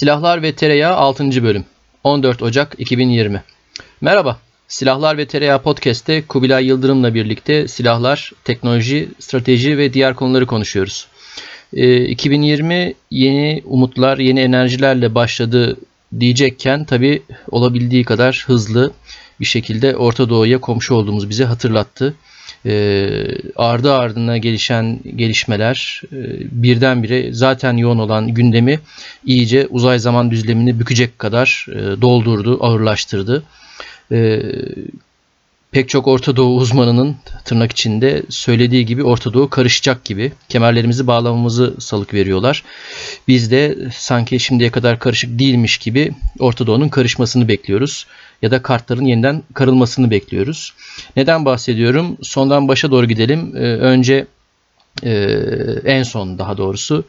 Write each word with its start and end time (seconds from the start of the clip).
Silahlar 0.00 0.42
ve 0.42 0.52
Tereyağı 0.52 0.96
6. 0.96 1.42
Bölüm 1.42 1.64
14 2.04 2.42
Ocak 2.42 2.74
2020 2.78 3.42
Merhaba, 4.00 4.38
Silahlar 4.68 5.18
ve 5.18 5.26
Tereyağı 5.26 5.62
Podcast'te 5.62 6.26
Kubilay 6.26 6.66
Yıldırım'la 6.66 7.14
birlikte 7.14 7.68
silahlar, 7.68 8.32
teknoloji, 8.44 9.08
strateji 9.18 9.78
ve 9.78 9.92
diğer 9.92 10.14
konuları 10.14 10.46
konuşuyoruz. 10.46 11.06
Ee, 11.72 12.04
2020 12.04 12.94
yeni 13.10 13.62
umutlar, 13.64 14.18
yeni 14.18 14.40
enerjilerle 14.40 15.14
başladı 15.14 15.76
diyecekken 16.20 16.84
tabi 16.84 17.22
olabildiği 17.50 18.04
kadar 18.04 18.44
hızlı 18.46 18.92
bir 19.40 19.46
şekilde 19.46 19.96
Orta 19.96 20.28
Doğu'ya 20.28 20.60
komşu 20.60 20.94
olduğumuz 20.94 21.30
bize 21.30 21.44
hatırlattı 21.44 22.14
e, 22.66 23.06
ardı 23.56 23.92
ardına 23.94 24.38
gelişen 24.38 25.00
gelişmeler 25.16 26.02
e, 26.12 26.16
birdenbire 26.62 27.32
zaten 27.32 27.76
yoğun 27.76 27.98
olan 27.98 28.28
gündemi 28.28 28.80
iyice 29.26 29.66
uzay 29.70 29.98
zaman 29.98 30.30
düzlemini 30.30 30.80
bükecek 30.80 31.18
kadar 31.18 31.66
e, 31.68 32.00
doldurdu, 32.00 32.58
ağırlaştırdı. 32.60 33.42
E, 34.12 34.42
pek 35.72 35.88
çok 35.88 36.06
Orta 36.06 36.36
Doğu 36.36 36.56
uzmanının 36.56 37.16
tırnak 37.44 37.72
içinde 37.72 38.22
söylediği 38.28 38.86
gibi 38.86 39.04
Orta 39.04 39.32
Doğu 39.34 39.50
karışacak 39.50 40.04
gibi 40.04 40.32
kemerlerimizi 40.48 41.06
bağlamamızı 41.06 41.74
salık 41.78 42.14
veriyorlar. 42.14 42.64
Biz 43.28 43.50
de 43.50 43.78
sanki 43.94 44.40
şimdiye 44.40 44.70
kadar 44.70 44.98
karışık 44.98 45.38
değilmiş 45.38 45.78
gibi 45.78 46.12
Orta 46.38 46.66
Doğu'nun 46.66 46.88
karışmasını 46.88 47.48
bekliyoruz 47.48 48.06
ya 48.42 48.50
da 48.50 48.62
kartların 48.62 49.04
yeniden 49.04 49.42
karılmasını 49.54 50.10
bekliyoruz. 50.10 50.74
Neden 51.16 51.44
bahsediyorum? 51.44 52.16
Sondan 52.22 52.68
başa 52.68 52.90
doğru 52.90 53.06
gidelim. 53.06 53.52
Ee, 53.56 53.60
önce 53.60 54.26
e, 55.02 55.12
en 55.84 56.02
son 56.02 56.38
daha 56.38 56.56
doğrusu 56.56 57.04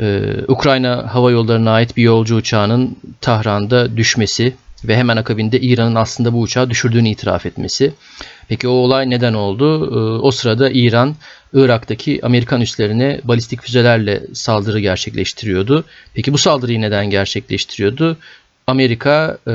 e, 0.00 0.34
Ukrayna 0.48 1.14
Hava 1.14 1.30
Yolları'na 1.30 1.70
ait 1.70 1.96
bir 1.96 2.02
yolcu 2.02 2.36
uçağının 2.36 2.96
Tahran'da 3.20 3.96
düşmesi 3.96 4.52
ve 4.84 4.96
hemen 4.96 5.16
akabinde 5.16 5.60
İran'ın 5.60 5.94
aslında 5.94 6.32
bu 6.32 6.40
uçağı 6.40 6.70
düşürdüğünü 6.70 7.08
itiraf 7.08 7.46
etmesi. 7.46 7.92
Peki 8.48 8.68
o 8.68 8.72
olay 8.72 9.10
neden 9.10 9.34
oldu? 9.34 9.86
Ee, 9.86 10.20
o 10.20 10.30
sırada 10.30 10.70
İran 10.70 11.16
Irak'taki 11.52 12.20
Amerikan 12.22 12.60
üslerine 12.60 13.20
balistik 13.24 13.62
füzelerle 13.62 14.22
saldırı 14.34 14.80
gerçekleştiriyordu. 14.80 15.84
Peki 16.14 16.32
bu 16.32 16.38
saldırıyı 16.38 16.80
neden 16.80 17.10
gerçekleştiriyordu? 17.10 18.16
Amerika, 18.66 19.38
e, 19.46 19.54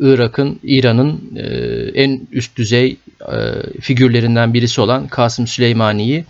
Irak'ın, 0.00 0.60
İran'ın 0.62 1.36
e, 1.36 1.46
en 2.02 2.20
üst 2.32 2.56
düzey 2.56 2.96
e, 3.20 3.36
figürlerinden 3.80 4.54
birisi 4.54 4.80
olan 4.80 5.08
Kasım 5.08 5.46
Süleymani'yi 5.46 6.24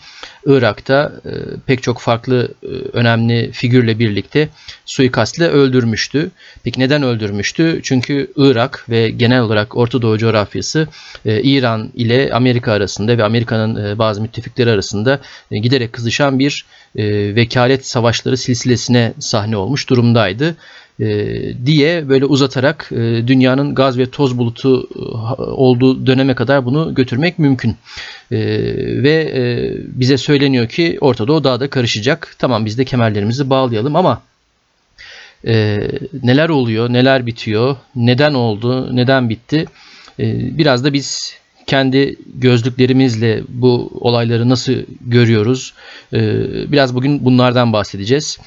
Irak'ta 0.47 1.13
e, 1.25 1.31
pek 1.67 1.83
çok 1.83 2.01
farklı 2.01 2.49
e, 2.63 2.67
önemli 2.93 3.53
figürle 3.53 3.99
birlikte 3.99 4.49
suikastle 4.87 5.49
öldürmüştü. 5.49 6.31
Peki 6.65 6.81
neden 6.81 7.03
öldürmüştü? 7.03 7.81
Çünkü 7.83 8.33
Irak 8.37 8.87
ve 8.91 9.11
genel 9.11 9.41
olarak 9.41 9.77
Orta 9.77 10.03
Doğu 10.03 10.19
coğrafyası 10.19 10.89
e, 11.25 11.43
İran 11.43 11.91
ile 11.95 12.31
Amerika 12.33 12.73
arasında 12.73 13.19
ve 13.19 13.25
Amerika'nın 13.25 13.85
e, 13.85 13.99
bazı 13.99 14.23
müttefikleri 14.23 14.71
arasında 14.71 15.21
e, 15.51 15.59
giderek 15.59 15.93
kızışan 15.93 16.39
bir 16.39 16.67
e, 16.97 17.35
vekalet 17.35 17.87
savaşları 17.87 18.37
silsilesine 18.37 19.13
sahne 19.19 19.57
olmuş 19.57 19.91
durumdaydı 19.91 20.57
diye 21.67 22.09
böyle 22.09 22.25
uzatarak 22.25 22.89
e, 22.93 23.27
dünyanın 23.27 23.75
gaz 23.75 23.99
ve 23.99 24.11
toz 24.11 24.39
bulutu 24.39 24.89
e, 24.97 24.99
olduğu 25.43 26.07
döneme 26.07 26.35
kadar 26.35 26.65
bunu 26.65 26.95
götürmek 26.95 27.39
mümkün. 27.39 27.77
E, 28.31 28.39
ve 29.03 29.33
e, 29.35 29.43
bize 30.01 30.19
söyleniyor 30.19 30.69
ki 30.69 30.99
Orta 31.01 31.29
Doğu 31.29 31.45
daha 31.45 31.61
da 31.61 31.71
karışacak. 31.71 32.37
Tamam 32.39 32.65
biz 32.65 32.79
de 32.79 32.85
kemerlerimizi 32.85 33.51
bağlayalım 33.51 33.97
ama 33.97 34.23
e, 35.47 35.89
neler 36.23 36.49
oluyor, 36.49 36.93
neler 36.93 37.27
bitiyor, 37.27 37.77
neden 37.97 38.35
oldu, 38.35 38.97
neden 38.97 39.29
bitti? 39.29 39.67
E, 40.19 40.59
biraz 40.59 40.85
da 40.85 40.93
biz 40.93 41.42
kendi 41.67 42.17
gözlüklerimizle 42.35 43.43
bu 43.49 43.91
olayları 44.01 44.49
nasıl 44.49 44.73
görüyoruz? 45.01 45.75
Ee, 46.13 46.73
biraz 46.73 46.95
bugün 46.95 47.25
bunlardan 47.25 47.73
bahsedeceğiz. 47.73 48.39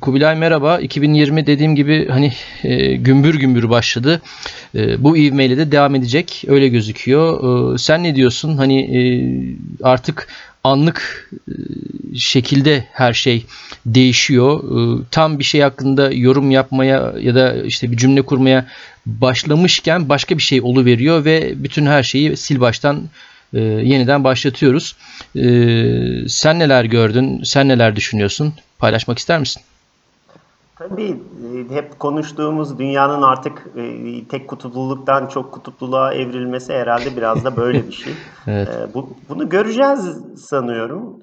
Kubilay 0.00 0.36
merhaba. 0.36 0.78
2020 0.78 1.46
dediğim 1.46 1.76
gibi 1.76 2.08
hani 2.08 2.32
e, 2.64 2.96
gümbür 2.96 3.34
gümbür 3.34 3.70
başladı. 3.70 4.22
E, 4.74 5.02
bu 5.02 5.16
ivmeyle 5.16 5.56
de 5.56 5.72
devam 5.72 5.94
edecek. 5.94 6.44
Öyle 6.46 6.68
gözüküyor. 6.68 7.74
E, 7.74 7.78
sen 7.78 8.02
ne 8.02 8.14
diyorsun? 8.14 8.56
Hani 8.56 8.80
e, 8.80 9.02
artık 9.82 10.28
anlık 10.64 11.30
e, 11.48 11.54
şekilde 12.18 12.84
her 12.92 13.12
şey 13.12 13.46
değişiyor. 13.86 14.64
E, 14.64 15.04
tam 15.10 15.38
bir 15.38 15.44
şey 15.44 15.60
hakkında 15.60 16.10
yorum 16.12 16.50
yapmaya 16.50 17.14
ya 17.20 17.34
da 17.34 17.62
işte 17.62 17.90
bir 17.90 17.96
cümle 17.96 18.22
kurmaya 18.22 18.66
başlamışken 19.06 20.08
başka 20.08 20.38
bir 20.38 20.42
şey 20.42 20.62
veriyor 20.84 21.24
ve 21.24 21.64
bütün 21.64 21.86
her 21.86 22.02
şeyi 22.02 22.36
sil 22.44 22.58
baştan 22.60 23.08
e, 23.54 23.60
yeniden 23.60 24.24
başlatıyoruz. 24.24 24.96
Sen 26.28 26.58
neler 26.58 26.84
gördün? 26.84 27.42
Sen 27.42 27.68
neler 27.68 27.96
düşünüyorsun? 27.96 28.54
Paylaşmak 28.78 29.18
ister 29.18 29.40
misin? 29.40 29.62
Tabii 30.78 31.22
e, 31.70 31.74
hep 31.74 31.98
konuştuğumuz 31.98 32.78
dünyanın 32.78 33.22
artık 33.22 33.66
e, 33.76 34.28
tek 34.28 34.48
kutupluluktan 34.48 35.26
çok 35.26 35.52
kutupluluğa 35.52 36.14
evrilmesi 36.14 36.72
herhalde 36.72 37.16
biraz 37.16 37.44
da 37.44 37.56
böyle 37.56 37.86
bir 37.86 37.92
şey. 37.92 38.12
evet. 38.46 38.68
E, 38.68 38.94
bu, 38.94 39.08
bunu 39.28 39.48
göreceğiz 39.48 40.22
sanıyorum. 40.36 41.20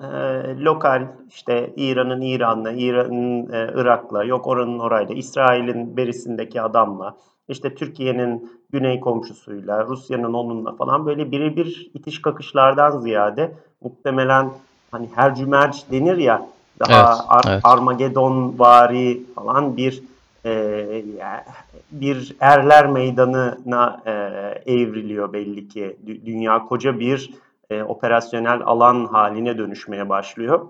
Lokal 0.59 1.07
işte 1.29 1.73
İran'ın 1.75 2.21
İran'la, 2.21 2.71
İran'ın 2.71 3.47
Irak'la, 3.51 4.23
yok 4.23 4.47
oranın 4.47 4.79
orayla, 4.79 5.15
İsrail'in 5.15 5.97
berisindeki 5.97 6.61
adamla, 6.61 7.15
işte 7.47 7.75
Türkiye'nin 7.75 8.51
güney 8.73 8.99
komşusuyla, 8.99 9.85
Rusya'nın 9.85 10.33
onunla 10.33 10.75
falan 10.75 11.05
böyle 11.05 11.31
birebir 11.31 11.91
itiş 11.93 12.21
kakışlardan 12.21 12.99
ziyade 12.99 13.51
muhtemelen 13.81 14.51
hani 14.91 15.09
her 15.15 15.35
cümerç 15.35 15.91
denir 15.91 16.17
ya 16.17 16.47
daha 16.89 17.11
evet, 17.11 17.23
Ar- 17.27 17.51
evet. 17.53 17.61
Armagedon 17.63 18.59
vari 18.59 19.21
falan 19.35 19.77
bir 19.77 20.03
e, 20.45 21.03
bir 21.91 22.35
erler 22.39 22.87
meydanına 22.87 24.01
e, 24.05 24.11
evriliyor 24.73 25.33
belli 25.33 25.67
ki. 25.67 25.97
Dünya 26.25 26.65
koca 26.65 26.99
bir 26.99 27.31
e, 27.69 27.83
operasyonel 27.83 28.61
alan 28.65 29.05
haline 29.05 29.57
dönüşmeye 29.57 30.09
başlıyor. 30.09 30.67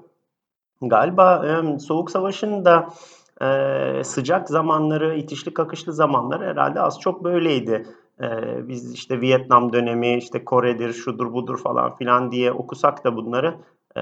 Galiba 0.82 1.46
e, 1.48 1.80
Soğuk 1.80 2.12
Savaş'ın 2.12 2.66
da 2.66 2.90
e, 3.42 4.04
sıcak 4.04 4.50
zamanları, 4.50 5.16
itişli 5.16 5.54
kakışlı 5.54 5.94
zamanları 5.94 6.46
herhalde 6.46 6.82
az 6.82 7.00
çok 7.00 7.24
böyleydi. 7.24 7.86
E, 8.22 8.28
biz 8.68 8.94
işte 8.94 9.22
Vietnam 9.22 9.74
dönemi, 9.74 10.18
işte 10.18 10.46
Kore'dir, 10.46 10.94
şudur 10.94 11.34
budur 11.34 11.58
falan 11.58 11.96
filan 11.96 12.32
diye 12.32 12.52
okusak 12.52 13.04
da 13.04 13.16
bunları 13.16 13.56
e, 13.96 14.02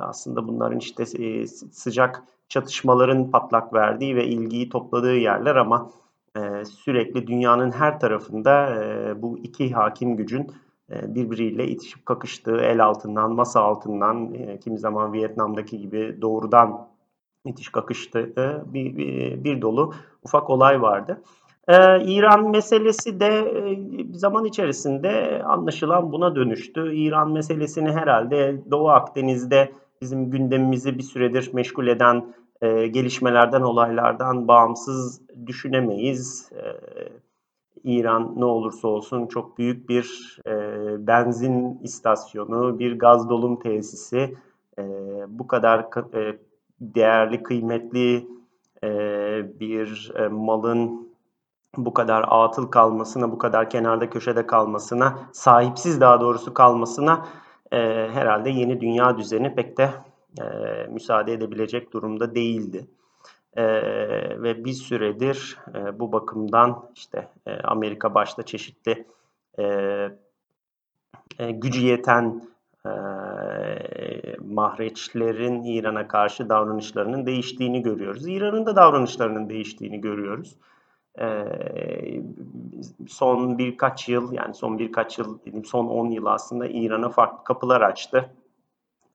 aslında 0.00 0.48
bunların 0.48 0.78
işte 0.78 1.02
e, 1.02 1.46
sıcak 1.46 2.22
çatışmaların 2.48 3.30
patlak 3.30 3.74
verdiği 3.74 4.16
ve 4.16 4.26
ilgiyi 4.26 4.68
topladığı 4.68 5.16
yerler 5.16 5.56
ama 5.56 5.90
e, 6.36 6.64
sürekli 6.64 7.26
dünyanın 7.26 7.70
her 7.70 8.00
tarafında 8.00 8.84
e, 8.84 9.22
bu 9.22 9.38
iki 9.38 9.72
hakim 9.72 10.16
gücün 10.16 10.52
e, 10.90 11.14
birbiriyle 11.14 11.68
itişip 11.68 12.06
kakıştığı 12.06 12.56
el 12.56 12.84
altından, 12.84 13.32
masa 13.32 13.60
altından, 13.60 14.34
kimi 14.64 14.78
zaman 14.78 15.12
Vietnam'daki 15.12 15.78
gibi 15.78 16.18
doğrudan 16.20 16.88
itiş 17.44 17.68
kakıştığı 17.68 18.64
bir, 18.66 18.96
bir, 18.96 19.44
bir 19.44 19.62
dolu 19.62 19.94
ufak 20.22 20.50
olay 20.50 20.82
vardı. 20.82 21.22
Ee, 21.70 22.02
İran 22.04 22.50
meselesi 22.50 23.20
de 23.20 23.26
e, 23.26 23.78
zaman 24.18 24.44
içerisinde 24.44 25.42
anlaşılan 25.44 26.12
buna 26.12 26.36
dönüştü. 26.36 26.94
İran 26.94 27.32
meselesini 27.32 27.92
herhalde 27.92 28.62
Doğu 28.70 28.88
Akdeniz'de 28.88 29.72
bizim 30.02 30.30
gündemimizi 30.30 30.98
bir 30.98 31.02
süredir 31.02 31.50
meşgul 31.54 31.86
eden 31.86 32.34
e, 32.62 32.86
gelişmelerden, 32.86 33.60
olaylardan 33.60 34.48
bağımsız 34.48 35.22
düşünemeyiz. 35.46 36.52
E, 36.52 36.64
İran 37.84 38.34
ne 38.36 38.44
olursa 38.44 38.88
olsun 38.88 39.26
çok 39.26 39.58
büyük 39.58 39.88
bir 39.88 40.38
e, 40.46 40.52
benzin 41.06 41.78
istasyonu, 41.82 42.78
bir 42.78 42.98
gaz 42.98 43.30
dolum 43.30 43.58
tesisi, 43.58 44.36
e, 44.78 44.82
bu 45.28 45.46
kadar 45.46 45.78
e, 46.14 46.38
değerli, 46.80 47.42
kıymetli 47.42 48.26
e, 48.84 48.90
bir 49.60 50.12
e, 50.16 50.28
malın 50.28 51.09
bu 51.76 51.94
kadar 51.94 52.24
atıl 52.28 52.66
kalmasına, 52.66 53.32
bu 53.32 53.38
kadar 53.38 53.70
kenarda 53.70 54.10
köşede 54.10 54.46
kalmasına, 54.46 55.18
sahipsiz 55.32 56.00
daha 56.00 56.20
doğrusu 56.20 56.54
kalmasına 56.54 57.26
e, 57.72 57.76
herhalde 58.12 58.50
yeni 58.50 58.80
dünya 58.80 59.18
düzeni 59.18 59.54
pek 59.54 59.78
de 59.78 59.90
e, 60.40 60.44
müsaade 60.90 61.32
edebilecek 61.32 61.92
durumda 61.92 62.34
değildi. 62.34 62.86
E, 63.56 63.64
ve 64.42 64.64
bir 64.64 64.72
süredir 64.72 65.58
e, 65.74 66.00
bu 66.00 66.12
bakımdan 66.12 66.90
işte 66.94 67.28
e, 67.46 67.60
Amerika 67.60 68.14
başta 68.14 68.42
çeşitli 68.42 69.04
e, 69.58 69.64
e, 71.38 71.50
gücü 71.50 71.86
yeten 71.86 72.42
e, 72.86 72.92
mahreçlerin 74.40 75.62
İran'a 75.62 76.08
karşı 76.08 76.48
davranışlarının 76.48 77.26
değiştiğini 77.26 77.82
görüyoruz. 77.82 78.28
İran'ın 78.28 78.66
da 78.66 78.76
davranışlarının 78.76 79.48
değiştiğini 79.48 80.00
görüyoruz. 80.00 80.56
E, 81.20 81.26
son 83.08 83.58
birkaç 83.58 84.08
yıl 84.08 84.32
yani 84.32 84.54
son 84.54 84.78
birkaç 84.78 85.18
yıl 85.18 85.38
dedim 85.46 85.64
son 85.64 85.86
10 85.86 86.10
yıl 86.10 86.26
aslında 86.26 86.66
İran'a 86.66 87.08
farklı 87.08 87.44
kapılar 87.44 87.80
açtı. 87.80 88.30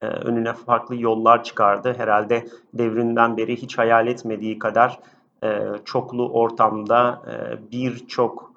E, 0.02 0.06
önüne 0.06 0.52
farklı 0.52 0.96
yollar 0.96 1.44
çıkardı. 1.44 1.94
Herhalde 1.98 2.46
devrinden 2.74 3.36
beri 3.36 3.56
hiç 3.56 3.78
hayal 3.78 4.06
etmediği 4.06 4.58
kadar 4.58 4.98
e, 5.42 5.60
çoklu 5.84 6.28
ortamda 6.28 7.22
e, 7.26 7.32
birçok 7.72 8.52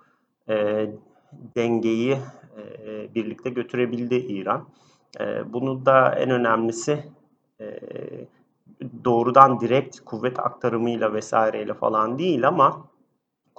e, 0.50 0.88
dengeyi 1.56 2.18
birlikte 3.16 3.50
götürebildi 3.50 4.16
İran. 4.16 4.66
Bunu 5.45 5.86
da 5.86 6.16
en 6.16 6.30
önemlisi 6.30 7.04
doğrudan 9.06 9.60
direkt 9.60 10.00
kuvvet 10.00 10.40
aktarımıyla 10.40 11.13
vesaireyle 11.13 11.74
falan 11.74 12.19
değil 12.19 12.48
ama 12.48 12.84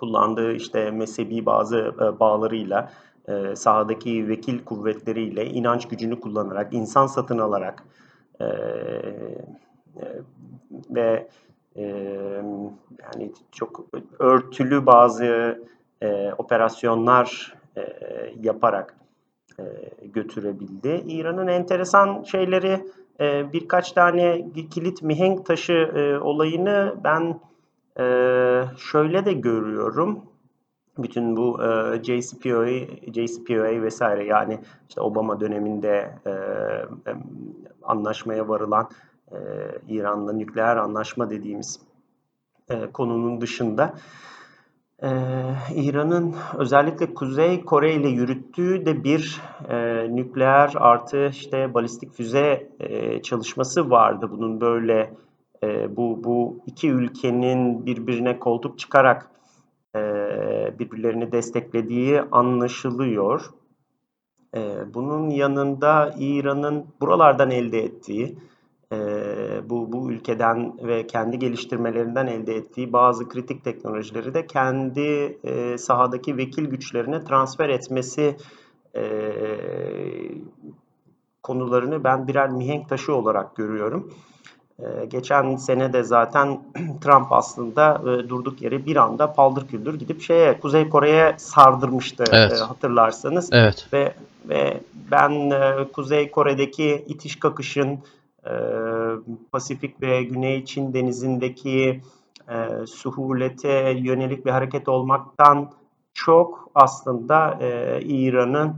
kullandığı 0.00 0.52
işte 0.52 0.91
mezhebi 0.91 1.47
bazı 1.47 1.79
e, 1.79 2.20
bağlarıyla 2.20 2.91
e, 3.29 3.56
sahadaki 3.56 4.29
vekil 4.29 4.64
kuvvetleriyle 4.64 5.47
inanç 5.47 5.88
gücünü 5.88 6.20
kullanarak 6.20 6.73
insan 6.75 7.06
satın 7.06 7.38
alarak 7.38 7.85
e, 8.41 8.47
ve 10.91 11.29
yani 13.02 13.32
çok 13.52 13.85
örtülü 14.19 14.87
bazı 14.87 15.61
operasyonlar 16.38 17.55
yaparak 18.41 18.96
götürebildi. 20.05 21.05
İran'ın 21.06 21.46
enteresan 21.46 22.23
şeyleri 22.23 22.87
birkaç 23.53 23.93
tane 23.93 24.46
kilit 24.70 25.03
mihenk 25.03 25.46
taşı 25.46 25.91
olayını 26.23 26.94
ben 27.05 27.41
e, 28.00 28.05
şöyle 28.76 29.25
de 29.25 29.32
görüyorum. 29.32 30.20
Bütün 30.99 31.37
bu 31.37 31.62
e, 31.62 32.02
JCPOA, 32.02 32.69
JCPOA 33.12 33.82
vesaire 33.82 34.25
yani 34.25 34.58
işte 34.88 35.00
Obama 35.00 35.41
döneminde 35.41 36.14
e, 36.26 36.31
e, 36.31 37.14
anlaşmaya 37.82 38.49
varılan 38.49 38.88
e, 39.32 39.37
İran'la 39.88 40.32
nükleer 40.32 40.76
anlaşma 40.76 41.31
dediğimiz 41.31 41.81
e, 42.69 42.87
konunun 42.93 43.41
dışında 43.41 43.94
ee, 45.03 45.08
İran'ın 45.75 46.35
özellikle 46.58 47.14
Kuzey 47.14 47.64
Kore 47.64 47.94
ile 47.94 48.08
yürüttüğü 48.08 48.87
de 48.87 49.05
bir 49.05 49.41
e, 49.69 49.76
nükleer 50.17 50.73
artı 50.75 51.26
işte 51.26 51.75
balistik 51.75 52.12
füze 52.12 52.69
e, 52.81 53.23
çalışması 53.23 53.91
vardı. 53.91 54.29
Bunun 54.31 54.61
böyle 54.61 55.14
e, 55.64 55.96
bu 55.96 56.24
bu 56.24 56.60
iki 56.66 56.90
ülkenin 56.90 57.86
birbirine 57.86 58.38
koltuk 58.38 58.78
çıkarak 58.78 59.30
e, 59.96 60.00
birbirlerini 60.78 61.32
desteklediği 61.32 62.20
anlaşılıyor. 62.20 63.50
E, 64.56 64.94
bunun 64.94 65.30
yanında 65.30 66.14
İran'ın 66.18 66.86
buralardan 67.00 67.50
elde 67.50 67.84
ettiği 67.84 68.38
e, 68.92 68.98
bu, 69.70 69.92
bu 69.92 70.12
ülkeden 70.12 70.78
ve 70.82 71.06
kendi 71.06 71.38
geliştirmelerinden 71.38 72.26
elde 72.26 72.54
ettiği 72.54 72.92
bazı 72.92 73.28
kritik 73.28 73.64
teknolojileri 73.64 74.34
de 74.34 74.46
kendi 74.46 75.38
e, 75.44 75.78
sahadaki 75.78 76.36
vekil 76.36 76.64
güçlerine 76.64 77.24
transfer 77.24 77.68
etmesi 77.68 78.36
e, 78.96 79.02
konularını 81.42 82.04
ben 82.04 82.28
birer 82.28 82.50
mihenk 82.50 82.88
taşı 82.88 83.14
olarak 83.14 83.56
görüyorum. 83.56 84.12
E, 84.81 85.06
geçen 85.06 85.56
sene 85.56 85.93
de 85.93 86.03
zaten 86.03 86.61
Trump 87.00 87.32
aslında 87.32 88.03
e, 88.03 88.29
durduk 88.29 88.62
yere 88.62 88.87
bir 88.87 88.97
anda 88.97 89.32
paldır 89.32 89.69
küldür 89.69 89.99
gidip 89.99 90.23
şeye 90.23 90.61
Kuzey 90.61 90.88
Kore'ye 90.88 91.35
sardırmıştı 91.38 92.25
evet. 92.32 92.53
e, 92.53 92.56
hatırlarsanız. 92.56 93.49
Evet. 93.53 93.87
Ve 93.93 94.15
ve 94.49 94.81
ben 95.11 95.50
e, 95.50 95.88
Kuzey 95.93 96.31
Kore'deki 96.31 97.05
itiş 97.09 97.38
kakışın 97.38 97.99
Pasifik 99.53 100.03
ve 100.03 100.23
Güney 100.23 100.65
Çin 100.65 100.94
denizindeki 100.94 102.00
suhulete 102.87 103.91
yönelik 103.99 104.47
bir 104.47 104.50
hareket 104.50 104.88
olmaktan 104.88 105.71
çok 106.15 106.71
aslında 106.75 107.59
İran'ın 108.03 108.77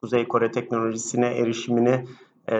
Kuzey 0.00 0.28
Kore 0.28 0.50
teknolojisine 0.50 1.26
erişimini 1.26 2.04
e, 2.50 2.56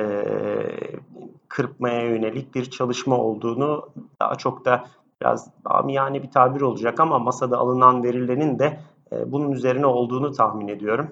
kırpmaya 1.48 2.02
yönelik 2.02 2.54
bir 2.54 2.70
çalışma 2.70 3.18
olduğunu 3.18 3.88
daha 4.20 4.34
çok 4.34 4.64
da 4.64 4.84
biraz 5.20 5.50
amiyane 5.64 6.22
bir 6.22 6.30
tabir 6.30 6.60
olacak 6.60 7.00
ama 7.00 7.18
masada 7.18 7.58
alınan 7.58 8.04
verilerin 8.04 8.58
de 8.58 8.80
e, 9.12 9.32
bunun 9.32 9.52
üzerine 9.52 9.86
olduğunu 9.86 10.32
tahmin 10.32 10.68
ediyorum. 10.68 11.08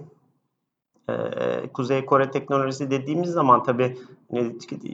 Ee, 1.10 1.68
Kuzey 1.72 2.04
Kore 2.04 2.30
teknolojisi 2.30 2.90
dediğimiz 2.90 3.30
zaman 3.30 3.62
tabii 3.62 3.96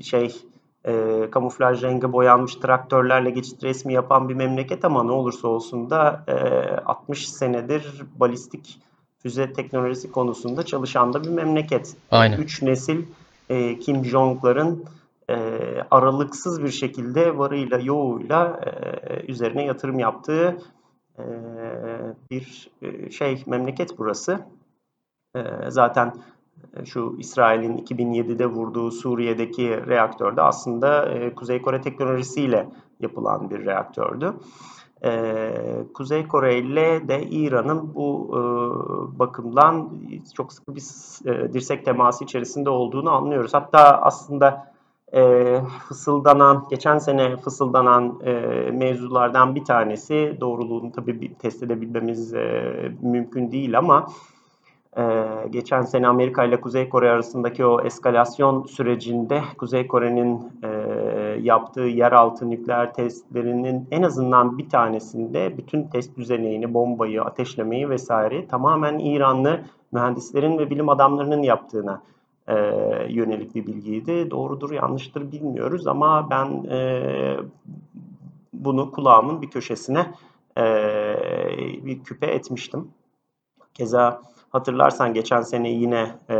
şey 0.02 0.36
e, 0.84 1.26
kamuflaj 1.30 1.82
rengi 1.82 2.12
boyanmış 2.12 2.54
traktörlerle 2.54 3.30
geçit 3.30 3.64
resmi 3.64 3.92
yapan 3.92 4.28
bir 4.28 4.34
memleket 4.34 4.84
ama 4.84 5.04
ne 5.04 5.10
olursa 5.12 5.48
olsun 5.48 5.90
da 5.90 6.24
e, 6.28 6.32
60 6.86 7.28
senedir 7.28 8.02
balistik 8.20 8.80
füze 9.18 9.52
teknolojisi 9.52 10.12
konusunda 10.12 10.62
çalışan 10.62 11.12
da 11.12 11.24
bir 11.24 11.28
memleket. 11.28 11.96
Aynen. 12.10 12.38
Üç 12.38 12.62
nesil 12.62 13.04
e, 13.50 13.78
Kim 13.78 14.04
Jong'ların 14.04 14.84
e, 15.30 15.36
aralıksız 15.90 16.62
bir 16.62 16.70
şekilde 16.70 17.38
varıyla 17.38 17.78
yoğuyla 17.78 18.60
e, 18.66 19.26
üzerine 19.26 19.64
yatırım 19.64 19.98
yaptığı 19.98 20.58
e, 21.18 21.24
bir 22.30 22.70
e, 22.82 23.10
şey 23.10 23.42
memleket 23.46 23.98
burası. 23.98 24.40
Ee, 25.36 25.40
zaten 25.68 26.14
e, 26.76 26.84
şu 26.84 27.16
İsrail'in 27.18 27.78
2007'de 27.78 28.46
vurduğu 28.46 28.90
Suriye'deki 28.90 29.86
reaktör 29.86 30.36
de 30.36 30.42
aslında 30.42 31.08
e, 31.08 31.34
Kuzey 31.34 31.62
Kore 31.62 31.80
teknolojisiyle 31.80 32.68
yapılan 33.00 33.50
bir 33.50 33.64
reaktördü. 33.66 34.34
Ee, 35.04 35.52
Kuzey 35.94 36.28
Kore 36.28 36.58
ile 36.58 37.08
de 37.08 37.22
İran'ın 37.22 37.94
bu 37.94 38.30
e, 38.32 38.38
bakımdan 39.18 39.90
çok 40.34 40.52
sıkı 40.52 40.74
bir 40.76 40.82
dirsek 41.52 41.84
teması 41.84 42.24
içerisinde 42.24 42.70
olduğunu 42.70 43.10
anlıyoruz. 43.10 43.54
Hatta 43.54 44.00
aslında 44.02 44.70
fısıldanan, 45.88 46.66
geçen 46.70 46.98
sene 46.98 47.36
fısıldanan 47.36 48.18
mevzulardan 48.72 49.54
bir 49.54 49.64
tanesi, 49.64 50.36
doğruluğunu 50.40 50.92
tabii 50.92 51.34
test 51.34 51.62
edebilmemiz 51.62 52.32
mümkün 53.02 53.52
değil 53.52 53.78
ama 53.78 54.06
ee, 54.98 55.26
geçen 55.50 55.82
sene 55.82 56.08
Amerika 56.08 56.44
ile 56.44 56.60
Kuzey 56.60 56.88
Kore 56.88 57.10
arasındaki 57.10 57.64
o 57.64 57.80
eskalasyon 57.80 58.62
sürecinde 58.62 59.42
Kuzey 59.58 59.86
Kore'nin 59.86 60.52
e, 60.64 60.68
yaptığı 61.44 61.80
yeraltı 61.80 62.50
nükleer 62.50 62.94
testlerinin 62.94 63.88
en 63.90 64.02
azından 64.02 64.58
bir 64.58 64.68
tanesinde 64.68 65.58
bütün 65.58 65.82
test 65.82 66.16
düzenini, 66.16 66.74
bombayı, 66.74 67.22
ateşlemeyi 67.22 67.90
vesaire 67.90 68.48
tamamen 68.48 68.98
İranlı 68.98 69.60
mühendislerin 69.92 70.58
ve 70.58 70.70
bilim 70.70 70.88
adamlarının 70.88 71.42
yaptığına 71.42 72.02
e, 72.48 72.54
yönelik 73.08 73.54
bir 73.54 73.66
bilgiydi. 73.66 74.30
Doğrudur, 74.30 74.70
yanlıştır 74.70 75.32
bilmiyoruz 75.32 75.86
ama 75.86 76.30
ben 76.30 76.64
e, 76.70 77.02
bunu 78.52 78.90
kulağımın 78.90 79.42
bir 79.42 79.50
köşesine 79.50 80.06
e, 80.58 80.64
bir 81.84 82.02
küpe 82.02 82.26
etmiştim. 82.26 82.88
Keza 83.74 84.22
Hatırlarsan 84.50 85.14
geçen 85.14 85.42
sene 85.42 85.70
yine 85.70 86.14
e, 86.30 86.36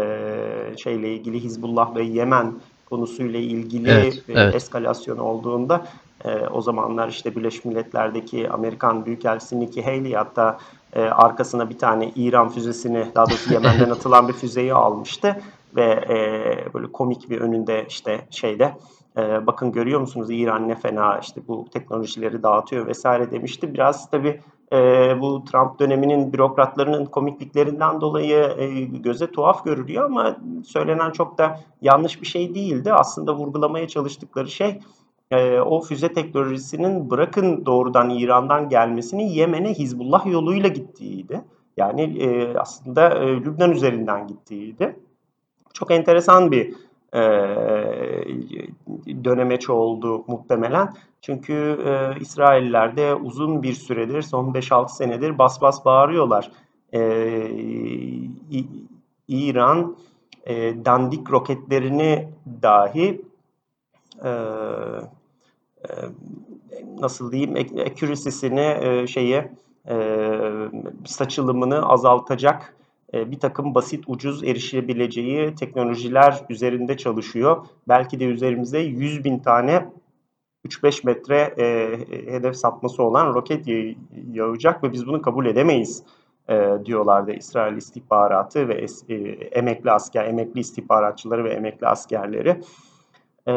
şeyle 0.83 1.15
ilgili 1.15 1.41
Hizbullah 1.41 1.95
ve 1.95 2.03
Yemen 2.03 2.55
konusuyla 2.91 3.41
ilgili 3.41 3.91
evet, 3.91 4.23
evet. 4.29 4.55
eskalasyon 4.55 5.19
olduğunda 5.19 5.87
e, 6.25 6.47
o 6.47 6.61
zamanlar 6.61 7.09
işte 7.09 7.37
Birleşmiş 7.37 7.65
Milletler'deki 7.65 8.51
Amerikan 8.51 9.07
Büyükelçisi 9.07 9.61
Nikki 9.61 9.83
Haley 9.83 10.13
hatta 10.13 10.59
e, 10.93 11.03
arkasına 11.03 11.71
bir 11.71 11.79
tane 11.79 12.13
İran 12.17 12.49
füzesini 12.49 13.07
daha 13.15 13.27
doğrusu 13.27 13.53
Yemen'den 13.55 13.91
atılan 13.91 14.29
bir 14.29 14.33
füzeyi 14.33 14.75
almıştı 14.75 15.37
ve 15.77 15.85
e, 15.85 16.75
böyle 16.75 16.93
komik 16.93 17.31
bir 17.31 17.41
önünde 17.41 17.87
işte 17.89 18.21
şeyde 18.31 18.75
e, 19.17 19.47
bakın 19.47 19.73
görüyor 19.73 20.01
musunuz 20.01 20.31
İran 20.31 20.69
ne 20.69 20.75
fena 20.75 21.19
işte 21.19 21.41
bu 21.49 21.67
teknolojileri 21.73 22.43
dağıtıyor 22.43 22.87
vesaire 22.87 23.31
demişti. 23.31 23.75
Biraz 23.75 24.11
tabii 24.11 24.41
e, 24.73 24.77
bu 25.21 25.45
Trump 25.45 25.79
döneminin 25.79 26.33
bürokratlarının 26.33 27.05
komikliklerinden 27.05 28.01
dolayı 28.01 28.55
e, 28.59 28.81
göze 28.81 29.31
tuhaf 29.31 29.65
görülüyor 29.65 30.05
ama 30.05 30.37
söylenen 30.65 31.11
çok 31.11 31.39
da 31.39 31.61
yanlış 31.83 32.21
bir 32.21 32.27
şey 32.27 32.55
değildi. 32.55 32.93
Aslında 32.93 33.37
vurgulamaya 33.37 33.89
çalıştıkları 33.89 34.49
şey 34.49 34.81
e, 35.31 35.61
o 35.61 35.81
füze 35.81 36.13
teknolojisinin 36.13 37.11
bırakın 37.11 37.67
doğrudan 37.67 38.11
İran'dan 38.11 38.69
gelmesini 38.69 39.35
Yemen'e 39.35 39.75
Hizbullah 39.75 40.27
yoluyla 40.27 40.69
gittiğiydi. 40.69 41.45
Yani 41.77 42.03
e, 42.03 42.59
aslında 42.59 43.09
e, 43.09 43.27
Lübnan 43.37 43.73
üzerinden 43.73 44.27
gittiğiydi. 44.27 44.97
Çok 45.73 45.91
enteresan 45.91 46.51
bir 46.51 46.75
e, 47.15 47.21
dönemeç 49.25 49.71
oldu 49.71 50.25
muhtemelen. 50.27 50.95
Çünkü 51.21 51.79
e, 51.87 52.21
İsrailler 52.21 52.97
de 52.97 53.15
uzun 53.15 53.63
bir 53.63 53.73
süredir, 53.73 54.23
son 54.23 54.53
5-6 54.53 54.89
senedir 54.89 55.39
bas 55.39 55.63
bas 55.63 55.85
bağırıyorlar. 55.85 56.51
E, 56.95 57.01
İran 59.29 59.97
e, 60.47 60.85
dandik 60.85 61.31
roketlerini 61.31 62.29
dahi 62.63 63.23
e, 64.25 64.29
e, 64.29 65.91
nasıl 67.01 67.33
diyeyim 67.33 67.55
accuracy'sini 67.87 68.79
e, 68.81 69.07
şeye 69.07 69.53
e, 69.89 69.97
saçılımını 71.07 71.89
azaltacak 71.89 72.75
e, 72.77 72.80
bir 73.13 73.41
takım 73.41 73.75
basit 73.75 74.05
ucuz 74.07 74.45
erişilebileceği 74.45 75.55
teknolojiler 75.55 76.45
üzerinde 76.49 76.97
çalışıyor. 76.97 77.67
Belki 77.89 78.21
de 78.21 78.25
üzerimizde 78.25 78.79
100 78.79 79.25
bin 79.25 79.39
tane 79.39 79.87
3-5 80.67 81.07
metre 81.07 81.55
e, 81.59 81.99
hedef 82.33 82.57
sapması 82.57 83.03
olan 83.03 83.35
roket 83.35 83.67
yağacak 84.33 84.85
ve 84.85 84.93
biz 84.93 85.07
bunu 85.07 85.23
kabul 85.23 85.47
edemeyiz 85.47 86.05
e, 86.49 86.69
diyorlardı 86.85 87.33
İsrail 87.33 87.77
istihbaratı 87.77 88.69
ve 88.69 88.87
e, 89.09 89.15
emekli 89.53 89.91
asker, 89.91 90.25
emekli 90.25 90.61
istihbaratçıları 90.61 91.45
ve 91.45 91.51
emekli 91.51 91.87
askerleri. 91.87 92.61
E, 93.47 93.55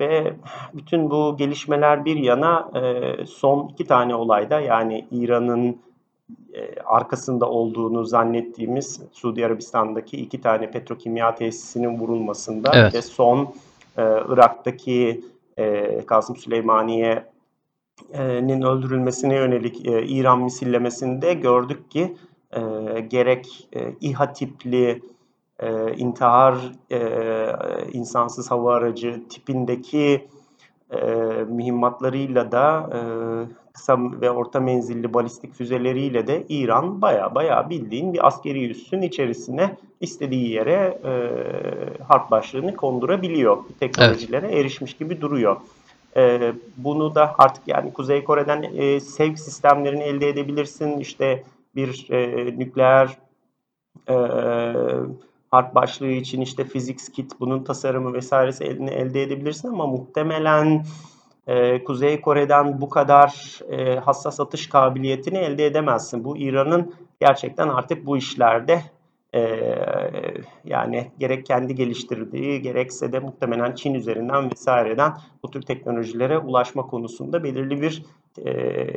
ve 0.00 0.34
bütün 0.74 1.10
bu 1.10 1.36
gelişmeler 1.36 2.04
bir 2.04 2.16
yana 2.16 2.70
e, 2.74 3.26
son 3.26 3.68
iki 3.68 3.84
tane 3.84 4.14
olayda 4.14 4.60
yani 4.60 5.06
İran'ın 5.10 5.80
e, 6.54 6.80
arkasında 6.80 7.50
olduğunu 7.50 8.04
zannettiğimiz 8.04 9.00
Suudi 9.12 9.46
Arabistan'daki 9.46 10.16
iki 10.16 10.40
tane 10.40 10.70
petrokimya 10.70 11.34
tesisinin 11.34 11.98
vurulmasında 11.98 12.70
evet. 12.74 12.94
ve 12.94 13.02
son 13.02 13.54
e, 13.98 14.02
Irak'taki 14.02 15.24
e, 15.56 16.00
Kasım 16.06 16.36
Süleymaniye'nin 16.36 18.62
öldürülmesine 18.62 19.34
yönelik 19.34 19.86
e, 19.86 20.06
İran 20.06 20.42
misillemesinde 20.42 21.34
gördük 21.34 21.90
ki 21.90 22.16
e, 22.52 22.60
gerek 23.00 23.68
e, 23.72 23.92
İHA 24.00 24.32
tipli 24.32 25.02
e, 25.60 25.96
intihar 25.96 26.72
e, 26.90 27.00
insansız 27.92 28.50
hava 28.50 28.74
aracı 28.74 29.22
tipindeki 29.28 30.28
e, 30.90 31.00
mühimmatlarıyla 31.48 32.52
da 32.52 32.90
e, 32.94 33.00
kısa 33.76 33.98
ve 34.20 34.30
orta 34.30 34.60
menzilli 34.60 35.14
balistik 35.14 35.54
füzeleriyle 35.54 36.26
de 36.26 36.44
İran 36.48 37.02
baya 37.02 37.34
baya 37.34 37.70
bildiğin 37.70 38.14
bir 38.14 38.26
askeri 38.26 38.70
üssün 38.70 39.02
içerisine 39.02 39.76
istediği 40.00 40.50
yere 40.50 40.98
e, 41.04 41.12
harp 42.04 42.30
başlığını 42.30 42.76
kondurabiliyor. 42.76 43.58
Teknolojilere 43.80 44.46
evet. 44.46 44.56
erişmiş 44.56 44.96
gibi 44.96 45.20
duruyor. 45.20 45.56
E, 46.16 46.52
bunu 46.76 47.14
da 47.14 47.34
artık 47.38 47.68
yani 47.68 47.92
Kuzey 47.92 48.24
Kore'den 48.24 48.62
e, 48.62 49.00
sevk 49.00 49.38
sistemlerini 49.38 50.02
elde 50.02 50.28
edebilirsin. 50.28 50.98
İşte 50.98 51.42
bir 51.76 52.10
e, 52.10 52.46
nükleer 52.58 53.18
e, 54.08 54.16
harp 55.50 55.74
başlığı 55.74 56.10
için 56.10 56.40
işte 56.40 56.64
physics 56.64 57.08
kit 57.08 57.40
bunun 57.40 57.64
tasarımı 57.64 58.12
vesairesi 58.12 58.64
eline 58.64 58.90
elde 58.90 59.22
edebilirsin 59.22 59.68
ama 59.68 59.86
muhtemelen 59.86 60.84
e, 61.46 61.84
Kuzey 61.84 62.20
Kore'den 62.20 62.80
bu 62.80 62.88
kadar 62.88 63.60
e, 63.70 63.96
hassas 63.96 64.40
atış 64.40 64.68
kabiliyetini 64.68 65.38
elde 65.38 65.66
edemezsin. 65.66 66.24
Bu 66.24 66.36
İran'ın 66.36 66.94
gerçekten 67.20 67.68
artık 67.68 68.06
bu 68.06 68.16
işlerde 68.16 68.80
e, 69.34 69.60
yani 70.64 71.10
gerek 71.18 71.46
kendi 71.46 71.74
geliştirdiği 71.74 72.62
gerekse 72.62 73.12
de 73.12 73.18
muhtemelen 73.18 73.74
Çin 73.74 73.94
üzerinden 73.94 74.50
vesaireden 74.50 75.12
bu 75.42 75.50
tür 75.50 75.62
teknolojilere 75.62 76.38
ulaşma 76.38 76.82
konusunda 76.82 77.44
belirli 77.44 77.82
bir 77.82 78.02
e, 78.44 78.50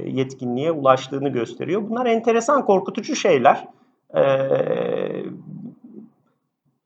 yetkinliğe 0.10 0.72
ulaştığını 0.72 1.30
gösteriyor. 1.30 1.90
Bunlar 1.90 2.06
enteresan, 2.06 2.66
korkutucu 2.66 3.16
şeyler. 3.16 3.68
E, 4.16 4.24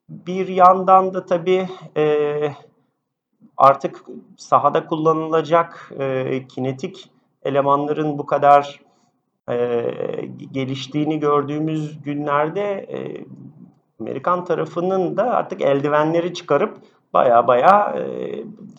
bir 0.09 0.47
yandan 0.47 1.13
da 1.13 1.25
tabii 1.25 1.67
e, 1.97 2.03
artık 3.57 4.01
sahada 4.37 4.85
kullanılacak 4.85 5.91
e, 5.99 6.47
kinetik 6.47 7.11
elemanların 7.43 8.17
bu 8.17 8.25
kadar 8.25 8.79
e, 9.49 9.85
geliştiğini 10.51 11.19
gördüğümüz 11.19 12.01
günlerde 12.01 12.61
e, 12.71 13.25
Amerikan 13.99 14.45
tarafının 14.45 15.17
da 15.17 15.23
artık 15.23 15.61
eldivenleri 15.61 16.33
çıkarıp 16.33 16.77
baya 17.13 17.47
baya 17.47 17.95
e, 17.97 18.03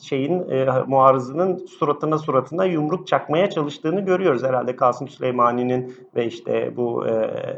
şeyin 0.02 0.50
e, 0.50 0.66
muarızının 0.86 1.66
suratına 1.66 2.18
suratına 2.18 2.64
yumruk 2.64 3.06
çakmaya 3.06 3.50
çalıştığını 3.50 4.00
görüyoruz. 4.00 4.42
Herhalde 4.42 4.76
Kasım 4.76 5.08
Süleymani'nin 5.08 5.96
ve 6.16 6.26
işte 6.26 6.76
bu 6.76 7.06
e, 7.06 7.12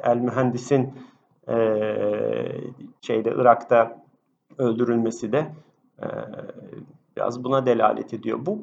El 0.05 0.17
Mühendis'in 0.17 0.95
e, 1.49 1.57
şeyde 3.01 3.31
Irak'ta 3.37 4.03
öldürülmesi 4.59 5.33
de 5.33 5.47
e, 6.03 6.07
biraz 7.17 7.45
buna 7.45 7.67
delalet 7.67 8.15
ediyor. 8.15 8.39
Bu 8.47 8.59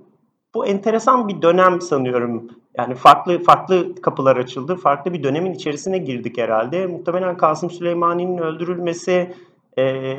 bu 0.54 0.66
enteresan 0.66 1.28
bir 1.28 1.42
dönem 1.42 1.82
sanıyorum. 1.82 2.48
Yani 2.78 2.96
farklı 2.96 3.44
farklı 3.44 3.96
kapılar 3.96 4.38
açıldı. 4.38 4.76
Farklı 4.76 5.14
bir 5.14 5.24
dönemin 5.24 5.54
içerisine 5.54 5.98
girdik 5.98 6.38
herhalde. 6.38 6.88
Muhtemelen 6.88 7.38
Kasım 7.38 7.70
Süleymani'nin 7.70 8.38
öldürülmesi 8.38 9.34
e, 9.78 10.16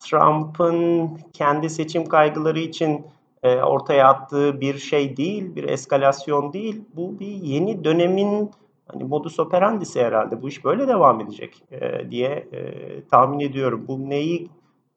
Trump'ın 0.00 1.10
kendi 1.32 1.70
seçim 1.70 2.06
kaygıları 2.06 2.58
için 2.58 3.06
e, 3.42 3.56
ortaya 3.56 4.08
attığı 4.08 4.60
bir 4.60 4.78
şey 4.78 5.16
değil, 5.16 5.56
bir 5.56 5.64
eskalasyon 5.64 6.52
değil. 6.52 6.84
Bu 6.96 7.18
bir 7.18 7.26
yeni 7.26 7.84
dönemin 7.84 8.50
hani 8.86 9.04
modus 9.04 9.40
operandisi 9.40 10.02
herhalde. 10.02 10.42
Bu 10.42 10.48
iş 10.48 10.64
böyle 10.64 10.88
devam 10.88 11.20
edecek 11.20 11.62
e, 11.70 12.10
diye 12.10 12.28
e, 12.52 12.60
tahmin 13.10 13.40
ediyorum. 13.40 13.84
Bu 13.88 14.10
neyi 14.10 14.48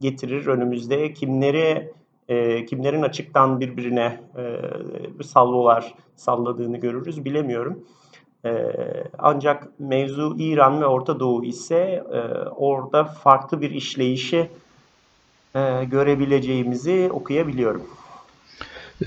getirir 0.02 0.48
önümüzde, 0.48 1.14
kimleri 1.14 1.92
e, 2.30 2.66
kimlerin 2.66 3.02
açıktan 3.02 3.60
birbirine 3.60 4.20
e, 4.38 5.24
salvolar 5.24 5.94
salladığını 6.16 6.78
görürüz 6.78 7.26
bilemiyorum. 7.26 7.80
E, 8.46 8.52
ancak 9.18 9.68
mevzu 9.80 10.36
İran 10.40 10.82
ve 10.82 10.86
Orta 10.86 11.20
Doğu 11.20 11.46
ise 11.46 12.04
e, 12.14 12.20
orada 12.50 13.04
farklı 13.04 13.62
bir 13.62 13.72
işleyişi 13.72 14.50
e, 15.56 15.86
görebileceğimizi 15.86 17.10
okuyabiliyorum. 17.14 17.84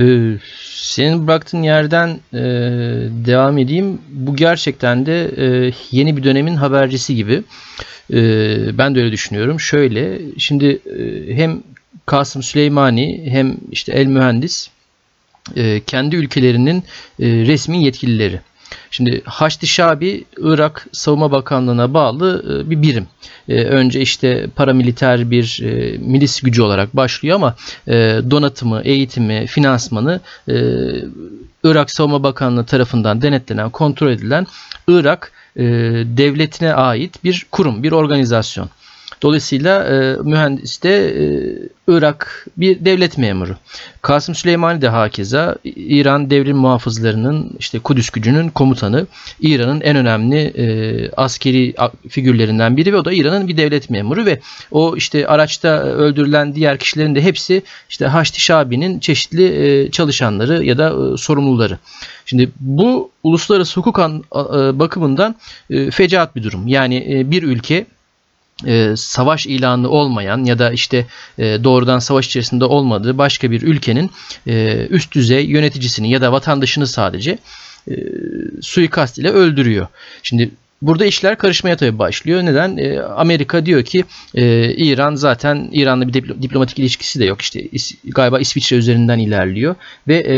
Ee, 0.01 0.39
senin 0.73 1.27
bıraktığın 1.27 1.63
yerden 1.63 2.09
e, 2.33 2.41
devam 3.27 3.59
edeyim. 3.59 3.99
Bu 4.09 4.37
gerçekten 4.37 5.07
de 5.07 5.25
e, 5.37 5.73
yeni 5.91 6.17
bir 6.17 6.25
dönemin 6.25 6.55
habercisi 6.55 7.17
gibi. 7.17 7.43
Ben 8.79 8.95
de 8.95 9.01
öyle 9.01 9.13
düşünüyorum. 9.13 9.61
Şöyle, 9.61 10.19
şimdi 10.39 10.67
e, 10.99 11.35
hem 11.37 11.63
Kasım 12.07 12.43
Süleymani 12.43 13.29
hem 13.31 13.57
işte 13.71 13.93
El 13.93 14.07
Mühendis 14.07 14.71
e, 15.57 15.81
kendi 15.87 16.17
ülkelerinin 16.17 16.85
e, 17.21 17.27
resmi 17.27 17.85
yetkilileri. 17.85 18.41
Şimdi 18.91 19.23
Haçlı 19.25 19.67
Şabi 19.67 20.25
Irak 20.39 20.87
Savunma 20.93 21.33
Bakanlığı'na 21.33 21.95
bağlı 21.95 22.45
e, 22.67 22.71
bir 22.71 22.83
birim. 22.83 23.07
Önce 23.49 24.01
işte 24.01 24.47
paramiliter 24.57 25.31
bir 25.31 25.63
milis 25.99 26.41
gücü 26.41 26.63
olarak 26.63 26.97
başlıyor 26.97 27.37
ama 27.37 27.55
donatımı, 28.31 28.81
eğitimi, 28.85 29.47
finansmanı 29.47 30.21
Irak 31.65 31.91
Savunma 31.91 32.23
Bakanlığı 32.23 32.67
tarafından 32.67 33.23
denetlenen, 33.23 33.71
kontrol 33.71 34.11
edilen 34.11 34.47
Irak 34.89 35.33
devletine 36.17 36.75
ait 36.75 37.25
bir 37.25 37.47
kurum, 37.51 37.83
bir 37.83 37.93
organizasyon. 37.93 38.71
Dolayısıyla 39.23 39.85
e, 39.85 40.17
mühendis 40.23 40.83
de 40.83 41.09
e, 41.09 41.25
Irak 41.89 42.47
bir 42.57 42.85
devlet 42.85 43.19
memuru. 43.19 43.57
Kasım 44.03 44.35
Süleymani 44.35 44.83
de 44.83 44.89
hakeza 44.89 45.57
İran 45.65 46.31
devrim 46.31 46.57
muhafızlarının 46.57 47.51
işte 47.59 47.79
Kudüs 47.79 48.11
gücünün 48.11 48.49
komutanı. 48.49 49.07
İran'ın 49.41 49.81
en 49.81 49.97
önemli 49.97 50.39
e, 50.39 51.11
askeri 51.17 51.75
figürlerinden 52.09 52.77
biri 52.77 52.93
ve 52.93 52.97
o 52.97 53.05
da 53.05 53.13
İran'ın 53.13 53.49
bir 53.49 53.57
devlet 53.57 53.91
memuru 53.91 54.27
ve 54.27 54.41
o 54.71 54.97
işte 54.97 55.27
araçta 55.27 55.83
öldürülen 55.83 56.55
diğer 56.55 56.79
kişilerin 56.79 57.15
de 57.15 57.23
hepsi 57.23 57.63
işte 57.91 58.07
Haçlı 58.07 58.39
Şabi'nin 58.39 59.01
çeşitli 59.01 59.45
e, 59.45 59.91
çalışanları 59.91 60.65
ya 60.65 60.79
da 60.79 60.89
e, 60.89 61.17
sorumluları. 61.17 61.79
Şimdi 62.27 62.51
bu 62.61 63.11
uluslararası 63.23 63.81
hukuk 63.81 63.99
an, 63.99 64.25
e, 64.35 64.79
bakımından 64.79 65.35
e, 65.71 65.91
fecaat 65.91 66.37
bir 66.37 66.43
durum. 66.43 66.69
Yani 66.69 67.07
e, 67.11 67.31
bir 67.31 67.43
ülke 67.43 67.87
e, 68.67 68.97
savaş 68.97 69.47
ilanı 69.47 69.89
olmayan 69.89 70.45
ya 70.45 70.59
da 70.59 70.73
işte 70.73 71.07
e, 71.39 71.65
doğrudan 71.65 71.99
savaş 71.99 72.27
içerisinde 72.27 72.65
olmadığı 72.65 73.19
başka 73.19 73.51
bir 73.51 73.63
ülkenin 73.63 74.11
e, 74.47 74.87
üst 74.91 75.13
düzey 75.13 75.47
yöneticisini 75.47 76.11
ya 76.11 76.21
da 76.21 76.33
vatandaşını 76.33 76.87
sadece 76.87 77.39
e, 77.91 77.95
suikast 78.61 79.19
ile 79.19 79.31
öldürüyor. 79.31 79.87
Şimdi 80.23 80.51
burada 80.83 81.05
işler 81.05 81.39
karışmaya 81.39 81.77
tabii 81.77 81.99
başlıyor. 81.99 82.43
Neden? 82.43 82.77
E, 82.77 83.01
Amerika 83.01 83.67
diyor 83.67 83.83
ki 83.83 84.05
e, 84.35 84.75
İran 84.75 85.15
zaten 85.15 85.69
İran'la 85.73 86.09
bir 86.09 86.15
diplomatik 86.43 86.79
ilişkisi 86.79 87.21
de 87.21 87.25
yok. 87.25 87.41
İşte 87.43 87.69
galiba 88.05 88.41
İsviçre 88.41 88.77
üzerinden 88.77 89.19
ilerliyor 89.19 89.75
ve 90.09 90.17
e, 90.17 90.37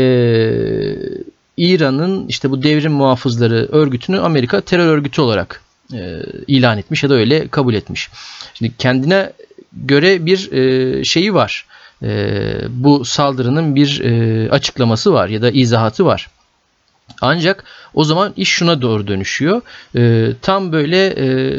İran'ın 1.57 2.27
işte 2.27 2.51
bu 2.51 2.63
devrim 2.63 2.91
muhafızları 2.91 3.67
örgütünü 3.71 4.19
Amerika 4.19 4.61
terör 4.61 4.87
örgütü 4.87 5.21
olarak 5.21 5.64
e, 5.93 6.21
ilan 6.47 6.77
etmiş 6.77 7.03
ya 7.03 7.09
da 7.09 7.13
öyle 7.13 7.47
kabul 7.47 7.73
etmiş. 7.73 8.09
Şimdi 8.53 8.77
kendine 8.77 9.33
göre 9.73 10.25
bir 10.25 10.51
e, 10.51 11.03
şeyi 11.03 11.33
var. 11.33 11.65
E, 12.03 12.37
bu 12.69 13.05
saldırının 13.05 13.75
bir 13.75 14.01
e, 14.01 14.49
açıklaması 14.49 15.13
var 15.13 15.27
ya 15.27 15.41
da 15.41 15.51
izahatı 15.51 16.05
var. 16.05 16.29
Ancak 17.21 17.63
o 17.93 18.03
zaman 18.03 18.33
iş 18.37 18.49
şuna 18.49 18.81
doğru 18.81 19.07
dönüşüyor. 19.07 19.61
E, 19.95 20.31
tam 20.41 20.71
böyle 20.71 21.07
e, 21.07 21.57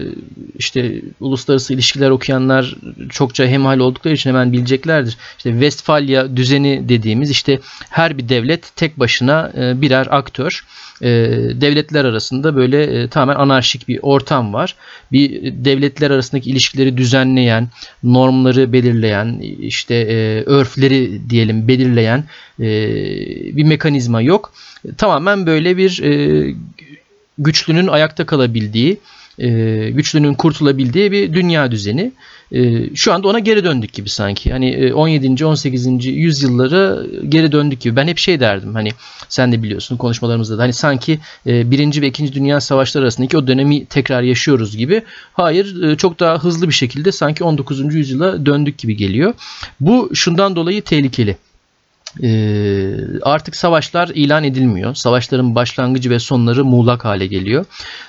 işte 0.59 1.03
uluslararası 1.21 1.75
ilişkiler 1.75 2.11
okuyanlar 2.11 2.77
çokça 3.11 3.47
hemhal 3.47 3.79
oldukları 3.79 4.15
için 4.15 4.31
hemen 4.31 4.53
bileceklerdir. 4.53 5.17
İşte 5.37 5.51
Westfalia 5.51 6.37
düzeni 6.37 6.89
dediğimiz 6.89 7.31
işte 7.31 7.61
her 7.91 8.19
bir 8.19 8.29
devlet 8.29 8.77
tek 8.77 8.99
başına 8.99 9.53
e, 9.59 9.81
birer 9.83 10.07
aktör. 10.11 10.65
E, 11.03 11.09
devletler 11.61 12.05
arasında 12.05 12.57
böyle 12.57 12.83
e, 12.83 13.09
tamamen 13.09 13.41
anarşik 13.41 13.89
bir 13.89 13.99
ortam 14.03 14.55
var. 14.55 14.75
Bir 15.13 15.53
devletler 15.65 16.11
arasındaki 16.11 16.51
ilişkileri 16.51 16.97
düzenleyen, 16.97 17.69
normları 18.03 18.73
belirleyen, 18.73 19.39
işte 19.61 19.95
e, 19.95 20.43
örfleri 20.47 21.31
diyelim 21.31 21.69
belirleyen 21.69 22.25
e, 22.61 22.67
bir 23.57 23.65
mekanizma 23.65 24.23
yok 24.23 24.53
tamamen 24.97 25.47
böyle 25.47 25.77
bir 25.77 26.03
e, 26.03 26.55
güçlünün 27.39 27.87
ayakta 27.87 28.27
kalabildiği, 28.27 28.99
e, 29.39 29.49
güçlünün 29.91 30.35
kurtulabildiği 30.35 31.13
bir 31.13 31.33
dünya 31.33 31.71
düzeni. 31.71 32.13
E, 32.53 32.95
şu 32.95 33.13
anda 33.13 33.29
ona 33.29 33.39
geri 33.39 33.65
döndük 33.65 33.93
gibi 33.93 34.09
sanki. 34.09 34.53
Hani 34.53 34.95
17. 34.95 35.47
18. 35.47 36.07
yüzyıllara 36.07 36.97
geri 37.29 37.53
döndük 37.53 37.81
gibi. 37.81 37.97
Ben 37.97 38.09
hep 38.09 38.19
şey 38.19 38.41
derdim 38.41 38.75
hani 38.75 38.91
sen 39.29 39.53
de 39.53 39.63
biliyorsun 39.63 39.97
konuşmalarımızda 39.97 40.59
da 40.59 40.63
hani 40.63 40.73
sanki 40.73 41.19
e, 41.47 41.71
birinci 41.71 42.03
ve 42.03 42.07
ikinci 42.07 42.33
dünya 42.33 42.61
savaşları 42.61 43.05
arasındaki 43.05 43.37
o 43.37 43.47
dönemi 43.47 43.85
tekrar 43.85 44.23
yaşıyoruz 44.23 44.77
gibi. 44.77 45.03
Hayır 45.33 45.83
e, 45.83 45.97
çok 45.97 46.21
daha 46.21 46.39
hızlı 46.39 46.69
bir 46.69 46.75
şekilde 46.75 47.13
sanki 47.13 47.45
19. 47.45 47.95
yüzyıla 47.95 48.47
döndük 48.47 48.79
gibi 48.79 48.97
geliyor. 48.97 49.35
Bu 49.81 50.11
şundan 50.15 50.57
dolayı 50.57 50.83
tehlikeli. 50.83 51.37
Ee, 52.23 52.95
artık 53.23 53.57
savaşlar 53.57 54.09
ilan 54.09 54.45
edilmiyor. 54.45 54.95
Savaşların 54.95 55.55
başlangıcı 55.55 56.11
ve 56.11 56.19
sonları 56.19 56.65
muğlak 56.65 57.05
hale 57.05 57.27
geliyor. 57.27 57.65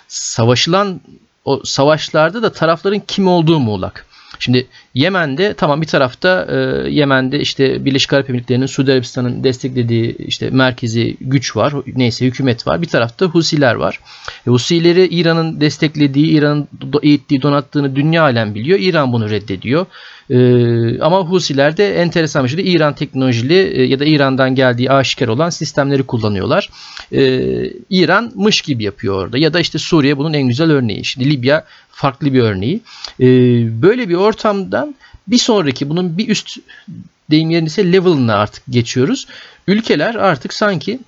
Savaşılan 0.07 1.01
o 1.45 1.61
savaşlarda 1.63 2.43
da 2.43 2.51
tarafların 2.51 3.01
kim 3.07 3.27
olduğu 3.27 3.59
muğlak. 3.59 4.05
Şimdi 4.39 4.67
Yemen'de 4.93 5.53
tamam 5.53 5.81
bir 5.81 5.87
tarafta 5.87 6.47
e, 6.49 6.55
Yemen'de 6.89 7.39
işte 7.39 7.85
Birleşik 7.85 8.13
Arap 8.13 8.29
Emirlikleri'nin 8.29 8.65
Suudi 8.65 8.91
Arabistan'ın 8.91 9.43
desteklediği 9.43 10.15
işte 10.17 10.49
merkezi 10.49 11.17
güç 11.21 11.55
var. 11.55 11.73
Neyse 11.95 12.25
hükümet 12.25 12.67
var. 12.67 12.81
Bir 12.81 12.87
tarafta 12.87 13.25
Husiler 13.25 13.75
var. 13.75 13.99
E, 14.47 14.49
Husileri 14.49 15.07
İran'ın 15.07 15.61
desteklediği, 15.61 16.27
İran'ın 16.27 16.67
eğittiği, 17.03 17.41
donattığını 17.41 17.95
dünya 17.95 18.23
alem 18.23 18.55
biliyor. 18.55 18.79
İran 18.79 19.13
bunu 19.13 19.29
reddediyor. 19.29 19.85
Ee, 20.29 20.99
ama 20.99 21.19
Husiler 21.19 21.77
de 21.77 21.95
enteresan 21.95 22.43
bir 22.43 22.49
şekilde 22.49 22.69
İran 22.69 22.95
teknolojili 22.95 23.53
e, 23.53 23.83
ya 23.83 23.99
da 23.99 24.05
İran'dan 24.05 24.55
geldiği 24.55 24.91
aşikar 24.91 25.27
olan 25.27 25.49
sistemleri 25.49 26.03
kullanıyorlar. 26.03 26.69
Ee, 27.11 27.71
İran 27.89 28.31
mış 28.35 28.61
gibi 28.61 28.83
yapıyor 28.83 29.23
orada 29.23 29.37
ya 29.37 29.53
da 29.53 29.59
işte 29.59 29.79
Suriye 29.79 30.17
bunun 30.17 30.33
en 30.33 30.47
güzel 30.47 30.71
örneği. 30.71 31.05
Şimdi 31.05 31.29
Libya 31.29 31.65
farklı 31.91 32.33
bir 32.33 32.41
örneği. 32.41 32.81
Ee, 33.19 33.25
böyle 33.81 34.09
bir 34.09 34.15
ortamdan 34.15 34.95
bir 35.27 35.37
sonraki 35.37 35.89
bunun 35.89 36.17
bir 36.17 36.29
üst 36.29 36.57
deyim 37.29 37.49
yerine 37.49 37.67
ise 37.67 37.91
level'ına 37.91 38.35
artık 38.35 38.63
geçiyoruz. 38.69 39.27
Ülkeler 39.67 40.15
artık 40.15 40.53
sanki 40.53 40.99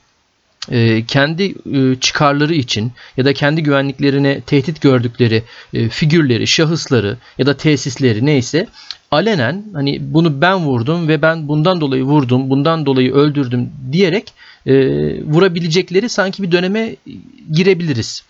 e, 0.71 1.05
kendi 1.05 1.43
e, 1.73 1.95
çıkarları 1.99 2.53
için 2.53 2.91
ya 3.17 3.25
da 3.25 3.33
kendi 3.33 3.63
güvenliklerine 3.63 4.41
tehdit 4.41 4.81
gördükleri 4.81 5.43
figürleri, 5.89 6.47
şahısları 6.47 7.17
ya 7.37 7.45
da 7.45 7.57
tesisleri 7.57 8.25
neyse 8.25 8.67
alenen 9.11 9.63
hani 9.73 10.13
bunu 10.13 10.41
ben 10.41 10.57
vurdum 10.65 11.07
ve 11.07 11.21
ben 11.21 11.47
bundan 11.47 11.81
dolayı 11.81 12.03
vurdum, 12.03 12.49
bundan 12.49 12.85
dolayı 12.85 13.13
öldürdüm 13.13 13.69
diyerek 13.91 14.33
vurabilecekleri 15.25 16.09
sanki 16.09 16.43
bir 16.43 16.51
döneme 16.51 16.95
girebiliriz. 17.51 18.23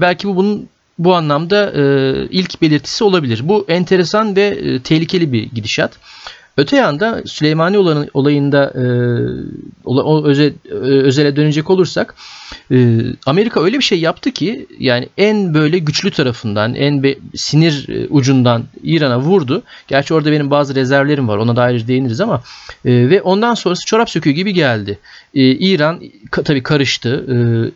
belki 0.00 0.28
bu 0.28 0.36
bunun 0.36 0.68
bu 0.98 1.14
anlamda 1.14 1.72
ilk 2.30 2.62
belirtisi 2.62 3.04
olabilir. 3.04 3.40
Bu 3.44 3.64
enteresan 3.68 4.36
ve 4.36 4.78
tehlikeli 4.84 5.32
bir 5.32 5.42
gidişat. 5.42 5.92
Öte 6.56 6.76
yanda 6.76 7.22
Süleymani 7.26 7.78
olayında 8.14 8.64
e, 8.64 8.84
o 9.84 10.24
öze, 10.24 10.52
özele 10.80 11.36
dönecek 11.36 11.70
olursak 11.70 12.14
e, 12.70 13.00
Amerika 13.26 13.62
öyle 13.62 13.78
bir 13.78 13.82
şey 13.82 14.00
yaptı 14.00 14.30
ki 14.30 14.66
yani 14.78 15.08
en 15.18 15.54
böyle 15.54 15.78
güçlü 15.78 16.10
tarafından 16.10 16.74
en 16.74 17.02
be, 17.02 17.14
sinir 17.34 17.88
e, 17.88 18.06
ucundan 18.08 18.64
İran'a 18.82 19.20
vurdu. 19.20 19.62
Gerçi 19.88 20.14
orada 20.14 20.32
benim 20.32 20.50
bazı 20.50 20.74
rezervlerim 20.74 21.28
var 21.28 21.36
ona 21.36 21.56
dair 21.56 21.86
değiniriz 21.86 22.20
ama 22.20 22.42
e, 22.84 22.90
ve 23.10 23.22
ondan 23.22 23.54
sonrası 23.54 23.86
çorap 23.86 24.10
söküğü 24.10 24.30
gibi 24.30 24.54
geldi. 24.54 24.98
E, 25.34 25.40
İran 25.40 26.02
ka, 26.30 26.42
tabii 26.42 26.62
karıştı. 26.62 27.26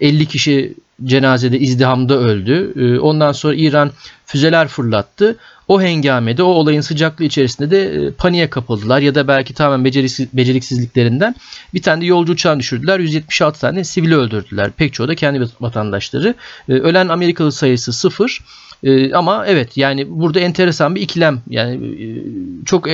E, 0.00 0.06
50 0.06 0.26
kişi 0.26 0.74
cenazede 1.04 1.58
izdihamda 1.58 2.18
öldü. 2.18 2.72
E, 2.76 2.98
ondan 2.98 3.32
sonra 3.32 3.54
İran 3.54 3.90
füzeler 4.26 4.68
fırlattı. 4.68 5.36
O 5.68 5.82
hengamede 5.82 6.42
o 6.42 6.46
olayın 6.46 6.80
sıcaklığı 6.80 7.24
içerisinde 7.24 7.70
de 7.70 8.06
e, 8.06 8.10
paniğe 8.10 8.50
kapıldılar 8.50 9.00
ya 9.00 9.14
da 9.14 9.28
belki 9.28 9.54
tamamen 9.54 9.84
beceriksiz, 9.84 10.28
beceriksizliklerinden 10.32 11.34
bir 11.74 11.82
tane 11.82 12.00
de 12.00 12.06
yolcu 12.06 12.32
uçağını 12.32 12.60
düşürdüler. 12.60 12.98
176 12.98 13.60
tane 13.60 13.84
sivili 13.84 14.16
öldürdüler. 14.16 14.70
Pek 14.70 14.92
çoğu 14.92 15.08
da 15.08 15.14
kendi 15.14 15.46
vatandaşları. 15.60 16.34
E, 16.68 16.72
ölen 16.72 17.08
Amerikalı 17.08 17.52
sayısı 17.52 17.92
sıfır. 17.92 18.40
E, 18.82 19.14
ama 19.14 19.46
evet 19.46 19.76
yani 19.76 20.06
burada 20.10 20.40
enteresan 20.40 20.94
bir 20.94 21.00
ikilem 21.00 21.42
yani 21.48 21.96
çok 22.64 22.86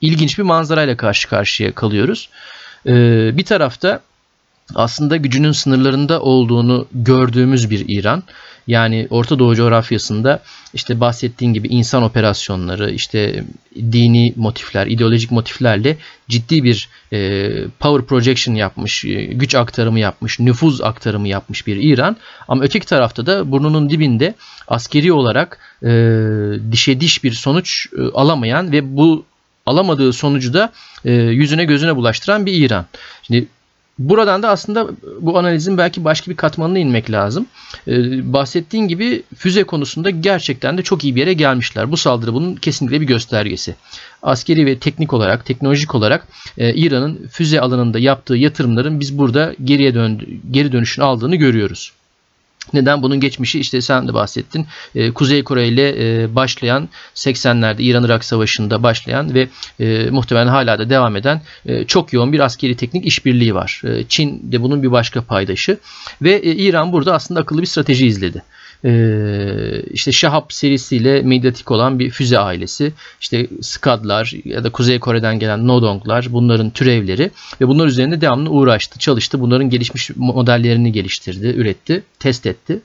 ilginç 0.00 0.38
bir 0.38 0.42
manzarayla 0.42 0.96
karşı 0.96 1.28
karşıya 1.28 1.72
kalıyoruz. 1.72 2.28
Bir 3.36 3.44
tarafta 3.44 4.00
aslında 4.74 5.16
gücünün 5.16 5.52
sınırlarında 5.52 6.20
olduğunu 6.20 6.86
gördüğümüz 6.92 7.70
bir 7.70 7.84
İran. 7.88 8.22
Yani 8.66 9.06
Orta 9.10 9.38
Doğu 9.38 9.54
coğrafyasında 9.54 10.42
işte 10.74 11.00
bahsettiğin 11.00 11.52
gibi 11.52 11.68
insan 11.68 12.02
operasyonları, 12.02 12.90
işte 12.90 13.44
dini 13.76 14.32
motifler, 14.36 14.86
ideolojik 14.86 15.30
motiflerle 15.30 15.96
ciddi 16.28 16.64
bir 16.64 16.88
e, 17.12 17.48
power 17.80 18.06
projection 18.06 18.54
yapmış, 18.54 19.04
e, 19.04 19.24
güç 19.24 19.54
aktarımı 19.54 19.98
yapmış, 19.98 20.40
nüfuz 20.40 20.80
aktarımı 20.80 21.28
yapmış 21.28 21.66
bir 21.66 21.76
İran. 21.76 22.16
Ama 22.48 22.64
öteki 22.64 22.86
tarafta 22.86 23.26
da 23.26 23.50
burnunun 23.50 23.90
dibinde 23.90 24.34
askeri 24.68 25.12
olarak 25.12 25.58
e, 25.82 25.90
dişe 26.72 27.00
diş 27.00 27.24
bir 27.24 27.32
sonuç 27.32 27.86
e, 27.98 28.02
alamayan 28.14 28.72
ve 28.72 28.96
bu 28.96 29.24
alamadığı 29.66 30.12
sonucu 30.12 30.54
da 30.54 30.72
e, 31.04 31.12
yüzüne 31.12 31.64
gözüne 31.64 31.96
bulaştıran 31.96 32.46
bir 32.46 32.52
İran. 32.52 32.86
Şimdi 33.22 33.46
Buradan 33.98 34.42
da 34.42 34.48
aslında 34.48 34.88
bu 35.20 35.38
analizin 35.38 35.78
belki 35.78 36.04
başka 36.04 36.30
bir 36.30 36.36
katmanına 36.36 36.78
inmek 36.78 37.10
lazım. 37.10 37.46
Ee, 37.88 38.32
bahsettiğin 38.32 38.88
gibi 38.88 39.22
füze 39.36 39.64
konusunda 39.64 40.10
gerçekten 40.10 40.78
de 40.78 40.82
çok 40.82 41.04
iyi 41.04 41.14
bir 41.14 41.20
yere 41.20 41.32
gelmişler. 41.32 41.92
Bu 41.92 41.96
saldırı 41.96 42.34
bunun 42.34 42.54
kesinlikle 42.54 43.00
bir 43.00 43.06
göstergesi. 43.06 43.74
Askeri 44.22 44.66
ve 44.66 44.78
teknik 44.78 45.12
olarak, 45.12 45.46
teknolojik 45.46 45.94
olarak 45.94 46.28
e, 46.58 46.74
İran'ın 46.74 47.28
füze 47.30 47.60
alanında 47.60 47.98
yaptığı 47.98 48.36
yatırımların 48.36 49.00
biz 49.00 49.18
burada 49.18 49.54
geriye 49.64 49.94
döndü, 49.94 50.26
geri 50.50 50.72
dönüşünü 50.72 51.04
aldığını 51.04 51.36
görüyoruz. 51.36 51.92
Neden? 52.72 53.02
Bunun 53.02 53.20
geçmişi 53.20 53.60
işte 53.60 53.80
sen 53.80 54.08
de 54.08 54.14
bahsettin. 54.14 54.66
Ee, 54.94 55.10
Kuzey 55.10 55.44
Kore 55.44 55.68
ile 55.68 56.22
e, 56.22 56.34
başlayan 56.34 56.88
80'lerde 57.14 57.82
İran-Irak 57.82 58.24
Savaşı'nda 58.24 58.82
başlayan 58.82 59.34
ve 59.34 59.48
e, 59.80 60.10
muhtemelen 60.10 60.46
hala 60.46 60.78
da 60.78 60.90
devam 60.90 61.16
eden 61.16 61.42
e, 61.66 61.84
çok 61.84 62.12
yoğun 62.12 62.32
bir 62.32 62.40
askeri 62.40 62.76
teknik 62.76 63.06
işbirliği 63.06 63.54
var. 63.54 63.82
Çin 64.08 64.52
de 64.52 64.62
bunun 64.62 64.82
bir 64.82 64.92
başka 64.92 65.22
paydaşı 65.22 65.78
ve 66.22 66.42
İran 66.42 66.92
burada 66.92 67.14
aslında 67.14 67.40
akıllı 67.40 67.60
bir 67.62 67.66
strateji 67.66 68.06
izledi 68.06 68.42
e, 68.84 69.82
işte 69.90 70.12
Shahab 70.12 70.44
serisiyle 70.48 71.22
medyatik 71.22 71.70
olan 71.70 71.98
bir 71.98 72.10
füze 72.10 72.38
ailesi. 72.38 72.92
İşte 73.20 73.46
Skadlar 73.60 74.34
ya 74.44 74.64
da 74.64 74.70
Kuzey 74.70 74.98
Kore'den 74.98 75.38
gelen 75.38 75.66
Nodonglar 75.66 76.26
bunların 76.30 76.70
türevleri 76.70 77.30
ve 77.60 77.68
bunlar 77.68 77.86
üzerinde 77.86 78.20
devamlı 78.20 78.50
uğraştı, 78.50 78.98
çalıştı. 78.98 79.40
Bunların 79.40 79.70
gelişmiş 79.70 80.10
modellerini 80.16 80.92
geliştirdi, 80.92 81.46
üretti, 81.46 82.02
test 82.18 82.46
etti. 82.46 82.80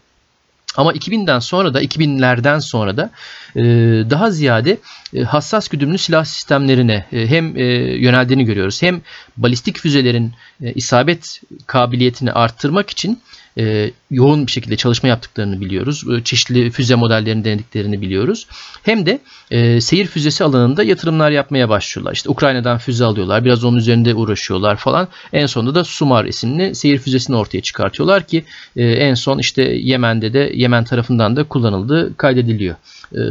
Ama 0.78 0.94
2000'den 0.94 1.40
sonra 1.40 1.74
da 1.74 1.84
2000'lerden 1.84 2.60
sonra 2.60 2.98
da 2.98 3.12
e, 3.56 3.62
daha 4.10 4.32
ziyade 4.32 4.78
e, 5.14 5.22
hassas 5.22 5.68
güdümlü 5.68 5.98
silah 5.98 6.26
sistemlerine 6.26 7.06
e, 7.12 7.28
hem 7.28 7.58
yöneldiğini 7.98 8.46
görüyoruz. 8.46 8.82
Hem 8.82 9.02
balistik 9.38 9.78
füzelerin 9.78 10.34
isabet 10.76 11.42
kabiliyetini 11.68 12.32
arttırmak 12.32 12.90
için 12.90 13.20
e, 13.60 13.92
yoğun 14.12 14.48
bir 14.48 14.52
şekilde 14.52 14.78
çalışma 14.78 15.10
yaptıklarını 15.10 15.62
biliyoruz. 15.62 16.04
E, 16.18 16.24
çeşitli 16.24 16.72
füze 16.72 16.96
modellerini 16.96 17.46
denediklerini 17.46 18.02
biliyoruz. 18.02 18.48
Hem 18.84 19.06
de 19.06 19.20
e, 19.52 19.82
seyir 19.82 20.08
füzesi 20.08 20.44
alanında 20.44 20.84
yatırımlar 20.84 21.32
yapmaya 21.32 21.70
başlıyorlar. 21.70 22.14
İşte 22.14 22.30
Ukrayna'dan 22.30 22.78
füze 22.78 23.06
alıyorlar. 23.06 23.46
Biraz 23.46 23.64
onun 23.64 23.78
üzerinde 23.78 24.14
uğraşıyorlar 24.14 24.76
falan. 24.76 25.08
En 25.34 25.46
sonunda 25.46 25.76
da 25.76 25.84
Sumar 25.84 26.26
isimli 26.26 26.76
seyir 26.76 27.00
füzesini 27.00 27.36
ortaya 27.36 27.62
çıkartıyorlar 27.62 28.28
ki 28.28 28.44
en 28.76 29.14
son 29.14 29.40
işte 29.40 29.62
Yemen'de 29.64 30.34
de 30.34 30.52
Yemen 30.54 30.84
tarafından 30.84 31.36
da 31.36 31.44
kullanıldığı 31.44 32.18
kaydediliyor. 32.18 32.76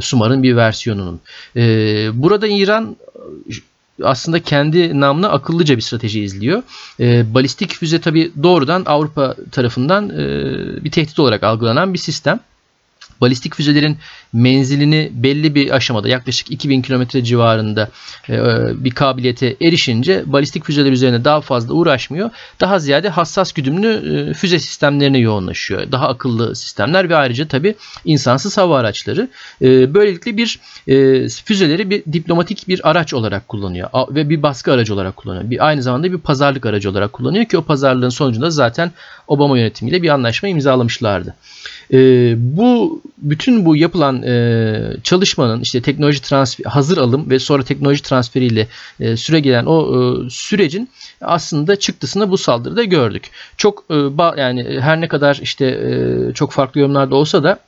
Sumar'ın 0.01 0.43
bir 0.43 0.57
versiyonunun. 0.57 1.21
Burada 2.15 2.47
İran 2.47 2.97
aslında 4.03 4.43
kendi 4.43 5.01
namına 5.01 5.29
akıllıca 5.29 5.77
bir 5.77 5.83
strateji 5.83 6.21
izliyor. 6.21 6.63
E, 7.01 7.35
balistik 7.35 7.75
füze 7.75 8.01
tabi 8.01 8.33
doğrudan 8.43 8.83
Avrupa 8.87 9.35
tarafından 9.53 10.11
e, 10.11 10.85
bir 10.85 10.91
tehdit 10.91 11.19
olarak 11.19 11.43
algılanan 11.43 11.95
bir 11.95 11.99
sistem 11.99 12.41
balistik 13.21 13.55
füzelerin 13.55 13.99
menzilini 14.37 15.11
belli 15.15 15.55
bir 15.55 15.71
aşamada 15.71 16.09
yaklaşık 16.09 16.51
2000 16.51 16.83
kilometre 16.83 17.25
civarında 17.25 17.89
e, 18.29 18.35
bir 18.85 18.91
kabiliyete 18.91 19.57
erişince 19.63 20.23
balistik 20.27 20.65
füzeler 20.65 20.93
üzerine 20.93 21.25
daha 21.25 21.41
fazla 21.41 21.75
uğraşmıyor. 21.75 22.31
Daha 22.61 22.79
ziyade 22.79 23.09
hassas 23.09 23.53
güdümlü 23.53 23.89
e, 24.31 24.35
füze 24.35 24.59
sistemlerine 24.59 25.19
yoğunlaşıyor. 25.19 25.93
Daha 25.93 26.09
akıllı 26.09 26.57
sistemler 26.57 27.09
ve 27.09 27.17
ayrıca 27.17 27.49
tabi 27.49 27.75
insansız 28.05 28.59
hava 28.59 28.79
araçları. 28.79 29.29
E, 29.63 29.95
böylelikle 29.95 30.37
bir 30.37 30.61
füzeleri 31.45 31.91
bir 31.91 32.03
diplomatik 32.13 32.69
bir 32.69 32.91
araç 32.91 33.15
olarak 33.15 33.49
kullanıyor 33.49 33.89
ve 34.11 34.29
bir 34.29 34.43
baskı 34.43 34.73
aracı 34.73 34.95
olarak 34.95 35.17
kullanıyor. 35.17 35.51
Bir, 35.51 35.67
aynı 35.67 35.83
zamanda 35.83 36.13
bir 36.13 36.19
pazarlık 36.19 36.67
aracı 36.67 36.91
olarak 36.91 37.13
kullanıyor 37.13 37.45
ki 37.45 37.59
o 37.59 37.63
pazarlığın 37.63 38.09
sonucunda 38.09 38.51
zaten 38.51 38.93
Obama 39.29 39.59
yönetimiyle 39.59 40.03
bir 40.03 40.09
anlaşma 40.09 40.49
imzalamışlardı. 40.49 41.35
Bu 42.37 43.03
bütün 43.19 43.65
bu 43.65 43.77
yapılan 43.77 44.23
e, 44.27 44.97
çalışmanın 45.03 45.61
işte 45.61 45.83
teknoloji 45.83 46.23
transfer, 46.23 46.65
hazır 46.65 46.99
alım 46.99 47.31
ve 47.31 47.39
sonra 47.39 47.63
teknoloji 47.63 48.03
transferiyle 48.03 48.69
e, 49.01 49.17
süre 49.17 49.41
gelen 49.41 49.65
o 49.67 49.79
e, 49.97 50.31
sürecin 50.31 50.91
aslında 51.21 51.77
çıktısını 51.77 52.31
bu 52.31 52.39
saldırıda 52.39 52.85
gördük. 52.85 53.31
Çok 53.57 53.85
e, 53.91 54.19
ba, 54.19 54.35
yani 54.39 54.81
her 54.81 55.01
ne 55.01 55.09
kadar 55.09 55.39
işte 55.43 55.67
e, 55.67 56.33
çok 56.35 56.53
farklı 56.53 56.81
yorumlarda 56.81 57.17
olsa 57.17 57.43
da 57.43 57.59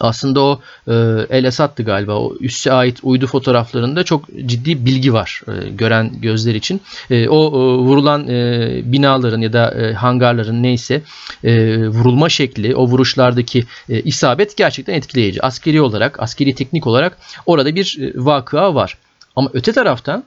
aslında 0.00 0.40
o 0.40 0.60
e, 0.88 0.92
El 1.30 1.44
Esad'dı 1.44 1.82
galiba. 1.82 2.14
O 2.14 2.34
üsse 2.40 2.72
ait 2.72 2.98
uydu 3.02 3.26
fotoğraflarında 3.26 4.04
çok 4.04 4.28
ciddi 4.46 4.86
bilgi 4.86 5.12
var 5.12 5.40
e, 5.48 5.68
gören 5.68 6.20
gözler 6.20 6.54
için. 6.54 6.80
E, 7.10 7.28
o 7.28 7.46
e, 7.46 7.78
vurulan 7.78 8.28
e, 8.28 8.80
binaların 8.84 9.40
ya 9.40 9.52
da 9.52 9.70
e, 9.70 9.92
hangarların 9.94 10.62
neyse 10.62 11.02
e, 11.44 11.76
vurulma 11.86 12.28
şekli, 12.28 12.76
o 12.76 12.86
vuruşlardaki 12.86 13.64
e, 13.88 14.00
isabet 14.00 14.56
gerçekten 14.56 14.94
etkileyici. 14.94 15.42
Askeri 15.42 15.80
olarak, 15.80 16.22
askeri 16.22 16.54
teknik 16.54 16.86
olarak 16.86 17.18
orada 17.46 17.74
bir 17.74 17.98
e, 18.00 18.12
vakıa 18.14 18.74
var. 18.74 18.98
Ama 19.36 19.50
öte 19.52 19.72
taraftan 19.72 20.24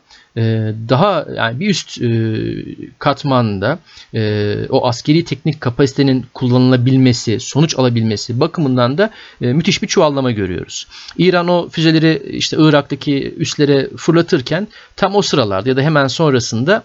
daha 0.89 1.25
yani 1.35 1.59
bir 1.59 1.69
üst 1.69 2.01
e, 2.01 2.09
katmanda 2.99 3.79
e, 4.13 4.55
o 4.69 4.87
askeri 4.87 5.23
teknik 5.23 5.61
kapasitenin 5.61 6.25
kullanılabilmesi, 6.33 7.39
sonuç 7.39 7.75
alabilmesi 7.79 8.39
bakımından 8.39 8.97
da 8.97 9.09
e, 9.41 9.53
müthiş 9.53 9.81
bir 9.81 9.87
çuvallama 9.87 10.31
görüyoruz. 10.31 10.87
İran 11.17 11.47
o 11.47 11.69
füzeleri 11.69 12.23
işte 12.29 12.57
Irak'taki 12.59 13.33
üslere 13.37 13.89
fırlatırken 13.97 14.67
tam 14.95 15.15
o 15.15 15.21
sıralarda 15.21 15.69
ya 15.69 15.77
da 15.77 15.81
hemen 15.81 16.07
sonrasında 16.07 16.83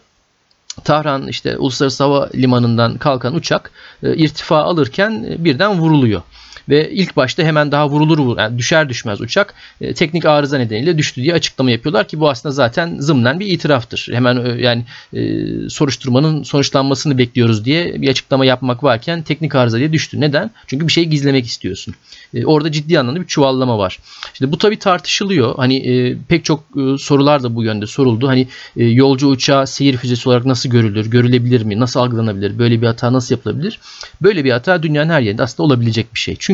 Tahran 0.85 1.29
işte 1.29 1.59
Uluslararası 1.59 2.05
Hava 2.05 2.31
Limanı'ndan 2.35 2.99
kalkan 2.99 3.35
uçak 3.35 3.71
irtifa 4.03 4.59
alırken 4.59 5.37
birden 5.39 5.79
vuruluyor 5.79 6.23
ve 6.69 6.91
ilk 6.91 7.17
başta 7.17 7.43
hemen 7.43 7.73
daha 7.73 7.89
vurulur 7.89 8.39
yani 8.39 8.59
düşer 8.59 8.89
düşmez 8.89 9.21
uçak 9.21 9.55
e, 9.81 9.95
teknik 9.95 10.25
arıza 10.25 10.59
nedeniyle 10.59 10.99
düştü 10.99 11.23
diye 11.23 11.35
açıklama 11.35 11.71
yapıyorlar 11.71 12.09
ki 12.09 12.21
bu 12.21 12.31
aslında 12.31 12.53
zaten 12.53 12.97
zımnen 12.99 13.41
bir 13.41 13.47
itiraftır. 13.47 14.09
Hemen 14.13 14.37
e, 14.45 14.63
yani 14.63 14.85
e, 15.15 15.23
soruşturmanın 15.69 16.43
sonuçlanmasını 16.43 17.19
bekliyoruz 17.19 17.65
diye 17.65 18.03
bir 18.03 18.09
açıklama 18.09 18.45
yapmak 18.45 18.85
varken 18.85 19.23
teknik 19.23 19.55
arıza 19.55 19.79
diye 19.79 19.93
düştü. 19.93 20.21
Neden? 20.21 20.51
Çünkü 20.67 20.87
bir 20.87 20.93
şeyi 20.93 21.09
gizlemek 21.11 21.47
istiyorsun. 21.47 21.95
E, 22.35 22.45
orada 22.45 22.73
ciddi 22.73 22.99
anlamda 22.99 23.21
bir 23.21 23.27
çuvallama 23.27 23.79
var. 23.79 23.99
Şimdi 24.35 24.53
bu 24.53 24.59
tabii 24.59 24.79
tartışılıyor. 24.79 25.57
Hani 25.57 25.77
e, 25.77 26.17
pek 26.29 26.45
çok 26.45 26.65
e, 26.77 26.99
sorular 26.99 27.43
da 27.43 27.55
bu 27.55 27.65
yönde 27.65 27.87
soruldu. 27.87 28.29
Hani 28.29 28.49
e, 28.77 28.85
yolcu 28.85 29.29
uçağı 29.29 29.67
seyir 29.67 29.97
füzesi 29.97 30.29
olarak 30.29 30.47
nasıl 30.47 30.71
görülür? 30.71 31.11
Görülebilir 31.11 31.63
mi? 31.63 31.81
Nasıl 31.81 32.01
algılanabilir? 32.01 32.59
Böyle 32.59 32.83
bir 32.83 32.87
hata 32.87 33.13
nasıl 33.13 33.35
yapılabilir? 33.35 33.81
Böyle 34.23 34.45
bir 34.45 34.51
hata 34.51 34.83
dünyanın 34.83 35.11
her 35.11 35.21
yerinde 35.21 35.43
aslında 35.43 35.63
olabilecek 35.67 36.15
bir 36.15 36.21
şey. 36.21 36.37
Çünkü 36.39 36.52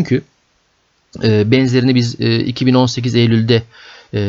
e, 1.22 1.50
benzerini 1.50 1.94
biz 1.94 2.20
e, 2.20 2.40
2018 2.40 3.14
Eylül'de 3.14 3.62
e, 4.12 4.20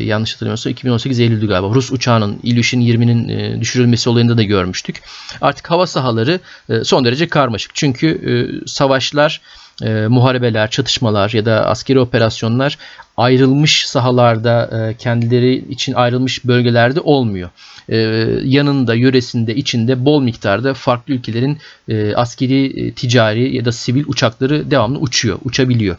yanlış 0.00 0.34
hatırlamıyorsam 0.34 0.72
2018 0.72 1.20
Eylül'dü 1.20 1.48
galiba. 1.48 1.74
Rus 1.74 1.92
uçağının 1.92 2.40
Ilyushin 2.42 2.80
20'nin 2.80 3.28
e, 3.28 3.60
düşürülmesi 3.60 4.10
olayında 4.10 4.38
da 4.38 4.42
görmüştük. 4.42 5.02
Artık 5.40 5.70
hava 5.70 5.86
sahaları 5.86 6.40
e, 6.68 6.84
son 6.84 7.04
derece 7.04 7.28
karmaşık. 7.28 7.74
Çünkü 7.74 8.08
e, 8.08 8.32
savaşlar 8.68 9.40
e, 9.82 10.06
muharebeler, 10.08 10.70
çatışmalar 10.70 11.30
ya 11.30 11.46
da 11.46 11.66
askeri 11.66 12.00
operasyonlar 12.00 12.78
ayrılmış 13.16 13.88
sahalarda 13.88 14.70
e, 14.72 14.94
kendileri 14.94 15.54
için 15.54 15.92
ayrılmış 15.92 16.44
bölgelerde 16.44 17.00
olmuyor. 17.00 17.50
E, 17.88 17.96
yanında, 18.44 18.94
yöresinde, 18.94 19.54
içinde 19.54 20.04
bol 20.04 20.22
miktarda 20.22 20.74
farklı 20.74 21.14
ülkelerin 21.14 21.58
e, 21.88 22.14
askeri, 22.14 22.86
e, 22.86 22.92
ticari 22.92 23.56
ya 23.56 23.64
da 23.64 23.72
sivil 23.72 24.04
uçakları 24.06 24.70
devamlı 24.70 24.98
uçuyor, 24.98 25.38
uçabiliyor. 25.44 25.96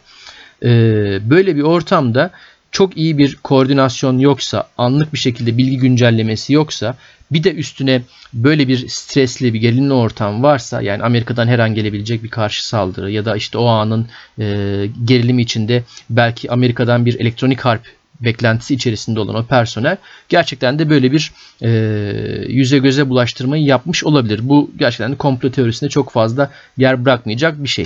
E, 0.64 0.70
böyle 1.30 1.56
bir 1.56 1.62
ortamda 1.62 2.32
çok 2.72 2.98
iyi 2.98 3.18
bir 3.18 3.36
koordinasyon 3.36 4.20
yoksa, 4.20 4.68
anlık 4.78 5.14
bir 5.14 5.18
şekilde 5.18 5.58
bilgi 5.58 5.78
güncellemesi 5.78 6.54
yoksa 6.54 6.98
bir 7.32 7.44
de 7.44 7.54
üstüne 7.54 8.02
böyle 8.34 8.68
bir 8.68 8.88
stresli 8.88 9.54
bir 9.54 9.60
gerilimli 9.60 9.94
ortam 9.94 10.44
varsa 10.44 10.82
yani 10.82 11.04
Amerika'dan 11.04 11.48
her 11.48 11.60
an 11.60 11.76
gelebilecek 11.76 12.24
bir 12.24 12.30
karşı 12.30 12.68
saldırı 12.68 13.12
ya 13.12 13.26
da 13.26 13.36
işte 13.36 13.58
o 13.58 13.66
anın 13.66 14.08
e, 14.40 14.46
gerilimi 15.06 15.42
içinde 15.42 15.84
belki 16.10 16.52
Amerika'dan 16.52 17.06
bir 17.06 17.20
elektronik 17.20 17.62
harp 17.62 17.88
beklentisi 18.22 18.74
içerisinde 18.74 19.20
olan 19.20 19.36
o 19.36 19.46
personel 19.46 19.98
gerçekten 20.30 20.80
de 20.80 20.90
böyle 20.90 21.12
bir 21.12 21.32
e, 21.62 21.70
yüze 22.48 22.78
göze 22.78 23.10
bulaştırmayı 23.10 23.64
yapmış 23.64 24.04
olabilir. 24.04 24.40
Bu 24.44 24.72
gerçekten 24.78 25.12
de 25.12 25.16
komplo 25.16 25.52
teorisinde 25.52 25.90
çok 25.90 26.12
fazla 26.12 26.52
yer 26.78 27.06
bırakmayacak 27.06 27.64
bir 27.64 27.70
şey. 27.70 27.86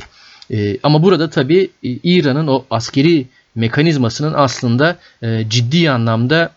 E, 0.52 0.78
ama 0.84 1.04
burada 1.04 1.30
tabii 1.30 1.70
e, 1.84 1.89
İran'ın 1.89 2.48
o 2.48 2.65
askeri 2.70 3.28
mekanizmasının 3.56 4.34
aslında 4.34 4.98
e, 5.22 5.50
ciddi 5.50 5.92
anlamda 5.92 6.52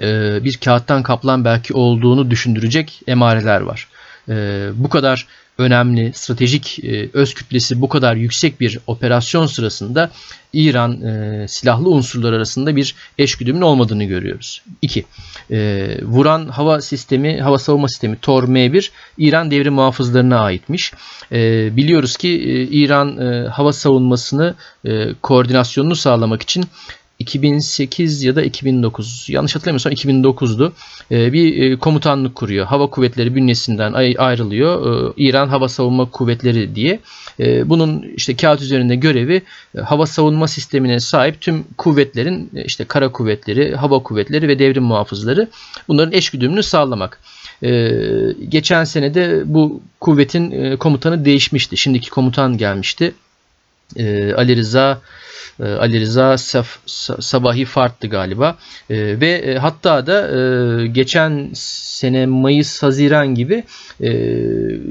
e, 0.00 0.38
bir 0.44 0.56
kağıttan 0.56 1.02
kaplan 1.02 1.44
belki 1.44 1.74
olduğunu 1.74 2.30
düşündürecek 2.30 3.02
emareler 3.06 3.60
var. 3.60 3.88
E, 4.30 4.68
bu 4.74 4.88
kadar 4.88 5.26
önemli, 5.58 6.12
stratejik 6.14 6.84
e, 6.84 7.08
öz 7.12 7.34
kütlesi 7.34 7.80
bu 7.80 7.88
kadar 7.88 8.14
yüksek 8.14 8.60
bir 8.60 8.78
operasyon 8.86 9.46
sırasında 9.46 10.10
İran 10.52 11.02
e, 11.02 11.48
silahlı 11.48 11.88
unsurlar 11.88 12.32
arasında 12.32 12.76
bir 12.76 12.94
eşgüdümün 13.18 13.60
olmadığını 13.60 14.04
görüyoruz. 14.04 14.62
2. 14.82 15.04
E, 15.50 15.98
vuran 16.02 16.48
hava 16.48 16.80
sistemi, 16.80 17.40
hava 17.40 17.58
savunma 17.58 17.88
sistemi 17.88 18.16
TOR 18.22 18.44
M1 18.44 18.90
İran 19.18 19.50
devrim 19.50 19.74
muhafızlarına 19.74 20.40
aitmiş. 20.40 20.92
E, 21.32 21.76
biliyoruz 21.76 22.16
ki 22.16 22.28
e, 22.28 22.62
İran 22.62 23.18
e, 23.18 23.48
hava 23.48 23.72
savunmasını 23.72 24.54
e, 24.84 25.14
koordinasyonunu 25.22 25.96
sağlamak 25.96 26.42
için 26.42 26.64
2008 27.20 28.22
ya 28.22 28.36
da 28.36 28.42
2009 28.42 29.26
yanlış 29.28 29.56
hatırlamıyorsam 29.56 29.92
2009'du 29.92 30.72
ee, 31.12 31.32
bir 31.32 31.62
e, 31.62 31.76
komutanlık 31.76 32.34
kuruyor. 32.34 32.66
Hava 32.66 32.86
kuvvetleri 32.86 33.34
bünyesinden 33.34 33.92
ayrılıyor. 34.18 35.08
Ee, 35.08 35.12
İran 35.16 35.48
Hava 35.48 35.68
Savunma 35.68 36.10
Kuvvetleri 36.10 36.74
diye. 36.74 37.00
Ee, 37.40 37.68
bunun 37.68 38.02
işte 38.16 38.36
kağıt 38.36 38.62
üzerinde 38.62 38.96
görevi 38.96 39.42
e, 39.78 39.80
hava 39.80 40.06
savunma 40.06 40.48
sistemine 40.48 41.00
sahip 41.00 41.40
tüm 41.40 41.64
kuvvetlerin 41.76 42.50
e, 42.54 42.64
işte 42.64 42.84
kara 42.84 43.12
kuvvetleri, 43.12 43.76
hava 43.76 44.02
kuvvetleri 44.02 44.48
ve 44.48 44.58
devrim 44.58 44.82
muhafızları 44.82 45.48
bunların 45.88 46.12
eşgüdümünü 46.12 46.62
sağlamak. 46.62 47.20
Geçen 48.48 48.84
senede 48.84 49.42
bu 49.44 49.80
kuvvetin 50.00 50.76
komutanı 50.76 51.24
değişmişti. 51.24 51.76
Şimdiki 51.76 52.10
komutan 52.10 52.58
gelmişti. 52.58 53.14
Ali 54.36 54.56
Rıza 54.56 55.00
Ali 55.64 56.00
Rıza 56.00 56.38
Saf, 56.38 56.78
Sabahi 57.20 57.64
Fart'tı 57.64 58.06
galiba. 58.06 58.56
E, 58.90 59.20
ve 59.20 59.30
e, 59.30 59.58
hatta 59.58 60.06
da 60.06 60.28
e, 60.28 60.86
geçen 60.86 61.50
sene 61.54 62.26
Mayıs 62.26 62.82
Haziran 62.82 63.34
gibi 63.34 63.64
e, 64.02 64.10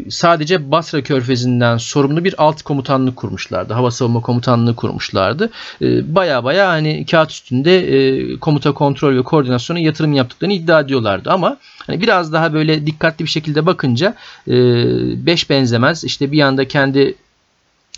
sadece 0.10 0.72
Basra 0.72 1.02
Körfezi'nden 1.02 1.78
sorumlu 1.78 2.24
bir 2.24 2.36
alt 2.38 2.62
komutanlık 2.62 3.16
kurmuşlardı. 3.16 3.74
Hava 3.74 3.92
savunma 3.92 4.22
komutanlığı 4.22 4.76
kurmuşlardı. 4.76 5.50
E, 5.82 6.16
baya 6.16 6.44
baya 6.44 6.70
hani 6.70 7.06
kağıt 7.06 7.32
üstünde 7.32 7.78
e, 7.80 8.38
komuta 8.40 8.74
kontrol 8.74 9.18
ve 9.18 9.22
koordinasyona 9.22 9.80
yatırım 9.80 10.14
yaptıklarını 10.14 10.54
iddia 10.54 10.80
ediyorlardı 10.80 11.32
ama 11.32 11.58
hani 11.88 12.02
biraz 12.02 12.34
daha 12.34 12.54
böyle 12.54 12.86
dikkatli 12.86 13.26
bir 13.26 13.30
şekilde 13.30 13.66
bakınca 13.66 14.16
e, 14.48 14.56
beş 15.26 15.50
benzemez 15.50 16.04
işte 16.04 16.32
bir 16.32 16.38
yanda 16.38 16.68
kendi 16.68 17.16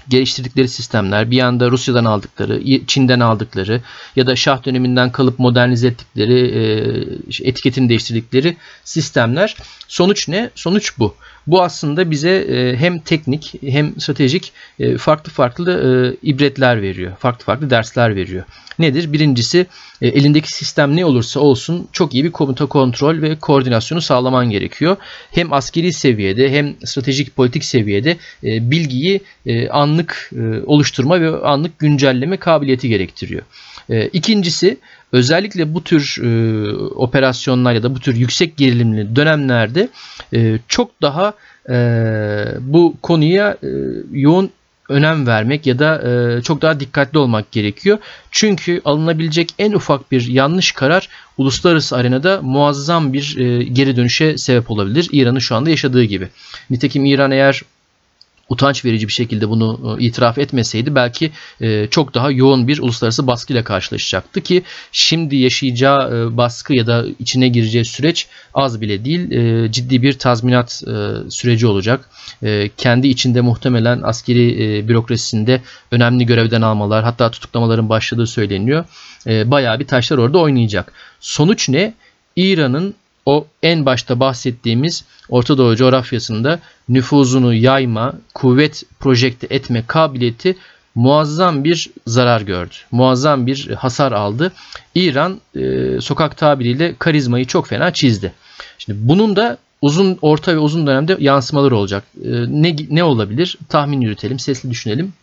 geliştirdikleri 0.09 0.67
sistemler, 0.67 1.31
bir 1.31 1.37
yanda 1.37 1.71
Rusya'dan 1.71 2.05
aldıkları, 2.05 2.61
Çin'den 2.87 3.19
aldıkları 3.19 3.81
ya 4.15 4.27
da 4.27 4.35
Şah 4.35 4.65
döneminden 4.65 5.11
kalıp 5.11 5.39
modernize 5.39 5.87
ettikleri, 5.87 6.39
e, 6.39 7.47
etiketini 7.47 7.89
değiştirdikleri 7.89 8.57
sistemler. 8.83 9.55
Sonuç 9.87 10.27
ne? 10.27 10.49
Sonuç 10.55 10.99
bu. 10.99 11.15
Bu 11.47 11.63
aslında 11.63 12.11
bize 12.11 12.31
e, 12.31 12.77
hem 12.77 12.99
teknik 12.99 13.53
hem 13.63 13.99
stratejik 13.99 14.53
e, 14.79 14.97
farklı 14.97 15.31
farklı 15.31 16.17
ibretler 16.23 16.81
veriyor. 16.81 17.11
Farklı 17.19 17.45
farklı 17.45 17.69
dersler 17.69 18.15
veriyor. 18.15 18.43
Nedir? 18.79 19.13
Birincisi 19.13 19.65
elindeki 20.01 20.51
sistem 20.51 20.95
ne 20.95 21.05
olursa 21.05 21.39
olsun 21.39 21.87
çok 21.91 22.13
iyi 22.13 22.23
bir 22.23 22.31
komuta 22.31 22.65
kontrol 22.65 23.21
ve 23.21 23.35
koordinasyonu 23.35 24.01
sağlaman 24.01 24.49
gerekiyor. 24.49 24.97
Hem 25.31 25.53
askeri 25.53 25.93
seviyede 25.93 26.51
hem 26.51 26.75
stratejik 26.85 27.35
politik 27.35 27.65
seviyede 27.65 28.17
bilgiyi 28.43 29.21
anlık 29.69 30.31
oluşturma 30.65 31.21
ve 31.21 31.29
anlık 31.37 31.79
güncelleme 31.79 32.37
kabiliyeti 32.37 32.89
gerektiriyor. 32.89 33.41
İkincisi 34.13 34.77
özellikle 35.11 35.73
bu 35.73 35.83
tür 35.83 36.17
e, 36.23 36.75
operasyonlar 36.75 37.73
ya 37.73 37.83
da 37.83 37.95
bu 37.95 37.99
tür 37.99 38.15
yüksek 38.15 38.57
gerilimli 38.57 39.15
dönemlerde 39.15 39.89
e, 40.33 40.59
çok 40.67 41.01
daha 41.01 41.33
e, 41.69 41.75
bu 42.59 42.95
konuya 43.01 43.57
e, 43.63 43.69
yoğun 44.11 44.51
önem 44.91 45.27
vermek 45.27 45.67
ya 45.67 45.79
da 45.79 46.01
e, 46.09 46.41
çok 46.41 46.61
daha 46.61 46.79
dikkatli 46.79 47.19
olmak 47.19 47.51
gerekiyor. 47.51 47.97
Çünkü 48.31 48.81
alınabilecek 48.85 49.49
en 49.59 49.71
ufak 49.71 50.11
bir 50.11 50.27
yanlış 50.27 50.71
karar 50.71 51.09
uluslararası 51.37 51.97
arenada 51.97 52.41
muazzam 52.41 53.13
bir 53.13 53.37
e, 53.37 53.63
geri 53.63 53.95
dönüşe 53.95 54.37
sebep 54.37 54.71
olabilir. 54.71 55.09
İran'ın 55.11 55.39
şu 55.39 55.55
anda 55.55 55.69
yaşadığı 55.69 56.03
gibi. 56.03 56.27
Nitekim 56.69 57.05
İran 57.05 57.31
eğer 57.31 57.61
utanç 58.51 58.85
verici 58.85 59.07
bir 59.07 59.13
şekilde 59.13 59.49
bunu 59.49 59.97
e, 59.99 60.03
itiraf 60.03 60.37
etmeseydi 60.37 60.95
belki 60.95 61.31
e, 61.61 61.87
çok 61.87 62.13
daha 62.13 62.31
yoğun 62.31 62.67
bir 62.67 62.79
uluslararası 62.79 63.27
baskıyla 63.27 63.63
karşılaşacaktı 63.63 64.41
ki 64.41 64.63
şimdi 64.91 65.35
yaşayacağı 65.35 66.17
e, 66.17 66.37
baskı 66.37 66.73
ya 66.73 66.87
da 66.87 67.05
içine 67.19 67.47
gireceği 67.47 67.85
süreç 67.85 68.27
az 68.53 68.81
bile 68.81 69.05
değil 69.05 69.21
ciddi 69.71 70.01
bir 70.01 70.13
tazminat 70.13 70.83
süreci 71.29 71.67
olacak. 71.67 72.09
Kendi 72.77 73.07
içinde 73.07 73.41
muhtemelen 73.41 74.01
askeri 74.01 74.87
bürokrasisinde 74.87 75.61
önemli 75.91 76.25
görevden 76.25 76.61
almalar 76.61 77.03
hatta 77.03 77.31
tutuklamaların 77.31 77.89
başladığı 77.89 78.27
söyleniyor. 78.27 78.85
Bayağı 79.25 79.79
bir 79.79 79.87
taşlar 79.87 80.17
orada 80.17 80.37
oynayacak. 80.37 80.93
Sonuç 81.19 81.69
ne? 81.69 81.93
İran'ın 82.35 82.95
o 83.25 83.47
en 83.63 83.85
başta 83.85 84.19
bahsettiğimiz 84.19 85.03
Orta 85.29 85.57
Doğu 85.57 85.75
coğrafyasında 85.75 86.59
nüfuzunu 86.89 87.53
yayma, 87.53 88.13
kuvvet 88.33 88.83
projekte 88.99 89.47
etme 89.49 89.83
kabiliyeti 89.87 90.55
muazzam 90.95 91.63
bir 91.63 91.89
zarar 92.07 92.41
gördü. 92.41 92.73
Muazzam 92.91 93.47
bir 93.47 93.69
hasar 93.69 94.11
aldı. 94.11 94.51
İran 94.95 95.41
e, 95.55 96.01
sokak 96.01 96.37
tabiriyle 96.37 96.95
karizmayı 96.99 97.45
çok 97.45 97.67
fena 97.67 97.93
çizdi. 97.93 98.33
Şimdi 98.77 98.99
bunun 99.01 99.35
da 99.35 99.57
uzun, 99.81 100.17
orta 100.21 100.53
ve 100.53 100.59
uzun 100.59 100.87
dönemde 100.87 101.17
yansımaları 101.19 101.75
olacak. 101.75 102.03
E, 102.23 102.29
ne, 102.47 102.75
ne 102.89 103.03
olabilir? 103.03 103.57
Tahmin 103.69 104.01
yürütelim, 104.01 104.39
sesli 104.39 104.69
düşünelim. 104.69 105.13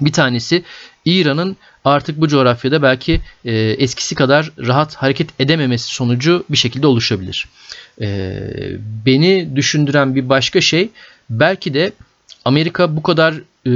Bir 0.00 0.12
tanesi 0.12 0.64
İran'ın 1.12 1.56
artık 1.84 2.20
bu 2.20 2.28
coğrafyada 2.28 2.82
belki 2.82 3.20
e, 3.44 3.54
eskisi 3.56 4.14
kadar 4.14 4.50
rahat 4.58 4.94
hareket 4.94 5.28
edememesi 5.40 5.94
sonucu 5.94 6.44
bir 6.50 6.56
şekilde 6.56 6.86
oluşabilir. 6.86 7.48
E, 8.00 8.40
beni 9.06 9.56
düşündüren 9.56 10.14
bir 10.14 10.28
başka 10.28 10.60
şey 10.60 10.88
belki 11.30 11.74
de 11.74 11.92
Amerika 12.44 12.96
bu 12.96 13.02
kadar 13.02 13.34
e, 13.66 13.70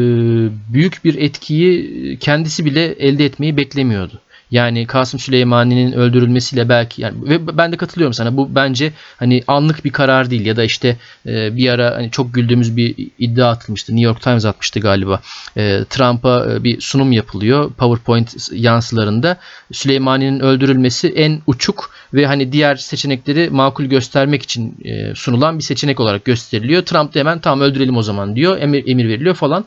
büyük 0.73 1.05
bir 1.05 1.15
etkiyi 1.15 2.19
kendisi 2.19 2.65
bile 2.65 2.85
elde 2.85 3.25
etmeyi 3.25 3.57
beklemiyordu. 3.57 4.21
Yani 4.53 4.87
Kasım 4.87 5.21
Süleymani'nin 5.21 5.93
öldürülmesiyle 5.93 6.69
belki 6.69 7.03
yani 7.03 7.15
ve 7.23 7.59
ben 7.59 7.73
de 7.73 7.77
katılıyorum 7.77 8.15
sana. 8.15 8.37
Bu 8.37 8.55
bence 8.55 8.93
hani 9.17 9.43
anlık 9.47 9.85
bir 9.85 9.93
karar 9.93 10.31
değil 10.31 10.47
ya 10.47 10.57
da 10.57 10.65
işte 10.65 10.97
e, 11.27 11.57
bir 11.57 11.69
ara 11.69 11.95
hani 11.95 12.11
çok 12.11 12.35
güldüğümüz 12.35 12.77
bir 12.77 12.95
iddia 13.19 13.51
atılmıştı. 13.51 13.93
New 13.93 14.05
York 14.05 14.23
Times 14.23 14.45
atmıştı 14.45 14.81
galiba. 14.81 15.21
E, 15.57 15.85
Trump'a 15.91 16.47
e, 16.53 16.65
bir 16.65 16.81
sunum 16.81 17.13
yapılıyor 17.13 17.71
PowerPoint 17.73 18.53
yansılarında. 18.53 19.37
Süleymani'nin 19.73 20.41
öldürülmesi 20.41 21.09
en 21.09 21.41
uçuk 21.47 21.91
ve 22.15 22.27
hani 22.27 22.53
diğer 22.53 22.77
seçenekleri 22.77 23.51
makul 23.51 23.85
göstermek 23.85 24.43
için 24.43 24.77
e, 24.85 25.15
sunulan 25.15 25.59
bir 25.59 25.65
seçenek 25.65 26.01
olarak 26.01 26.25
gösteriliyor. 26.25 26.83
Trump 26.83 27.15
da 27.15 27.19
hemen 27.19 27.39
tamam 27.39 27.61
öldürelim 27.61 27.97
o 27.97 28.03
zaman 28.03 28.37
diyor. 28.37 28.59
Emir, 28.61 28.87
emir 28.87 29.09
veriliyor 29.09 29.35
falan. 29.35 29.65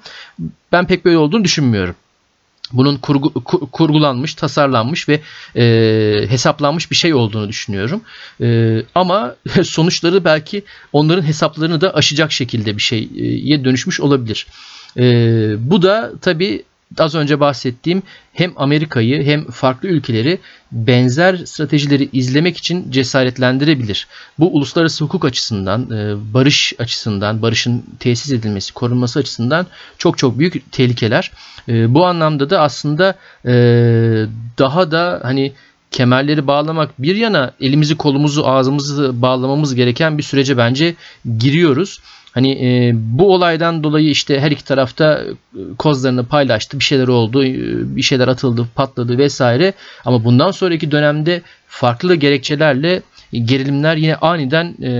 Ben 0.71 0.87
pek 0.87 1.05
böyle 1.05 1.17
olduğunu 1.17 1.43
düşünmüyorum 1.43 1.95
bunun 2.73 2.97
kurgu, 2.97 3.43
kurgulanmış, 3.71 4.33
tasarlanmış 4.33 5.09
ve 5.09 5.21
e, 5.55 6.25
hesaplanmış 6.29 6.91
bir 6.91 6.95
şey 6.95 7.13
olduğunu 7.13 7.49
düşünüyorum. 7.49 8.01
E, 8.41 8.79
ama 8.95 9.35
sonuçları 9.63 10.25
belki 10.25 10.63
onların 10.93 11.23
hesaplarını 11.23 11.81
da 11.81 11.95
aşacak 11.95 12.31
şekilde 12.31 12.77
bir 12.77 12.81
şeye 12.81 13.65
dönüşmüş 13.65 13.99
olabilir. 13.99 14.47
E, 14.97 15.03
bu 15.71 15.81
da 15.81 16.11
tabii 16.21 16.63
az 16.97 17.15
önce 17.15 17.39
bahsettiğim 17.39 18.03
hem 18.33 18.53
Amerika'yı 18.55 19.23
hem 19.23 19.51
farklı 19.51 19.89
ülkeleri 19.89 20.39
benzer 20.71 21.37
stratejileri 21.37 22.09
izlemek 22.13 22.57
için 22.57 22.91
cesaretlendirebilir. 22.91 24.07
Bu 24.39 24.55
uluslararası 24.55 25.03
hukuk 25.03 25.25
açısından, 25.25 25.91
e, 25.91 26.33
barış 26.33 26.73
açısından, 26.79 27.41
barışın 27.41 27.85
tesis 27.99 28.31
edilmesi, 28.31 28.73
korunması 28.73 29.19
açısından 29.19 29.67
çok 29.97 30.17
çok 30.17 30.39
büyük 30.39 30.71
tehlikeler. 30.71 31.31
E, 31.67 31.93
bu 31.93 32.05
anlamda 32.05 32.49
da 32.49 32.61
aslında 32.61 33.15
e, 33.45 33.53
daha 34.57 34.91
da 34.91 35.19
hani 35.23 35.53
kemerleri 35.91 36.47
bağlamak 36.47 37.01
bir 37.01 37.15
yana 37.15 37.51
elimizi 37.61 37.97
kolumuzu 37.97 38.43
ağzımızı 38.45 39.21
bağlamamız 39.21 39.75
gereken 39.75 40.17
bir 40.17 40.23
sürece 40.23 40.57
bence 40.57 40.95
giriyoruz. 41.37 41.99
Hani 42.35 42.51
e, 42.51 42.91
bu 42.95 43.33
olaydan 43.33 43.83
dolayı 43.83 44.09
işte 44.09 44.39
her 44.39 44.51
iki 44.51 44.65
tarafta 44.65 45.23
e, 45.23 45.29
kozlarını 45.77 46.25
paylaştı. 46.25 46.79
Bir 46.79 46.83
şeyler 46.83 47.07
oldu, 47.07 47.43
e, 47.43 47.55
bir 47.95 48.01
şeyler 48.01 48.27
atıldı, 48.27 48.67
patladı 48.75 49.17
vesaire. 49.17 49.73
Ama 50.05 50.23
bundan 50.23 50.51
sonraki 50.51 50.91
dönemde 50.91 51.41
farklı 51.67 52.15
gerekçelerle 52.15 53.01
gerilimler 53.31 53.95
yine 53.95 54.15
aniden 54.15 54.75
e, 54.83 54.91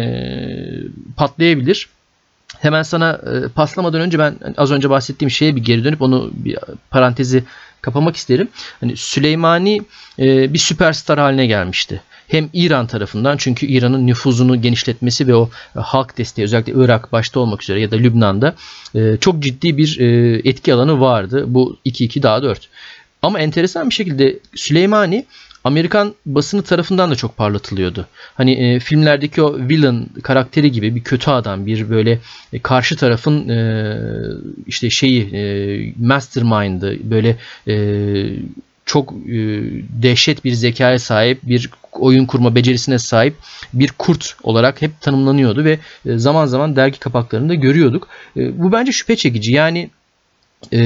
patlayabilir. 1.17 1.89
Hemen 2.59 2.83
sana 2.83 3.11
e, 3.11 3.47
paslamadan 3.47 4.01
önce 4.01 4.19
ben 4.19 4.35
az 4.57 4.71
önce 4.71 4.89
bahsettiğim 4.89 5.31
şeye 5.31 5.55
bir 5.55 5.63
geri 5.63 5.83
dönüp 5.83 6.01
onu 6.01 6.31
bir 6.33 6.57
parantezi 6.89 7.43
kapamak 7.81 8.15
isterim. 8.15 8.47
Hani 8.79 8.97
Süleymani 8.97 9.81
e, 10.19 10.53
bir 10.53 10.59
süperstar 10.59 11.19
haline 11.19 11.45
gelmişti 11.45 12.01
hem 12.27 12.49
İran 12.53 12.87
tarafından 12.87 13.37
çünkü 13.37 13.65
İran'ın 13.65 14.07
nüfuzunu 14.07 14.61
genişletmesi 14.61 15.27
ve 15.27 15.35
o 15.35 15.49
e, 15.75 15.79
halk 15.79 16.17
desteği 16.17 16.45
özellikle 16.45 16.73
Irak 16.75 17.11
başta 17.11 17.39
olmak 17.39 17.63
üzere 17.63 17.81
ya 17.81 17.91
da 17.91 17.95
Lübnan'da 17.95 18.55
e, 18.95 19.17
çok 19.21 19.39
ciddi 19.39 19.77
bir 19.77 19.99
e, 19.99 20.41
etki 20.49 20.73
alanı 20.73 20.99
vardı. 20.99 21.45
Bu 21.47 21.77
2-2 21.85 22.23
daha 22.23 22.43
4. 22.43 22.69
Ama 23.21 23.39
enteresan 23.39 23.89
bir 23.89 23.93
şekilde 23.93 24.39
Süleymani 24.55 25.25
Amerikan 25.65 26.15
basını 26.25 26.63
tarafından 26.63 27.11
da 27.11 27.15
çok 27.15 27.37
parlatılıyordu. 27.37 28.07
Hani 28.35 28.51
e, 28.51 28.79
filmlerdeki 28.79 29.41
o 29.41 29.57
villain 29.57 30.05
karakteri 30.23 30.71
gibi 30.71 30.95
bir 30.95 31.03
kötü 31.03 31.31
adam, 31.31 31.65
bir 31.65 31.89
böyle 31.89 32.19
e, 32.53 32.59
karşı 32.59 32.97
tarafın 32.97 33.49
e, 33.49 33.97
işte 34.67 34.89
şeyi 34.89 35.35
e, 35.35 35.93
mastermind'ı, 35.99 36.97
böyle 37.03 37.37
e, 37.67 37.75
çok 38.85 39.13
e, 39.13 39.37
dehşet 40.03 40.45
bir 40.45 40.51
zekaya 40.51 40.99
sahip, 40.99 41.39
bir 41.43 41.69
oyun 41.91 42.25
kurma 42.25 42.55
becerisine 42.55 42.99
sahip 42.99 43.35
bir 43.73 43.91
kurt 43.97 44.35
olarak 44.43 44.81
hep 44.81 45.01
tanımlanıyordu 45.01 45.63
ve 45.63 45.79
e, 46.05 46.17
zaman 46.17 46.45
zaman 46.45 46.75
dergi 46.75 46.99
kapaklarında 46.99 47.53
görüyorduk. 47.53 48.07
E, 48.37 48.63
bu 48.63 48.71
bence 48.71 48.91
şüphe 48.91 49.15
çekici. 49.15 49.53
Yani 49.53 49.89
e, 50.73 50.79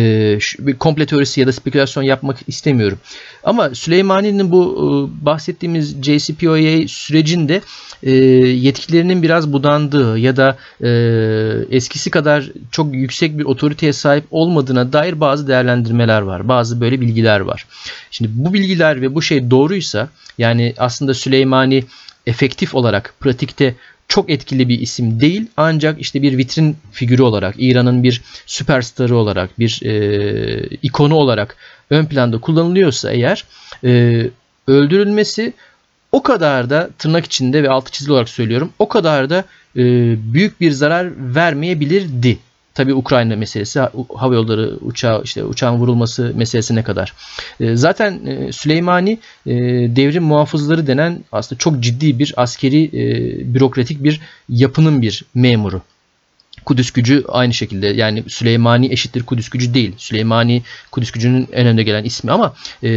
bir 0.59 0.77
komple 0.77 1.05
teorisi 1.05 1.39
ya 1.39 1.47
da 1.47 1.53
spekülasyon 1.53 2.03
yapmak 2.03 2.37
istemiyorum. 2.47 2.99
Ama 3.43 3.75
Süleymani'nin 3.75 4.51
bu 4.51 4.63
e, 4.75 5.25
bahsettiğimiz 5.25 5.95
JCPOA 6.03 6.87
sürecinde 6.87 7.61
e, 8.03 8.11
yetkilerinin 8.11 9.23
biraz 9.23 9.53
budandığı 9.53 10.17
ya 10.17 10.37
da 10.37 10.57
e, 10.83 10.89
eskisi 11.75 12.09
kadar 12.11 12.51
çok 12.71 12.93
yüksek 12.93 13.37
bir 13.39 13.45
otoriteye 13.45 13.93
sahip 13.93 14.23
olmadığına 14.31 14.93
dair 14.93 15.19
bazı 15.19 15.47
değerlendirmeler 15.47 16.21
var. 16.21 16.47
Bazı 16.47 16.81
böyle 16.81 17.01
bilgiler 17.01 17.39
var. 17.39 17.65
Şimdi 18.11 18.29
bu 18.33 18.53
bilgiler 18.53 19.01
ve 19.01 19.15
bu 19.15 19.21
şey 19.21 19.51
doğruysa 19.51 20.09
yani 20.37 20.73
aslında 20.77 21.13
Süleymani 21.13 21.83
efektif 22.25 22.75
olarak 22.75 23.13
pratikte 23.19 23.75
çok 24.09 24.29
etkili 24.29 24.69
bir 24.69 24.79
isim 24.79 25.19
değil 25.19 25.45
ancak 25.57 26.01
işte 26.01 26.21
bir 26.21 26.37
vitrin 26.37 26.77
figürü 26.91 27.21
olarak 27.21 27.55
İran'ın 27.57 28.03
bir 28.03 28.21
süperstarı 28.45 29.17
olarak 29.17 29.59
bir 29.59 29.81
e, 29.85 30.67
ikonu 30.81 31.15
olarak 31.15 31.57
ön 31.89 32.05
planda 32.05 32.37
kullanılıyorsa 32.37 33.11
eğer 33.11 33.45
e, 33.83 34.23
öldürülmesi 34.67 35.53
o 36.11 36.23
kadar 36.23 36.69
da 36.69 36.89
tırnak 36.97 37.25
içinde 37.25 37.63
ve 37.63 37.69
altı 37.69 37.91
çizili 37.91 38.11
olarak 38.11 38.29
söylüyorum 38.29 38.69
o 38.79 38.87
kadar 38.87 39.29
da 39.29 39.43
e, 39.75 39.83
büyük 40.33 40.61
bir 40.61 40.71
zarar 40.71 41.35
vermeyebilirdi. 41.35 42.37
Tabii 42.73 42.93
Ukrayna 42.93 43.35
meselesi, 43.35 43.79
hava 44.15 44.35
yolları 44.35 44.77
uçağı 44.81 45.21
işte 45.23 45.43
uçağın 45.43 45.75
vurulması 45.75 46.33
meselesine 46.35 46.83
kadar. 46.83 47.13
E, 47.59 47.75
zaten 47.75 48.25
e, 48.25 48.51
Süleymani 48.51 49.19
e, 49.45 49.55
devrim 49.95 50.23
muhafızları 50.23 50.87
denen 50.87 51.23
aslında 51.31 51.59
çok 51.59 51.79
ciddi 51.79 52.19
bir 52.19 52.33
askeri 52.37 52.83
e, 52.83 53.53
bürokratik 53.53 54.03
bir 54.03 54.21
yapının 54.49 55.01
bir 55.01 55.25
memuru. 55.33 55.81
Kudüs 56.69 56.91
gücü 56.91 57.23
aynı 57.27 57.53
şekilde 57.53 57.87
yani 57.87 58.23
Süleymani 58.27 58.91
eşittir 58.93 59.23
Kudüs 59.23 59.49
gücü 59.49 59.73
değil. 59.73 59.93
Süleymani 59.97 60.63
Kudüs 60.91 61.11
gücünün 61.11 61.47
en 61.51 61.67
önde 61.67 61.83
gelen 61.83 62.03
ismi 62.03 62.31
ama 62.31 62.53
e, 62.83 62.89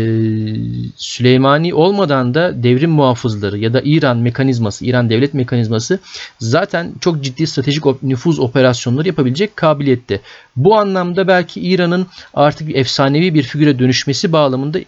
Süleymani 0.96 1.74
olmadan 1.74 2.34
da 2.34 2.62
devrim 2.62 2.90
muhafızları 2.90 3.58
ya 3.58 3.72
da 3.72 3.80
İran 3.84 4.16
mekanizması, 4.16 4.84
İran 4.84 5.10
devlet 5.10 5.34
mekanizması 5.34 5.98
zaten 6.40 6.92
çok 7.00 7.24
ciddi 7.24 7.46
stratejik 7.46 8.02
nüfuz 8.02 8.38
operasyonları 8.38 9.08
yapabilecek 9.08 9.56
kabiliyette. 9.56 10.20
Bu 10.56 10.76
anlamda 10.76 11.28
belki 11.28 11.60
İran'ın 11.60 12.06
artık 12.34 12.76
efsanevi 12.76 13.34
bir 13.34 13.42
figüre 13.42 13.78
dönüşmesi 13.78 14.32
bağlamında 14.32 14.78
e, 14.78 14.84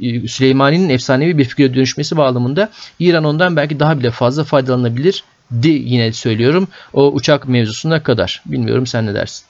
e 0.00 0.28
Süleymani'nin 0.28 0.88
efsanevi 0.88 1.38
bir 1.38 1.44
figüre 1.44 1.74
dönüşmesi 1.74 2.16
bağlamında 2.16 2.70
İran 2.98 3.24
ondan 3.24 3.56
belki 3.56 3.80
daha 3.80 3.98
bile 3.98 4.10
fazla 4.10 4.44
faydalanabilir 4.44 5.24
di 5.62 5.68
yine 5.68 6.12
söylüyorum 6.12 6.68
o 6.92 7.12
uçak 7.12 7.48
mevzusuna 7.48 8.02
kadar. 8.02 8.42
Bilmiyorum 8.46 8.86
sen 8.86 9.06
ne 9.06 9.14
dersin? 9.14 9.46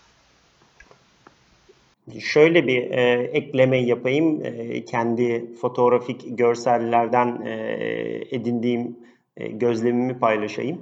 Şöyle 2.21 2.67
bir 2.67 2.91
e, 2.91 3.23
ekleme 3.33 3.79
yapayım. 3.79 4.45
E, 4.45 4.85
kendi 4.85 5.55
fotoğrafik 5.61 6.39
görsellerden 6.39 7.43
e, 7.47 7.55
edindiğim 8.31 8.97
e, 9.37 9.49
gözlemimi 9.49 10.19
paylaşayım. 10.19 10.81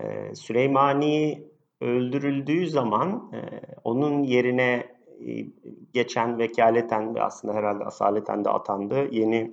E, 0.00 0.34
Süleymani 0.34 1.42
öldürüldüğü 1.80 2.68
zaman 2.68 3.30
e, 3.32 3.38
onun 3.84 4.22
yerine 4.22 4.86
e, 5.26 5.46
geçen 5.92 6.38
vekaleten 6.38 7.14
ve 7.14 7.22
aslında 7.22 7.54
herhalde 7.54 7.84
asaleten 7.84 8.44
de 8.44 8.50
atandı 8.50 9.08
yeni 9.10 9.52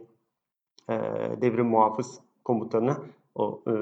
e, 0.89 0.93
devrim 1.41 1.67
muhafız 1.67 2.19
komutanı 2.43 2.97
o 3.35 3.61
e, 3.67 3.73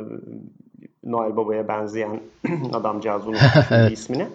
Noel 1.04 1.36
Baba'ya 1.36 1.68
benzeyen 1.68 2.20
adamcağız 2.74 3.28
unuttum 3.28 3.48
evet. 3.72 3.92
ismini. 3.92 4.28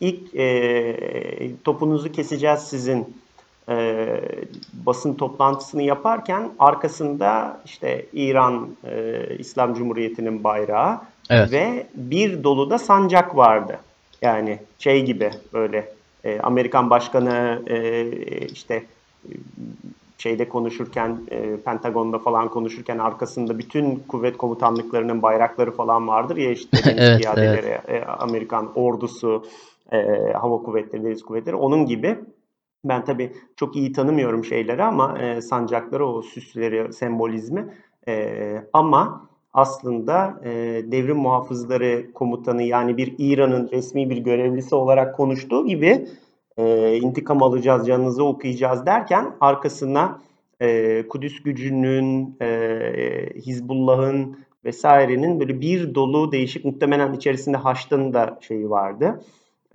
İlk 0.00 0.34
e, 0.34 1.50
topunuzu 1.64 2.12
keseceğiz 2.12 2.60
sizin 2.60 3.16
e, 3.68 4.06
basın 4.72 5.14
toplantısını 5.14 5.82
yaparken 5.82 6.50
arkasında 6.58 7.60
işte 7.64 8.06
İran 8.12 8.68
e, 8.84 9.22
İslam 9.38 9.74
Cumhuriyeti'nin 9.74 10.44
bayrağı 10.44 11.00
evet. 11.30 11.52
ve 11.52 11.86
bir 11.94 12.44
dolu 12.44 12.70
da 12.70 12.78
sancak 12.78 13.36
vardı. 13.36 13.78
Yani 14.22 14.58
şey 14.78 15.04
gibi 15.04 15.30
böyle 15.52 15.88
e, 16.24 16.40
Amerikan 16.40 16.90
başkanı 16.90 17.62
e, 17.66 18.06
işte 18.46 18.82
şeyde 20.22 20.48
konuşurken, 20.48 21.18
e, 21.30 21.56
Pentagon'da 21.56 22.18
falan 22.18 22.48
konuşurken 22.48 22.98
arkasında 22.98 23.58
bütün 23.58 24.02
kuvvet 24.08 24.36
komutanlıklarının 24.36 25.22
bayrakları 25.22 25.70
falan 25.70 26.08
vardır 26.08 26.36
ya 26.36 26.50
işte 26.50 26.78
evet, 26.96 27.20
piyadeleri, 27.20 27.66
evet. 27.66 27.88
E, 27.88 28.04
Amerikan 28.04 28.72
ordusu, 28.74 29.44
e, 29.92 29.98
hava 30.32 30.62
kuvvetleri, 30.62 31.04
deniz 31.04 31.22
kuvvetleri 31.22 31.56
onun 31.56 31.86
gibi. 31.86 32.18
Ben 32.84 33.04
tabii 33.04 33.32
çok 33.56 33.76
iyi 33.76 33.92
tanımıyorum 33.92 34.44
şeyleri 34.44 34.82
ama 34.82 35.18
e, 35.18 35.40
sancakları, 35.40 36.06
o 36.06 36.22
süsleri, 36.22 36.92
sembolizmi. 36.92 37.74
E, 38.08 38.64
ama 38.72 39.28
aslında 39.52 40.40
e, 40.44 40.50
devrim 40.92 41.16
muhafızları 41.16 42.12
komutanı 42.14 42.62
yani 42.62 42.96
bir 42.96 43.14
İran'ın 43.18 43.68
resmi 43.72 44.10
bir 44.10 44.16
görevlisi 44.16 44.74
olarak 44.74 45.16
konuştuğu 45.16 45.66
gibi 45.66 46.08
e, 46.56 46.96
intikam 46.96 47.42
alacağız, 47.42 47.86
canınızı 47.86 48.24
okuyacağız 48.24 48.86
derken 48.86 49.32
arkasına 49.40 50.20
e, 50.60 51.08
Kudüs 51.08 51.42
gücünün, 51.42 52.36
e, 52.42 52.48
Hizbullah'ın 53.36 54.36
vesairenin 54.64 55.40
böyle 55.40 55.60
bir 55.60 55.94
dolu 55.94 56.32
değişik 56.32 56.64
muhtemelen 56.64 57.12
içerisinde 57.12 57.56
Haç'ın 57.56 58.14
da 58.14 58.38
şeyi 58.40 58.70
vardı, 58.70 59.20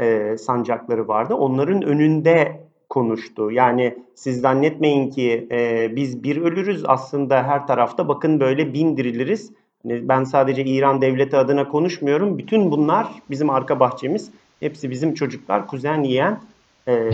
e, 0.01 0.37
sancakları 0.37 1.07
vardı. 1.07 1.33
Onların 1.33 1.81
önünde 1.81 2.67
konuştu. 2.89 3.51
Yani 3.51 3.97
siz 4.15 4.41
zannetmeyin 4.41 5.09
ki 5.09 5.47
e, 5.51 5.89
biz 5.95 6.23
bir 6.23 6.37
ölürüz 6.37 6.83
aslında 6.87 7.43
her 7.43 7.67
tarafta 7.67 8.07
bakın 8.07 8.39
böyle 8.39 8.73
bin 8.73 8.97
diriliriz. 8.97 9.51
Hani 9.83 10.09
ben 10.09 10.23
sadece 10.23 10.63
İran 10.65 11.01
devleti 11.01 11.37
adına 11.37 11.67
konuşmuyorum. 11.67 12.37
Bütün 12.37 12.71
bunlar 12.71 13.07
bizim 13.29 13.49
arka 13.49 13.79
bahçemiz. 13.79 14.31
Hepsi 14.59 14.89
bizim 14.89 15.13
çocuklar, 15.13 15.67
kuzen, 15.67 16.03
yeğen. 16.03 16.39
Ee, 16.87 17.09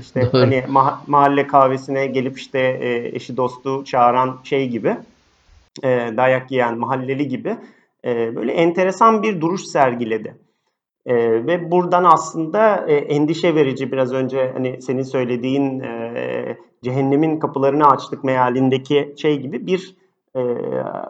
işte 0.00 0.20
hani 0.32 0.56
ma- 0.56 0.98
mahalle 1.06 1.46
kahvesine 1.46 2.06
gelip 2.06 2.38
işte 2.38 2.58
e, 2.58 3.16
eşi 3.16 3.36
dostu 3.36 3.84
çağıran 3.84 4.40
şey 4.44 4.68
gibi 4.68 4.96
e, 5.82 5.88
dayak 6.16 6.50
yiyen 6.50 6.78
mahalleli 6.78 7.28
gibi 7.28 7.56
e, 8.04 8.36
böyle 8.36 8.52
enteresan 8.52 9.22
bir 9.22 9.40
duruş 9.40 9.62
sergiledi. 9.62 10.34
E, 11.06 11.16
ve 11.46 11.70
buradan 11.70 12.04
aslında 12.04 12.86
e, 12.88 12.96
endişe 12.96 13.54
verici 13.54 13.92
biraz 13.92 14.12
önce 14.12 14.50
hani 14.52 14.82
senin 14.82 15.02
söylediğin 15.02 15.80
e, 15.80 16.56
cehennemin 16.84 17.38
kapılarını 17.38 17.88
açtık 17.88 18.24
mealindeki 18.24 19.14
şey 19.16 19.38
gibi 19.38 19.66
bir 19.66 19.96
e, 20.36 20.40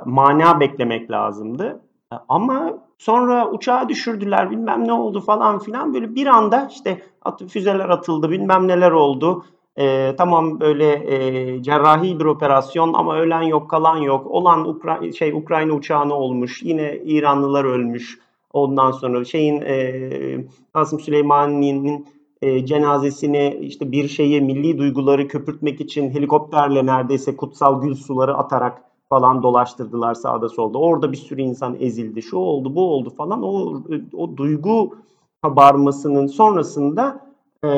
mana 0.05 0.61
beklemek 0.61 1.11
lazımdı. 1.11 1.81
Ama 2.29 2.79
sonra 2.99 3.51
uçağı 3.51 3.89
düşürdüler 3.89 4.51
bilmem 4.51 4.89
ne 4.89 4.93
oldu 4.93 5.21
falan 5.21 5.59
filan 5.59 5.95
böyle 5.95 6.15
bir 6.15 6.27
anda 6.27 6.69
işte 6.71 7.03
at, 7.23 7.45
füzeler 7.49 7.89
atıldı 7.89 8.31
bilmem 8.31 8.69
neler 8.69 8.91
oldu. 8.91 9.45
Ee, 9.79 10.15
tamam 10.19 10.61
böyle 10.61 10.93
e, 10.93 11.63
cerrahi 11.63 12.21
bir 12.21 12.25
operasyon 12.25 12.93
ama 12.93 13.17
ölen 13.17 13.43
yok 13.43 13.71
kalan 13.71 13.97
yok. 13.97 14.27
Olan 14.27 14.69
Ukra 14.69 15.13
şey 15.13 15.33
Ukrayna 15.33 15.73
uçağına 15.73 16.15
olmuş. 16.15 16.63
Yine 16.63 16.97
İranlılar 17.05 17.65
ölmüş. 17.65 18.19
Ondan 18.53 18.91
sonra 18.91 19.25
şeyin 19.25 19.61
e, 19.61 20.45
Kasım 20.73 21.01
Süleymani'nin 21.01 22.07
e, 22.43 22.67
cenazesini 22.67 23.59
işte 23.61 23.93
bir 23.93 24.09
şeyi 24.09 24.41
milli 24.41 24.79
duyguları 24.79 25.29
köpürtmek 25.29 25.81
için 25.81 26.11
helikopterle 26.11 26.87
neredeyse 26.87 27.37
kutsal 27.37 27.83
gül 27.83 27.95
suları 27.95 28.37
atarak 28.37 28.88
falan 29.11 29.43
dolaştırdılar 29.43 30.15
sağda 30.15 30.49
solda. 30.49 30.79
Orada 30.79 31.13
bir 31.13 31.17
sürü 31.17 31.43
insan 31.43 31.77
ezildi. 31.81 32.23
Şu 32.23 32.37
oldu, 32.37 32.75
bu 32.75 32.91
oldu 32.91 33.11
falan. 33.11 33.43
O 33.43 33.83
o 34.13 34.37
duygu 34.37 34.95
kabarmasının 35.43 36.27
sonrasında 36.27 37.29
e, 37.65 37.71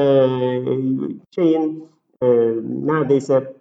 şeyin 1.35 1.89
e, 2.23 2.27
neredeyse 2.65 3.57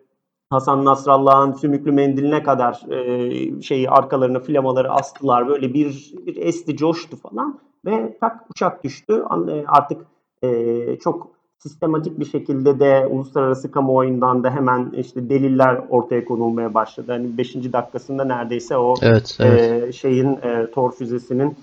Hasan 0.49 0.85
Nasrallah'ın 0.85 1.53
sümüklü 1.53 1.91
mendiline 1.91 2.43
kadar 2.43 2.91
e, 2.91 3.61
şeyi 3.61 3.89
arkalarına 3.89 4.39
flamaları 4.39 4.91
astılar. 4.91 5.47
Böyle 5.47 5.73
bir, 5.73 6.13
bir 6.25 6.37
esti, 6.37 6.77
coştu 6.77 7.17
falan 7.17 7.59
ve 7.85 8.17
tak 8.21 8.45
uçak 8.49 8.83
düştü. 8.83 9.23
Artık 9.67 10.05
e, 10.43 10.99
çok 10.99 11.38
sistematik 11.59 12.19
bir 12.19 12.25
şekilde 12.25 12.79
de 12.79 13.07
uluslararası 13.09 13.71
kamuoyundan 13.71 14.43
da 14.43 14.51
hemen 14.51 14.91
işte 14.97 15.29
deliller 15.29 15.81
ortaya 15.89 16.25
konulmaya 16.25 16.73
başladı. 16.73 17.11
Hani 17.11 17.37
5. 17.37 17.55
dakikasında 17.55 18.23
neredeyse 18.23 18.77
o 18.77 18.95
evet, 19.01 19.37
evet. 19.39 19.83
E, 19.83 19.91
şeyin 19.91 20.39
e, 20.43 20.71
Tor 20.71 20.91
füzesinin 20.91 21.57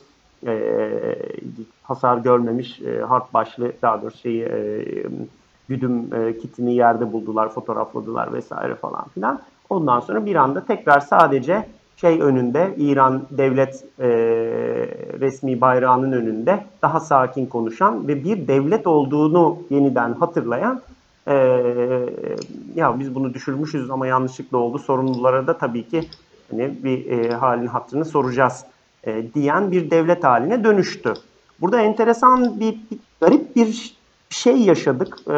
e, 0.47 0.63
hasar 1.83 2.19
görmemiş 2.19 2.81
e, 2.81 3.01
harp 3.01 3.35
başlı 3.35 3.73
daha 3.83 4.03
doğrusu 4.03 4.19
şeyi 4.19 4.43
e, 4.43 4.85
güdüm 5.69 6.15
e, 6.15 6.39
kitini 6.39 6.75
yerde 6.75 7.13
buldular, 7.13 7.49
fotoğrafladılar 7.49 8.33
vesaire 8.33 8.75
falan 8.75 9.05
filan. 9.15 9.41
Ondan 9.71 10.01
sonra 10.01 10.27
bir 10.27 10.35
anda 10.35 10.65
tekrar 10.65 11.01
sadece 11.01 11.69
şey 11.97 12.21
önünde 12.21 12.75
İran 12.79 13.23
devlet 13.31 13.85
e, 13.99 14.09
resmi 15.21 15.61
bayrağının 15.61 16.13
önünde 16.13 16.65
daha 16.83 17.01
sakin 17.01 17.47
konuşan 17.47 18.09
ve 18.09 18.25
bir 18.25 18.49
devlet 18.49 18.87
olduğunu 18.87 19.59
yeniden 19.71 20.13
hatırlayan 20.13 20.83
e, 21.29 21.35
ya 22.75 23.01
biz 23.01 23.15
bunu 23.15 23.35
düşürmüşüz 23.35 23.91
ama 23.91 24.07
yanlışlıkla 24.07 24.59
oldu 24.59 24.79
sorumlulara 24.79 25.47
da 25.47 25.59
tabii 25.59 25.89
ki 25.89 26.09
hani 26.51 26.75
bir 26.85 27.07
e, 27.07 27.35
halin 27.35 27.67
hattını 27.67 28.05
soracağız 28.05 28.65
e, 29.05 29.35
diyen 29.35 29.73
bir 29.73 29.91
devlet 29.91 30.25
haline 30.25 30.65
dönüştü. 30.65 31.15
Burada 31.61 31.81
enteresan 31.81 32.61
bir, 32.61 32.73
bir 32.91 32.99
garip 33.21 33.57
bir 33.57 33.97
şey 34.31 34.57
yaşadık. 34.57 35.19
Ee, 35.29 35.33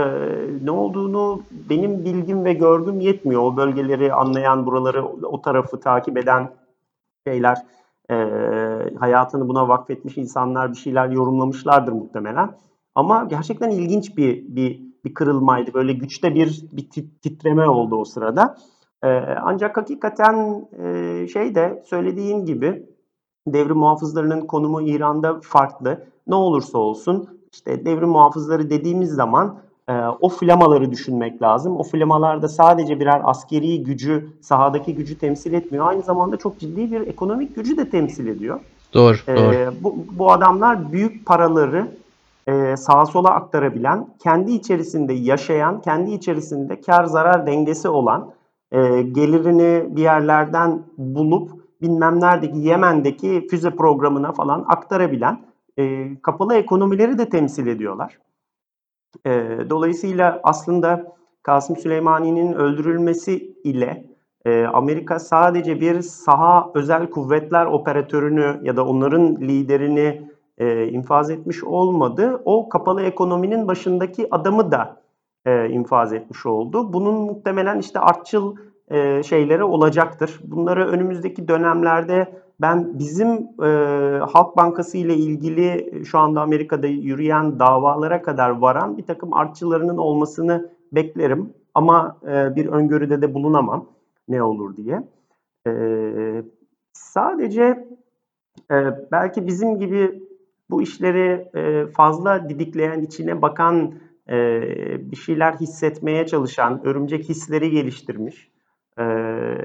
ne 0.63 0.71
olduğunu 0.71 1.43
benim 1.71 2.05
bilgim 2.05 2.45
ve 2.45 2.53
görgüm 2.53 3.01
yetmiyor. 3.01 3.43
O 3.43 3.57
bölgeleri 3.57 4.13
anlayan, 4.13 4.67
buraları 4.67 5.05
o 5.07 5.43
tarafı 5.43 5.81
takip 5.81 6.19
eden 6.19 6.51
şeyler, 7.27 7.59
e, 8.11 8.15
hayatını 8.99 9.49
buna 9.49 9.69
vakfetmiş 9.69 10.19
insanlar 10.19 10.71
bir 10.73 10.77
şeyler 10.77 11.09
yorumlamışlardır 11.09 11.93
muhtemelen. 11.93 12.51
Ama 12.95 13.25
gerçekten 13.25 13.71
ilginç 13.71 14.17
bir 14.17 14.57
bir 14.57 14.89
bir 15.05 15.15
kırılmaydı. 15.15 15.75
Böyle 15.75 15.93
güçte 15.93 16.35
bir 16.35 16.65
bir 16.73 16.91
titreme 17.23 17.69
oldu 17.69 17.97
o 17.97 18.05
sırada. 18.05 18.57
E, 19.03 19.09
ancak 19.43 19.77
hakikaten 19.77 20.69
e, 20.83 21.27
şey 21.33 21.55
de 21.55 21.83
söylediğin 21.87 22.45
gibi 22.45 22.87
devrim 23.47 23.77
muhafızlarının 23.77 24.41
konumu 24.41 24.83
İran'da 24.83 25.41
farklı. 25.43 26.07
Ne 26.27 26.35
olursa 26.35 26.79
olsun 26.79 27.38
işte 27.53 27.85
devrim 27.85 28.09
muhafızları 28.09 28.71
dediğimiz 28.71 29.11
zaman 29.11 29.55
e, 29.89 29.93
o 30.21 30.29
flamaları 30.29 30.91
düşünmek 30.91 31.43
lazım. 31.43 31.77
O 31.77 31.83
flamalarda 31.83 32.49
sadece 32.49 33.01
birer 33.01 33.21
askeri 33.25 33.83
gücü, 33.83 34.29
sahadaki 34.41 34.95
gücü 34.95 35.19
temsil 35.19 35.53
etmiyor. 35.53 35.87
Aynı 35.87 36.03
zamanda 36.03 36.37
çok 36.37 36.59
ciddi 36.59 36.93
bir 36.93 37.01
ekonomik 37.01 37.57
gücü 37.57 37.77
de 37.77 37.91
temsil 37.91 38.27
ediyor. 38.27 38.61
Doğru, 38.95 39.17
e, 39.29 39.37
doğru. 39.37 39.75
Bu, 39.81 39.97
bu 40.13 40.33
adamlar 40.33 40.93
büyük 40.93 41.27
paraları 41.27 41.89
e, 42.49 42.77
sağa 42.77 43.07
sola 43.07 43.31
aktarabilen, 43.31 44.07
kendi 44.23 44.53
içerisinde 44.53 45.13
yaşayan, 45.13 45.81
kendi 45.81 46.11
içerisinde 46.11 46.81
kar 46.81 47.05
zarar 47.05 47.47
dengesi 47.47 47.89
olan, 47.89 48.31
e, 48.73 49.03
gelirini 49.03 49.97
bir 49.97 50.03
yerlerden 50.03 50.83
bulup 50.99 51.51
bilmem 51.83 52.21
neredeki 52.21 52.59
Yemen'deki 52.59 53.47
füze 53.51 53.71
programına 53.71 54.33
falan 54.33 54.65
aktarabilen 54.69 55.41
e, 55.79 56.09
kapalı 56.23 56.55
ekonomileri 56.55 57.19
de 57.19 57.29
temsil 57.29 57.67
ediyorlar. 57.67 58.19
E, 59.27 59.31
dolayısıyla 59.71 60.41
aslında 60.43 61.17
Kasım 61.43 61.77
Süleymani'nin 61.77 62.53
öldürülmesi 62.53 63.57
ile 63.65 64.05
e, 64.45 64.65
Amerika 64.65 65.19
sadece 65.19 65.81
bir 65.81 66.03
saha 66.03 66.71
özel 66.75 67.11
kuvvetler 67.11 67.67
operatörünü 67.67 68.61
ya 68.63 68.77
da 68.77 68.87
onların 68.87 69.37
liderini 69.37 70.31
e, 70.59 70.89
infaz 70.89 71.31
etmiş 71.31 71.65
olmadı. 71.65 72.43
O 72.45 72.69
kapalı 72.69 73.03
ekonominin 73.03 73.69
başındaki 73.69 74.35
adamı 74.35 74.73
da 74.73 75.01
e, 75.47 75.69
infaz 75.69 76.13
etmiş 76.13 76.47
oldu. 76.47 76.93
Bunun 76.93 77.15
muhtemelen 77.15 77.79
işte 77.79 78.01
artçıl 78.01 78.57
e, 78.89 79.23
şeyleri 79.23 79.65
olacaktır. 79.65 80.41
Bunları 80.45 80.89
önümüzdeki 80.89 81.49
dönemlerde 81.49 82.43
ben 82.61 82.99
bizim 82.99 83.29
e, 83.63 83.69
Halk 84.19 84.57
Bankası 84.57 84.99
ile 84.99 85.15
ilgili 85.17 85.93
şu 86.05 86.19
anda 86.19 86.41
Amerika'da 86.41 86.87
yürüyen 86.87 87.59
davalara 87.59 88.23
kadar 88.23 88.51
varan 88.51 88.99
bir 88.99 89.07
takım 89.07 89.35
artçılarının 89.35 89.97
olmasını 89.97 90.71
beklerim. 90.93 91.55
Ama 91.75 92.19
e, 92.23 92.57
bir 92.57 92.67
öngörüde 92.67 93.23
de 93.23 93.35
bulunamam 93.35 93.87
ne 94.29 94.43
olur 94.43 94.77
diye. 94.77 95.03
E, 95.67 95.73
sadece 96.93 97.89
e, 98.71 98.77
belki 99.13 99.47
bizim 99.47 99.79
gibi 99.79 100.23
bu 100.71 100.83
işleri 100.83 101.49
e, 101.55 101.87
fazla 101.87 102.49
didikleyen, 102.49 103.01
içine 103.01 103.43
bakan, 103.43 103.95
e, 104.29 104.61
bir 105.11 105.17
şeyler 105.17 105.53
hissetmeye 105.53 106.27
çalışan, 106.27 106.87
örümcek 106.87 107.29
hisleri 107.29 107.71
geliştirmiş 107.71 108.51
e, 108.99 109.05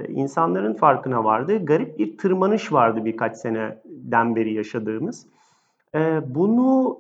insanların 0.08 0.74
farkına 0.74 1.24
vardı. 1.24 1.66
Garip 1.66 2.00
bir 2.00 2.18
tırmanış 2.18 2.74
vardı 2.74 3.06
birkaç 3.06 3.38
seneden 3.38 4.36
beri 4.36 4.54
yaşadığımız. 4.54 5.28
Bunu 6.26 7.00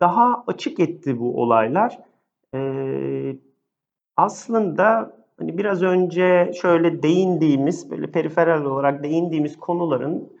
daha 0.00 0.44
açık 0.46 0.80
etti 0.80 1.20
bu 1.20 1.42
olaylar. 1.42 1.98
Aslında 4.16 5.16
hani 5.38 5.58
biraz 5.58 5.82
önce 5.82 6.52
şöyle 6.62 7.02
değindiğimiz, 7.02 7.90
böyle 7.90 8.06
periferal 8.06 8.64
olarak 8.64 9.02
değindiğimiz 9.02 9.58
konuların 9.58 10.32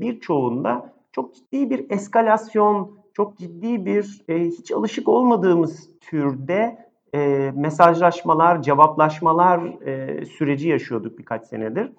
birçoğunda 0.00 0.92
çok 1.12 1.34
ciddi 1.34 1.70
bir 1.70 1.90
eskalasyon, 1.90 3.00
çok 3.12 3.38
ciddi 3.38 3.86
bir 3.86 4.22
e, 4.28 4.40
hiç 4.40 4.72
alışık 4.72 5.08
olmadığımız 5.08 5.90
türde 6.00 6.89
e, 7.14 7.52
mesajlaşmalar, 7.56 8.62
cevaplaşmalar 8.62 9.86
e, 9.86 10.24
süreci 10.24 10.68
yaşıyorduk 10.68 11.18
birkaç 11.18 11.46
senedir. 11.46 11.92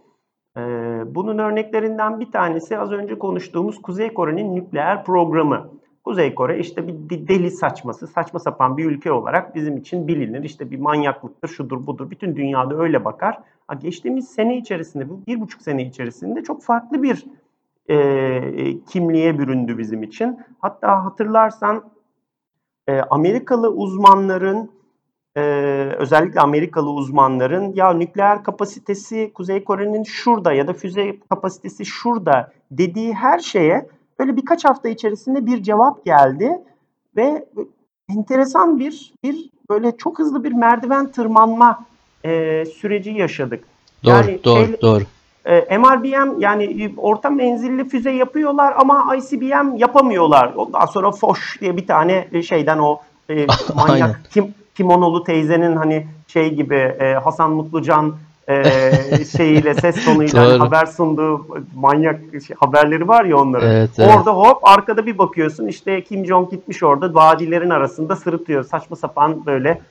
E, 0.57 0.61
bunun 1.15 1.37
örneklerinden 1.37 2.19
bir 2.19 2.31
tanesi 2.31 2.77
az 2.77 2.91
önce 2.91 3.19
konuştuğumuz 3.19 3.81
Kuzey 3.81 4.13
Kore'nin 4.13 4.55
nükleer 4.55 5.03
programı. 5.03 5.69
Kuzey 6.03 6.35
Kore 6.35 6.59
işte 6.59 6.87
bir 6.87 7.27
deli 7.27 7.51
saçması, 7.51 8.07
saçma 8.07 8.39
sapan 8.39 8.77
bir 8.77 8.85
ülke 8.85 9.11
olarak 9.11 9.55
bizim 9.55 9.77
için 9.77 10.07
bilinir. 10.07 10.43
İşte 10.43 10.71
bir 10.71 10.79
manyaklıktır, 10.79 11.47
şudur 11.47 11.87
budur. 11.87 12.09
Bütün 12.09 12.35
dünyada 12.35 12.77
öyle 12.77 13.05
bakar. 13.05 13.39
Ha, 13.67 13.73
geçtiğimiz 13.73 14.27
sene 14.27 14.57
içerisinde, 14.57 15.09
bu 15.09 15.21
bir 15.27 15.41
buçuk 15.41 15.61
sene 15.61 15.83
içerisinde 15.83 16.43
çok 16.43 16.63
farklı 16.63 17.03
bir 17.03 17.25
e, 17.89 18.83
kimliğe 18.85 19.39
büründü 19.39 19.77
bizim 19.77 20.03
için. 20.03 20.39
Hatta 20.59 21.05
hatırlarsan 21.05 21.83
e, 22.87 22.99
Amerikalı 22.99 23.69
uzmanların 23.69 24.71
e, 25.37 25.41
özellikle 25.97 26.39
Amerikalı 26.39 26.89
uzmanların 26.89 27.73
ya 27.75 27.93
nükleer 27.93 28.43
kapasitesi 28.43 29.31
Kuzey 29.33 29.63
Kore'nin 29.63 30.03
şurada 30.03 30.53
ya 30.53 30.67
da 30.67 30.73
füze 30.73 31.19
kapasitesi 31.29 31.85
şurada 31.85 32.51
dediği 32.71 33.13
her 33.13 33.39
şeye 33.39 33.87
böyle 34.19 34.37
birkaç 34.37 34.65
hafta 34.65 34.89
içerisinde 34.89 35.45
bir 35.45 35.63
cevap 35.63 36.05
geldi 36.05 36.59
ve 37.17 37.45
enteresan 38.09 38.79
bir 38.79 39.13
bir 39.23 39.49
böyle 39.69 39.97
çok 39.97 40.19
hızlı 40.19 40.43
bir 40.43 40.51
merdiven 40.51 41.11
tırmanma 41.11 41.85
e, 42.25 42.65
süreci 42.65 43.11
yaşadık. 43.11 43.63
Doğru, 44.03 44.13
yani 44.13 44.39
doğru, 44.43 44.65
şey, 44.65 44.81
doğru. 44.81 45.03
E, 45.45 45.77
MRBM 45.77 46.39
yani 46.39 46.93
orta 46.97 47.29
menzilli 47.29 47.89
füze 47.89 48.11
yapıyorlar 48.11 48.73
ama 48.77 49.15
ICBM 49.15 49.77
yapamıyorlar. 49.77 50.53
Ondan 50.55 50.85
sonra 50.85 51.11
Foş 51.11 51.61
diye 51.61 51.77
bir 51.77 51.87
tane 51.87 52.41
şeyden 52.43 52.77
o 52.77 53.01
e, 53.29 53.47
manyak 53.75 54.21
kim, 54.33 54.53
kimonolu 54.75 55.23
teyzenin 55.23 55.75
hani 55.75 56.07
şey 56.27 56.53
gibi 56.53 56.75
e, 56.75 57.13
Hasan 57.13 57.51
Mutlucan 57.51 58.15
e, 58.49 58.63
şeyiyle 59.37 59.73
ses 59.73 60.05
tonuyla 60.05 60.43
hani 60.43 60.57
haber 60.57 60.85
sunduğu 60.85 61.47
manyak 61.75 62.19
şey, 62.47 62.55
haberleri 62.59 63.07
var 63.07 63.25
ya 63.25 63.37
onların. 63.37 63.71
Evet, 63.71 63.89
evet. 63.97 64.17
Orada 64.17 64.31
hop 64.31 64.57
arkada 64.63 65.05
bir 65.05 65.17
bakıyorsun 65.17 65.67
işte 65.67 66.03
Kim 66.03 66.25
Jong 66.25 66.51
gitmiş 66.51 66.83
orada 66.83 67.13
vadilerin 67.13 67.69
arasında 67.69 68.15
sırıtıyor. 68.15 68.63
Saçma 68.63 68.95
sapan 68.95 69.45
böyle 69.45 69.81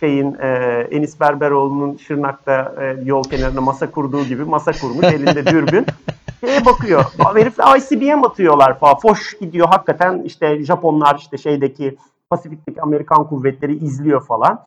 şeyin 0.00 0.36
e, 0.40 0.48
Enis 0.90 1.20
Berberoğlu'nun 1.20 1.96
Şırnak'ta 1.96 2.74
e, 2.80 2.96
yol 3.04 3.22
kenarına 3.24 3.60
masa 3.60 3.90
kurduğu 3.90 4.24
gibi 4.24 4.44
masa 4.44 4.72
kurmuş 4.72 5.04
elinde 5.04 5.46
dürbün. 5.46 5.86
Şeye 6.40 6.64
bakıyor. 6.64 7.04
Herifler 7.34 7.76
ICBM 7.76 8.24
atıyorlar 8.24 8.78
falan. 8.78 8.98
Foş 8.98 9.38
gidiyor 9.40 9.68
hakikaten 9.68 10.22
işte 10.24 10.64
Japonlar 10.64 11.18
işte 11.18 11.38
şeydeki 11.38 11.96
Pasifik'teki 12.30 12.82
Amerikan 12.82 13.28
kuvvetleri 13.28 13.74
izliyor 13.76 14.26
falan. 14.26 14.64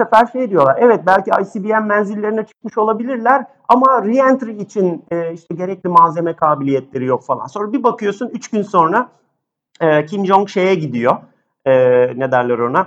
Bu 0.00 0.04
sefer 0.04 0.26
şey 0.26 0.50
diyorlar. 0.50 0.76
Evet 0.80 1.00
belki 1.06 1.30
ICBM 1.30 1.86
menzillerine 1.86 2.46
çıkmış 2.46 2.78
olabilirler 2.78 3.44
ama 3.68 3.86
re-entry 3.86 4.62
için 4.62 5.04
e, 5.10 5.32
işte 5.32 5.54
gerekli 5.54 5.88
malzeme 5.88 6.36
kabiliyetleri 6.36 7.04
yok 7.04 7.24
falan. 7.24 7.46
Sonra 7.46 7.72
bir 7.72 7.82
bakıyorsun 7.82 8.28
3 8.28 8.50
gün 8.50 8.62
sonra 8.62 9.08
e, 9.80 10.06
Kim 10.06 10.26
Jong 10.26 10.48
şeye 10.48 10.74
gidiyor. 10.74 11.16
E, 11.66 11.72
ne 12.18 12.32
derler 12.32 12.58
ona? 12.58 12.86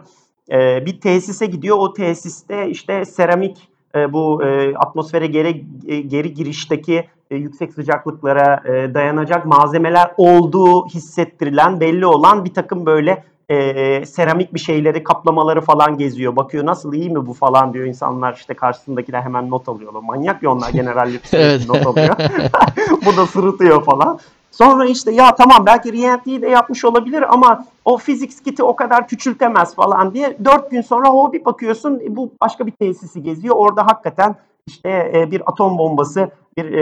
e, 0.52 0.86
bir 0.86 1.02
tesise 1.02 1.46
gidiyor. 1.46 1.78
O 1.80 1.94
tesiste 1.94 2.70
işte 2.70 3.06
seramik 3.06 3.70
e, 3.96 4.14
bu 4.14 4.44
e, 4.44 4.76
atmosfere 4.76 5.28
geri 5.28 5.66
e, 5.88 6.02
geri 6.02 6.34
girişteki 6.34 7.08
e, 7.32 7.36
yüksek 7.36 7.74
sıcaklıklara 7.74 8.64
e, 8.66 8.94
dayanacak 8.94 9.46
malzemeler 9.46 10.12
olduğu 10.18 10.88
hissettirilen 10.88 11.80
belli 11.80 12.06
olan 12.06 12.46
bir 12.46 12.54
takım 12.54 12.86
böyle 12.86 13.24
e, 13.50 14.06
seramik 14.06 14.54
bir 14.54 14.60
şeyleri 14.60 15.04
kaplamaları 15.04 15.62
falan 15.62 15.98
geziyor. 15.98 16.36
Bakıyor 16.36 16.66
nasıl 16.66 16.94
iyi 16.94 17.10
mi 17.10 17.26
bu 17.26 17.34
falan 17.34 17.74
diyor 17.74 17.86
insanlar 17.86 18.34
işte 18.34 18.54
karşısındakiler 18.54 19.22
hemen 19.22 19.50
not 19.50 19.70
alıyorlar. 19.70 20.02
Manyak 20.02 20.44
ya 20.44 20.52
onlar 20.52 20.70
generaller 20.70 21.20
evet. 21.34 21.70
not 21.70 21.86
alıyor. 21.88 22.16
bu 23.06 23.18
da 23.18 23.28
sırıtıyor 23.28 23.84
falan. 23.84 24.20
Sonra 24.52 24.86
işte 24.86 25.12
ya 25.12 25.36
tamam 25.36 25.66
belki 25.66 25.94
Reentry'yi 25.94 26.42
de 26.42 26.48
yapmış 26.48 26.86
olabilir 26.86 27.34
ama 27.34 27.66
o 27.86 27.98
physics 27.98 28.44
kiti 28.44 28.64
o 28.64 28.76
kadar 28.76 29.08
küçültemez 29.08 29.76
falan 29.76 30.14
diye. 30.14 30.38
Dört 30.46 30.72
gün 30.72 30.82
sonra 30.82 31.14
o 31.14 31.34
bir 31.34 31.46
bakıyorsun 31.46 32.00
e, 32.00 32.16
bu 32.16 32.32
başka 32.42 32.68
bir 32.68 32.72
tesisi 32.72 33.24
geziyor. 33.24 33.56
Orada 33.56 33.88
hakikaten 33.88 34.36
işte 34.68 35.12
e, 35.16 35.32
bir 35.32 35.42
atom 35.46 35.78
bombası, 35.78 36.30
bir 36.58 36.74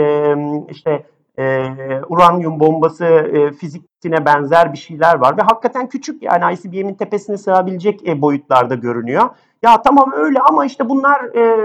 e, 1.38 1.68
uranyum 2.08 2.60
bombası 2.60 3.30
fizikine 3.60 4.26
benzer 4.26 4.72
bir 4.72 4.78
şeyler 4.78 5.14
var 5.14 5.36
ve 5.36 5.42
hakikaten 5.42 5.88
küçük 5.88 6.22
yani 6.22 6.54
ICBM'in 6.54 6.94
tepesine 6.94 7.36
sığabilecek 7.36 8.20
boyutlarda 8.20 8.74
görünüyor. 8.74 9.30
Ya 9.62 9.82
tamam 9.82 10.12
öyle 10.16 10.38
ama 10.40 10.66
işte 10.66 10.88
bunlar 10.88 11.20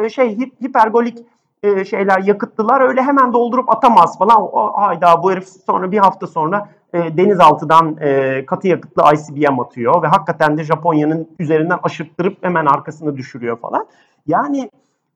şey 0.10 0.38
hipergolik 0.64 1.18
e, 1.64 1.86
şeyler 1.86 2.20
yakıttılar. 2.20 2.82
Öyle 2.82 3.02
hemen 3.02 3.34
doldurup 3.34 3.70
atamaz 3.70 4.18
falan. 4.18 4.42
O, 4.42 4.74
hayda 4.74 5.24
bu 5.24 5.32
herif 5.32 5.48
sonra 5.66 5.92
bir 5.92 5.98
hafta 5.98 6.28
sonra 6.28 6.70
e, 6.94 7.18
denizaltıdan 7.18 7.98
e, 8.02 8.46
katı 8.46 8.68
yakıtlı 8.68 9.04
ICBM 9.14 9.60
atıyor 9.60 10.04
ve 10.04 10.08
hakikaten 10.08 10.58
de 10.58 10.64
Japonya'nın 10.64 11.28
üzerinden 11.40 11.80
aşırttırıp 11.84 12.44
hemen 12.44 12.66
arkasını 12.66 13.18
düşürüyor 13.18 13.60
falan. 13.60 13.88
Yani 14.28 14.70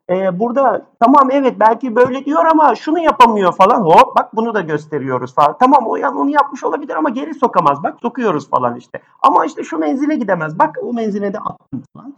e, 0.10 0.39
burada 0.39 0.86
tamam 0.99 1.30
evet 1.32 1.56
belki 1.60 1.95
böyle 1.95 2.26
diyor 2.26 2.45
ama 2.45 2.76
şunu 2.76 2.99
yapamıyor 2.99 3.54
falan. 3.54 3.82
Hop 3.82 4.16
bak 4.18 4.36
bunu 4.36 4.54
da 4.54 4.62
gösteriyoruz 4.62 5.36
falan. 5.36 5.58
Tamam 5.60 5.88
o 5.88 5.95
yan 5.95 6.16
onu 6.16 6.30
yapmış 6.30 6.64
olabilir 6.64 6.95
ama 6.95 7.10
geri 7.10 7.34
sokamaz. 7.34 7.84
Bak 7.84 7.97
sokuyoruz 8.01 8.49
falan 8.49 8.76
işte. 8.76 9.01
Ama 9.22 9.45
işte 9.45 9.64
şu 9.64 9.78
menzile 9.78 10.16
gidemez. 10.16 10.60
Bak 10.60 10.78
o 10.84 10.93
menzile 10.93 11.34
de 11.34 11.39
attım 11.39 11.84
falan. 11.93 12.14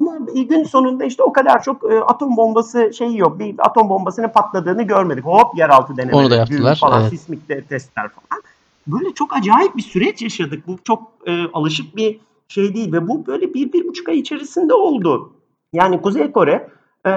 Ama 0.00 0.18
gün 0.34 0.64
sonunda 0.64 1.04
işte 1.04 1.22
o 1.22 1.32
kadar 1.32 1.62
çok 1.62 1.92
e, 1.92 2.00
atom 2.00 2.36
bombası 2.36 2.90
şeyi 2.94 3.18
yok. 3.18 3.38
Bir 3.38 3.54
atom 3.58 3.88
bombasının 3.88 4.28
patladığını 4.28 4.82
görmedik. 4.82 5.24
Hop 5.24 5.58
yeraltı 5.58 5.96
denemeleri. 5.96 6.22
Onu 6.22 6.30
da 6.30 6.36
yaptılar. 6.36 6.78
Falan, 6.80 7.00
evet. 7.00 7.10
sismik 7.10 7.48
de 7.48 7.62
testler 7.62 8.08
falan. 8.08 8.42
Böyle 8.86 9.14
çok 9.14 9.36
acayip 9.36 9.76
bir 9.76 9.82
süreç 9.82 10.22
yaşadık. 10.22 10.66
Bu 10.66 10.76
çok 10.84 11.02
e, 11.26 11.44
alışık 11.52 11.96
bir 11.96 12.20
şey 12.48 12.74
değil 12.74 12.92
ve 12.92 13.08
bu 13.08 13.26
böyle 13.26 13.54
bir, 13.54 13.72
bir 13.72 13.88
buçuk 13.88 14.08
ay 14.08 14.18
içerisinde 14.18 14.74
oldu. 14.74 15.32
Yani 15.72 16.02
Kuzey 16.02 16.32
Kore 16.32 16.70
e, 17.06 17.10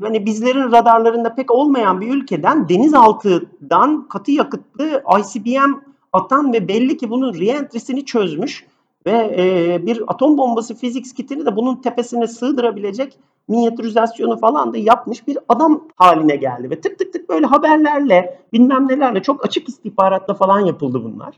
hani 0.00 0.26
bizlerin 0.26 0.72
radarlarında 0.72 1.34
pek 1.34 1.50
olmayan 1.50 2.00
bir 2.00 2.14
ülkeden 2.14 2.68
denizaltıdan 2.68 4.08
katı 4.08 4.30
yakıtlı 4.30 5.02
ICBM 5.18 5.72
atan 6.12 6.52
ve 6.52 6.68
belli 6.68 6.96
ki 6.96 7.10
bunun 7.10 7.34
reentrisini 7.34 8.04
çözmüş 8.04 8.66
ve 9.06 9.34
e, 9.38 9.86
bir 9.86 10.02
atom 10.06 10.38
bombası 10.38 10.74
fizik 10.74 11.16
kitini 11.16 11.46
de 11.46 11.56
bunun 11.56 11.76
tepesine 11.76 12.26
sığdırabilecek 12.26 13.18
minyatürizasyonu 13.48 14.36
falan 14.38 14.72
da 14.72 14.78
yapmış 14.78 15.26
bir 15.26 15.38
adam 15.48 15.88
haline 15.96 16.36
geldi 16.36 16.70
ve 16.70 16.80
tık 16.80 16.98
tık 16.98 17.12
tık 17.12 17.28
böyle 17.28 17.46
haberlerle 17.46 18.38
bilmem 18.52 18.88
nelerle 18.88 19.22
çok 19.22 19.44
açık 19.44 19.68
istihbaratla 19.68 20.34
falan 20.34 20.60
yapıldı 20.60 21.04
bunlar. 21.04 21.34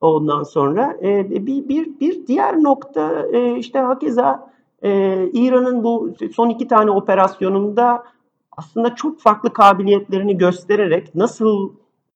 Ondan 0.00 0.42
sonra 0.42 0.96
e, 1.02 1.30
bir, 1.30 1.68
bir, 1.68 2.00
bir 2.00 2.26
diğer 2.26 2.62
nokta 2.62 3.26
e, 3.32 3.58
işte 3.58 3.78
hakeza 3.78 4.50
e, 4.82 5.22
İran'ın 5.32 5.84
bu 5.84 6.14
son 6.34 6.48
iki 6.48 6.68
tane 6.68 6.90
operasyonunda 6.90 8.04
aslında 8.56 8.94
çok 8.94 9.20
farklı 9.20 9.52
kabiliyetlerini 9.52 10.38
göstererek 10.38 11.14
nasıl 11.14 11.70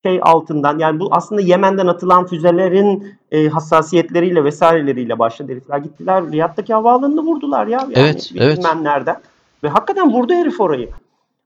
şey 0.05 0.21
altından 0.23 0.79
yani 0.79 1.01
bu 1.01 1.09
aslında 1.11 1.41
Yemen'den 1.41 1.87
atılan 1.87 2.27
füzelerin 2.27 3.15
e, 3.33 3.49
hassasiyetleriyle 3.49 4.45
vesaireleriyle 4.45 5.19
başladı 5.19 5.53
herifler. 5.53 5.79
Gittiler 5.79 6.33
Riyad'daki 6.33 6.75
havaalanını 6.75 7.21
vurdular 7.21 7.67
ya. 7.67 7.79
Yani 7.79 7.93
evet, 7.97 8.33
evet. 8.37 8.59
nereden. 8.83 9.17
Ve 9.65 9.69
hakikaten 9.69 10.13
vurdu 10.13 10.33
herif 10.33 10.61
orayı. 10.61 10.89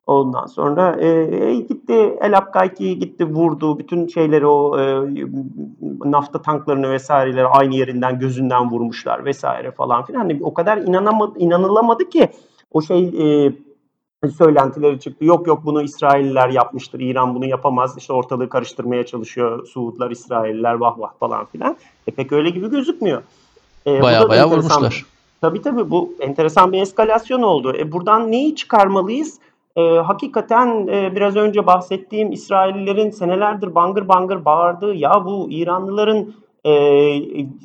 Ondan 0.07 0.47
sonra 0.47 0.97
e, 1.01 1.09
e, 1.09 1.55
gitti 1.55 2.19
El 2.21 2.39
Abkayki 2.39 2.99
gitti 2.99 3.25
vurdu. 3.25 3.79
Bütün 3.79 4.07
şeyleri 4.07 4.47
o 4.47 4.81
e, 4.81 5.05
nafta 6.05 6.43
tanklarını 6.43 6.91
vesaireleri 6.91 7.47
aynı 7.47 7.75
yerinden 7.75 8.19
gözünden 8.19 8.71
vurmuşlar 8.71 9.25
vesaire 9.25 9.71
falan 9.71 10.05
filan. 10.05 10.21
Hani 10.21 10.39
o 10.43 10.55
kadar 10.55 10.79
inanamadı, 10.79 11.39
inanılamadı 11.39 12.09
ki 12.09 12.29
o 12.73 12.83
şey 12.83 13.05
e, 13.05 13.53
söylentileri 14.29 15.01
çıktı. 15.01 15.25
Yok 15.25 15.47
yok 15.47 15.61
bunu 15.65 15.83
İsrailliler 15.83 16.49
yapmıştır. 16.49 17.01
İran 17.01 17.35
bunu 17.35 17.47
yapamaz. 17.47 17.95
İşte 17.99 18.13
ortalığı 18.13 18.49
karıştırmaya 18.49 19.07
çalışıyor. 19.07 19.67
Suudlar, 19.67 20.11
İsrailliler 20.11 20.75
vah 20.75 20.99
vah 20.99 21.11
falan 21.21 21.45
filan. 21.45 21.77
E 22.07 22.11
pek 22.11 22.33
öyle 22.33 22.51
gibi 22.51 22.71
gözükmüyor. 22.71 23.23
E, 23.87 24.03
baya 24.03 24.29
baya 24.29 24.51
vurmuşlar. 24.51 25.05
Tabii 25.41 25.63
tabii 25.63 25.91
bu 25.91 26.15
enteresan 26.21 26.73
bir 26.73 26.83
eskalasyon 26.83 27.43
oldu. 27.43 27.77
E 27.79 27.93
buradan 27.93 28.33
neyi 28.33 28.57
çıkarmalıyız? 28.57 29.39
E, 29.77 29.83
hakikaten 29.83 30.87
e, 30.87 31.17
biraz 31.17 31.37
önce 31.37 31.67
bahsettiğim 31.67 32.33
İsraillilerin 32.33 33.11
senelerdir 33.11 33.75
bangır 33.75 34.09
bangır 34.09 34.45
bağırdığı 34.45 34.95
ya 34.95 35.25
bu 35.25 35.49
İranlıların 35.51 36.35
e, 36.67 36.73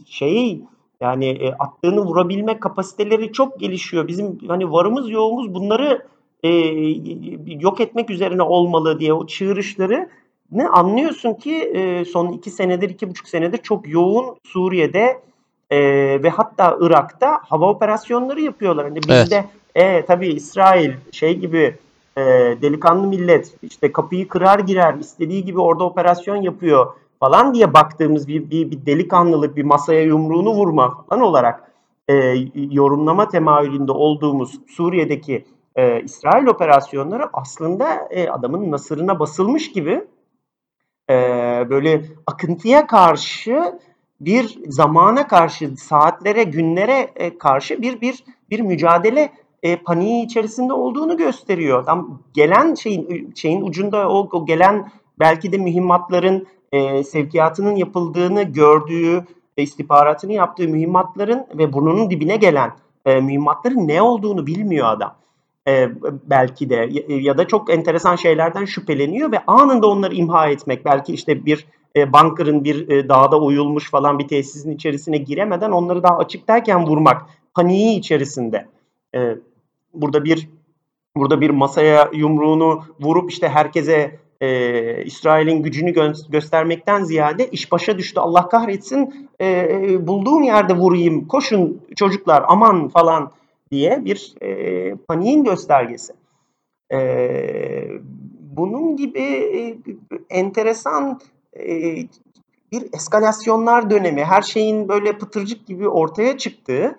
şeyi 0.08 0.66
yani 1.02 1.26
e, 1.26 1.54
attığını 1.54 2.02
vurabilme 2.02 2.60
kapasiteleri 2.60 3.34
çok 3.34 3.60
gelişiyor. 3.60 4.08
Bizim 4.08 4.40
hani 4.48 4.72
varımız 4.72 5.10
yoğumuz 5.10 5.54
bunları 5.54 6.06
e, 6.44 6.50
yok 7.46 7.80
etmek 7.80 8.10
üzerine 8.10 8.42
olmalı 8.42 9.00
diye 9.00 9.14
o 9.14 9.28
çığırışları 9.28 10.10
ne 10.52 10.68
anlıyorsun 10.68 11.34
ki 11.34 11.56
e, 11.56 12.06
son 12.06 12.32
iki 12.32 12.50
senedir, 12.50 12.90
iki 12.90 13.10
buçuk 13.10 13.28
senedir 13.28 13.58
çok 13.58 13.88
yoğun 13.88 14.36
Suriye'de 14.44 15.20
e, 15.70 15.80
ve 16.24 16.30
hatta 16.30 16.78
Irak'ta 16.82 17.40
hava 17.50 17.70
operasyonları 17.70 18.42
yapıyorlar. 18.42 18.86
Hani 18.86 18.98
bizde 18.98 19.46
evet. 19.76 20.04
e, 20.04 20.06
tabii 20.06 20.28
İsrail 20.28 20.92
şey 21.12 21.38
gibi 21.38 21.76
e, 22.18 22.22
delikanlı 22.62 23.08
millet 23.08 23.56
işte 23.62 23.92
kapıyı 23.92 24.28
kırar 24.28 24.60
girer 24.60 24.94
istediği 24.94 25.46
gibi 25.46 25.60
orada 25.60 25.84
operasyon 25.84 26.36
yapıyor 26.36 26.94
falan 27.20 27.54
diye 27.54 27.74
baktığımız 27.74 28.28
bir, 28.28 28.50
bir, 28.50 28.72
bir 28.72 28.86
delikanlılık 28.86 29.56
bir 29.56 29.64
masaya 29.64 30.02
yumruğunu 30.02 30.50
vurma 30.50 31.04
falan 31.10 31.22
olarak 31.22 31.72
e, 32.08 32.14
yorumlama 32.56 33.28
temayülünde 33.28 33.92
olduğumuz 33.92 34.60
Suriye'deki 34.68 35.46
e, 35.76 36.02
İsrail 36.02 36.48
operasyonları 36.48 37.30
aslında 37.34 38.08
e, 38.10 38.30
adamın 38.30 38.72
nasırına 38.72 39.20
basılmış 39.20 39.72
gibi 39.72 40.04
e, 41.10 41.16
böyle 41.70 42.02
akıntıya 42.28 42.88
karşı 42.88 43.80
bir 44.22 44.60
zamana 44.68 45.28
karşı 45.28 45.78
saatlere 45.78 46.44
günlere 46.44 47.12
e, 47.16 47.38
karşı 47.38 47.82
bir 47.82 48.02
bir 48.02 48.24
bir 48.50 48.60
mücadele 48.60 49.32
e, 49.64 49.76
paniği 49.76 50.26
içerisinde 50.26 50.74
olduğunu 50.74 51.18
gösteriyor. 51.18 51.86
Tam 51.86 52.22
gelen 52.34 52.76
şeyin 52.76 53.34
şeyin 53.36 53.62
ucunda 53.62 54.10
o, 54.10 54.30
o 54.32 54.46
gelen 54.46 54.92
belki 55.20 55.52
de 55.52 55.58
mühimmatların 55.58 56.48
e, 56.72 57.04
sevkiyatının 57.04 57.76
yapıldığını 57.76 58.44
gördüğü, 58.44 59.26
e, 59.58 59.64
istihbaratını 59.64 60.34
yaptığı 60.34 60.68
mühimmatların 60.68 61.46
ve 61.54 61.74
burnunun 61.74 62.10
dibine 62.10 62.36
gelen 62.36 62.72
e, 63.06 63.22
mühimmatların 63.22 63.88
ne 63.88 64.02
olduğunu 64.02 64.48
bilmiyor 64.48 64.88
adam. 64.88 65.16
E, 65.68 65.90
belki 66.24 66.70
de 66.70 66.90
ya 67.08 67.38
da 67.38 67.48
çok 67.48 67.70
enteresan 67.70 68.16
şeylerden 68.16 68.66
şüpheleniyor 68.66 69.32
ve 69.32 69.46
anında 69.48 69.88
onları 69.88 70.16
imha 70.16 70.48
etmek. 70.48 70.86
Belki 70.86 71.14
işte 71.14 71.46
bir 71.46 71.68
e, 71.96 72.14
bunker'ın 72.14 72.64
bir 72.64 72.90
e, 72.90 73.10
dağda 73.10 73.42
oyulmuş 73.42 73.92
falan 73.92 74.20
bir 74.20 74.28
tesisin 74.28 74.72
içerisine 74.72 75.18
giremeden 75.18 75.72
onları 75.72 76.04
daha 76.04 76.18
açıktayken 76.18 76.88
vurmak. 76.88 77.22
Paniği 77.54 78.00
içerisinde. 78.00 78.68
E, 79.16 79.36
burada 79.94 80.24
bir 80.24 80.50
burada 81.16 81.42
bir 81.42 81.50
masaya 81.50 82.10
yumruğunu 82.14 82.84
vurup 83.00 83.32
işte 83.32 83.50
herkese 83.50 84.20
e, 84.42 85.04
İsrail'in 85.06 85.64
gücünü 85.64 85.92
gö- 85.92 86.32
göstermekten 86.32 87.04
ziyade 87.04 87.48
iş 87.48 87.72
başa 87.72 87.98
düştü. 87.98 88.20
Allah 88.20 88.50
kahretsin 88.50 89.30
e, 89.40 89.48
e, 89.50 90.08
bulduğum 90.08 90.44
yerde 90.44 90.74
vurayım 90.74 91.28
koşun 91.28 91.82
çocuklar 91.96 92.44
aman 92.48 92.88
falan 92.88 93.32
diye 93.72 94.06
bir 94.06 94.34
e, 94.42 94.96
paniğin 94.96 95.44
göstergesi. 95.44 96.14
E, 96.94 97.00
bunun 98.40 98.96
gibi 98.98 99.20
e, 99.20 99.78
enteresan 100.30 101.20
e, 101.60 101.96
bir 102.72 102.84
eskalasyonlar 102.94 103.90
dönemi, 103.90 104.24
her 104.24 104.42
şeyin 104.42 104.88
böyle 104.88 105.18
pıtırcık 105.18 105.68
gibi 105.68 105.88
ortaya 105.88 106.38
çıktığı 106.38 106.96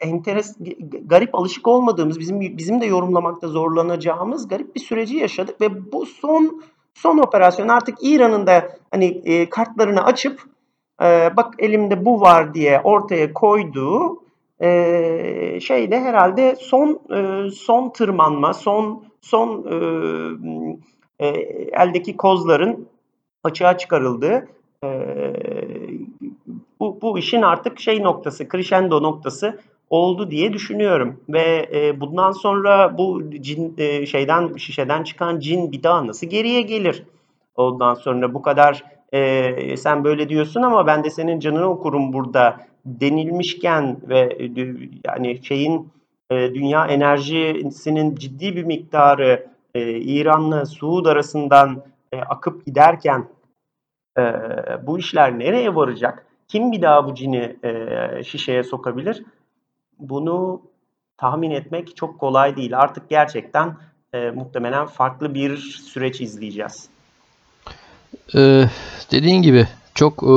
enteres 0.00 0.56
garip 1.04 1.34
alışık 1.34 1.68
olmadığımız 1.68 2.20
bizim 2.20 2.40
bizim 2.40 2.80
de 2.80 2.86
yorumlamakta 2.86 3.48
zorlanacağımız 3.48 4.48
garip 4.48 4.74
bir 4.74 4.80
süreci 4.80 5.16
yaşadık 5.16 5.60
ve 5.60 5.92
bu 5.92 6.06
son 6.06 6.62
son 6.94 7.18
operasyon 7.18 7.68
artık 7.68 7.98
İran'ın 8.00 8.46
da 8.46 8.68
hani 8.90 9.22
e, 9.24 9.48
kartlarını 9.48 10.04
açıp 10.04 10.42
e, 11.02 11.30
bak 11.36 11.54
elimde 11.58 12.04
bu 12.04 12.20
var 12.20 12.54
diye 12.54 12.80
ortaya 12.84 13.32
koyduğu 13.32 14.22
e, 14.60 15.60
şeyde 15.60 16.00
herhalde 16.00 16.56
son 16.60 17.00
e, 17.14 17.50
son 17.50 17.90
tırmanma 17.90 18.54
son 18.54 19.04
son 19.20 19.66
e, 21.18 21.26
e, 21.26 21.28
eldeki 21.72 22.16
kozların 22.16 22.88
açığa 23.44 23.78
çıkarıldığı 23.78 24.48
e, 24.84 24.88
bu, 26.80 26.98
bu 27.02 27.18
işin 27.18 27.42
artık 27.42 27.80
şey 27.80 28.02
noktası, 28.02 28.48
crescendo 28.48 29.02
noktası 29.02 29.60
oldu 29.90 30.30
diye 30.30 30.52
düşünüyorum 30.52 31.20
ve 31.28 31.68
e, 31.74 32.00
bundan 32.00 32.32
sonra 32.32 32.98
bu 32.98 33.22
cin 33.40 33.74
e, 33.78 34.06
şeyden 34.06 34.56
şişeden 34.56 35.02
çıkan 35.02 35.40
cin 35.40 35.72
bir 35.72 35.82
daha 35.82 36.06
nasıl 36.06 36.26
geriye 36.26 36.62
gelir? 36.62 37.02
Ondan 37.56 37.94
sonra 37.94 38.34
bu 38.34 38.42
kadar 38.42 38.84
e, 39.12 39.76
sen 39.76 40.04
böyle 40.04 40.28
diyorsun 40.28 40.62
ama 40.62 40.86
ben 40.86 41.04
de 41.04 41.10
senin 41.10 41.40
canını 41.40 41.66
okurum 41.66 42.12
burada 42.12 42.66
denilmişken 42.84 43.96
ve 44.08 44.18
e, 44.18 44.50
yani 45.04 45.44
şeyin 45.44 45.88
e, 46.30 46.54
dünya 46.54 46.86
enerjisinin 46.86 48.14
ciddi 48.14 48.56
bir 48.56 48.64
miktarı 48.64 49.46
e, 49.74 49.90
İran'la 49.90 50.66
Suud 50.66 51.06
arasından 51.06 51.82
e, 52.12 52.20
akıp 52.20 52.66
giderken 52.66 53.28
e, 54.18 54.22
bu 54.86 54.98
işler 54.98 55.38
nereye 55.38 55.74
varacak? 55.74 56.26
Kim 56.48 56.72
bir 56.72 56.82
daha 56.82 57.06
bu 57.06 57.14
cini 57.14 57.56
e, 57.64 58.22
şişeye 58.24 58.62
sokabilir? 58.62 59.24
Bunu 59.98 60.62
tahmin 61.18 61.50
etmek 61.50 61.96
çok 61.96 62.18
kolay 62.20 62.56
değil. 62.56 62.78
Artık 62.78 63.10
gerçekten 63.10 63.76
e, 64.12 64.30
muhtemelen 64.30 64.86
farklı 64.86 65.34
bir 65.34 65.56
süreç 65.58 66.20
izleyeceğiz. 66.20 66.88
Ee, 68.34 68.64
dediğin 69.10 69.42
gibi 69.42 69.66
çok 69.94 70.22
e, 70.22 70.36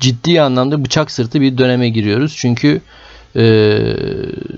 ciddi 0.00 0.42
anlamda 0.42 0.84
bıçak 0.84 1.10
sırtı 1.10 1.40
bir 1.40 1.58
döneme 1.58 1.88
giriyoruz. 1.88 2.36
Çünkü 2.36 2.80
e, 3.36 3.42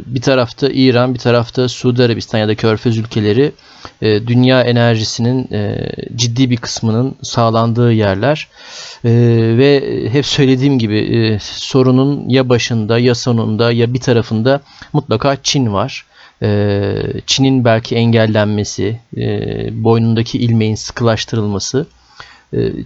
bir 0.07 0.21
tarafta 0.21 0.69
İran, 0.69 1.15
bir 1.15 1.19
tarafta 1.19 1.69
Suudi 1.69 2.03
Arabistan 2.03 2.39
ya 2.39 2.49
da 2.49 2.55
Körfez 2.55 2.99
ülkeleri 2.99 3.53
e, 4.03 4.27
dünya 4.27 4.63
enerjisinin 4.63 5.49
e, 5.53 5.93
ciddi 6.17 6.51
bir 6.51 6.57
kısmının 6.57 7.15
sağlandığı 7.23 7.93
yerler 7.93 8.49
e, 9.05 9.11
ve 9.59 9.83
hep 10.13 10.27
söylediğim 10.27 10.79
gibi 10.79 11.39
sorunun 11.43 12.29
ya 12.29 12.49
başında 12.49 12.99
ya 12.99 13.15
sonunda 13.15 13.73
ya 13.73 13.95
bir 13.95 14.01
tarafında 14.01 14.61
mutlaka 14.93 15.37
Çin 15.43 15.73
var. 15.73 16.05
Çin'in 17.27 17.65
belki 17.65 17.97
engellenmesi, 17.97 19.01
boynundaki 19.73 20.39
ilmeğin 20.39 20.75
sıkılaştırılması 20.75 21.87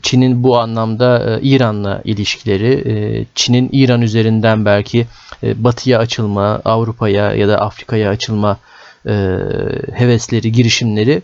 Çin'in 0.02 0.42
bu 0.42 0.58
anlamda 0.58 1.38
İran'la 1.42 2.02
ilişkileri, 2.04 3.26
Çin'in 3.34 3.68
İran 3.72 4.02
üzerinden 4.02 4.64
belki 4.64 5.06
Batı'ya 5.42 5.98
açılma, 5.98 6.60
Avrupa'ya 6.64 7.34
ya 7.34 7.48
da 7.48 7.60
Afrika'ya 7.60 8.10
açılma 8.10 8.58
hevesleri, 9.92 10.52
girişimleri 10.52 11.22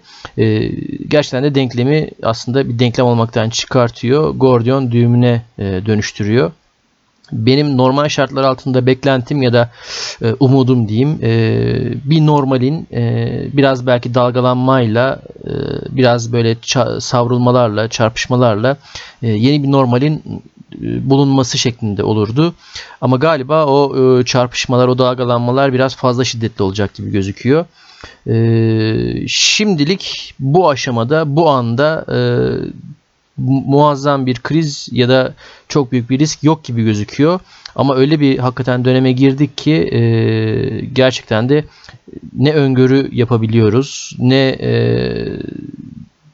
gerçekten 1.08 1.44
de 1.44 1.54
denklemi 1.54 2.10
aslında 2.22 2.68
bir 2.68 2.78
denklem 2.78 3.06
olmaktan 3.06 3.50
çıkartıyor. 3.50 4.34
Gordion 4.34 4.92
düğümüne 4.92 5.42
dönüştürüyor 5.58 6.52
benim 7.32 7.76
normal 7.76 8.08
şartlar 8.08 8.44
altında 8.44 8.86
beklentim 8.86 9.42
ya 9.42 9.52
da 9.52 9.70
e, 10.22 10.34
umudum 10.40 10.88
diyeyim 10.88 11.18
e, 11.22 11.30
bir 12.04 12.26
normalin 12.26 12.88
e, 12.92 13.42
biraz 13.52 13.86
belki 13.86 14.14
dalgalanmayla 14.14 15.20
e, 15.44 15.50
biraz 15.90 16.32
böyle 16.32 16.56
savrulmalarla 17.00 17.88
çarpışmalarla 17.88 18.76
e, 19.22 19.28
yeni 19.28 19.62
bir 19.62 19.70
normalin 19.70 20.22
e, 20.82 21.10
bulunması 21.10 21.58
şeklinde 21.58 22.04
olurdu. 22.04 22.54
Ama 23.00 23.16
galiba 23.16 23.66
o 23.66 23.96
e, 24.20 24.24
çarpışmalar 24.24 24.88
o 24.88 24.98
dalgalanmalar 24.98 25.72
biraz 25.72 25.96
fazla 25.96 26.24
şiddetli 26.24 26.62
olacak 26.62 26.94
gibi 26.94 27.10
gözüküyor. 27.10 27.64
E, 28.26 29.28
şimdilik 29.28 30.34
bu 30.38 30.68
aşamada 30.70 31.36
bu 31.36 31.50
anda 31.50 32.04
e, 32.08 32.18
muazzam 33.46 34.26
bir 34.26 34.34
kriz 34.34 34.88
ya 34.92 35.08
da 35.08 35.34
çok 35.68 35.92
büyük 35.92 36.10
bir 36.10 36.18
risk 36.18 36.44
yok 36.44 36.64
gibi 36.64 36.84
gözüküyor. 36.84 37.40
Ama 37.76 37.96
öyle 37.96 38.20
bir 38.20 38.38
hakikaten 38.38 38.84
döneme 38.84 39.12
girdik 39.12 39.58
ki 39.58 39.72
e, 39.72 40.00
gerçekten 40.92 41.48
de 41.48 41.64
ne 42.36 42.52
öngörü 42.52 43.08
yapabiliyoruz 43.12 44.16
ne 44.18 44.48
e, 44.48 44.72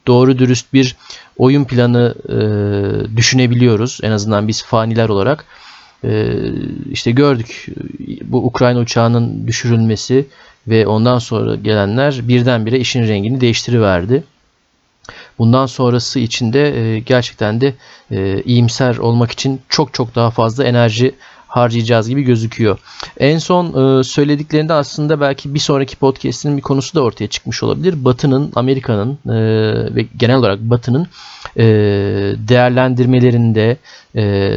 doğru 0.07 0.39
dürüst 0.39 0.73
bir 0.73 0.95
oyun 1.37 1.65
planı 1.65 2.15
e, 2.29 2.37
düşünebiliyoruz. 3.17 3.99
En 4.03 4.11
azından 4.11 4.47
biz 4.47 4.63
faniler 4.63 5.09
olarak. 5.09 5.45
E, 6.03 6.33
işte 6.91 7.11
gördük 7.11 7.65
bu 8.23 8.45
Ukrayna 8.45 8.79
uçağının 8.79 9.47
düşürülmesi 9.47 10.25
ve 10.67 10.87
ondan 10.87 11.19
sonra 11.19 11.55
gelenler 11.55 12.27
birdenbire 12.27 12.79
işin 12.79 13.07
rengini 13.07 13.41
değiştiriverdi. 13.41 14.23
Bundan 15.39 15.65
sonrası 15.65 16.19
için 16.19 16.53
de 16.53 16.79
e, 16.79 16.99
gerçekten 16.99 17.61
de 17.61 17.73
e, 18.11 18.41
iyimser 18.41 18.97
olmak 18.97 19.31
için 19.31 19.61
çok 19.69 19.93
çok 19.93 20.15
daha 20.15 20.31
fazla 20.31 20.63
enerji 20.63 21.15
harcayacağız 21.47 22.09
gibi 22.09 22.21
gözüküyor. 22.21 22.79
En 23.17 23.37
son 23.37 23.99
e, 23.99 24.03
söylediklerinde 24.03 24.73
aslında 24.73 25.21
belki 25.21 25.53
bir 25.53 25.59
sonraki 25.59 25.95
podcast'in 25.95 26.57
bir 26.57 26.61
konusu 26.61 26.95
da 26.95 27.01
ortaya 27.01 27.27
çıkmış 27.27 27.63
olabilir. 27.63 28.05
Batı'nın, 28.05 28.51
Amerika'nın 28.55 29.19
ve 29.95 30.05
genel 30.17 30.35
olarak 30.35 30.59
Batı'nın 30.59 31.07
değerlendirmelerinde, 32.47 33.77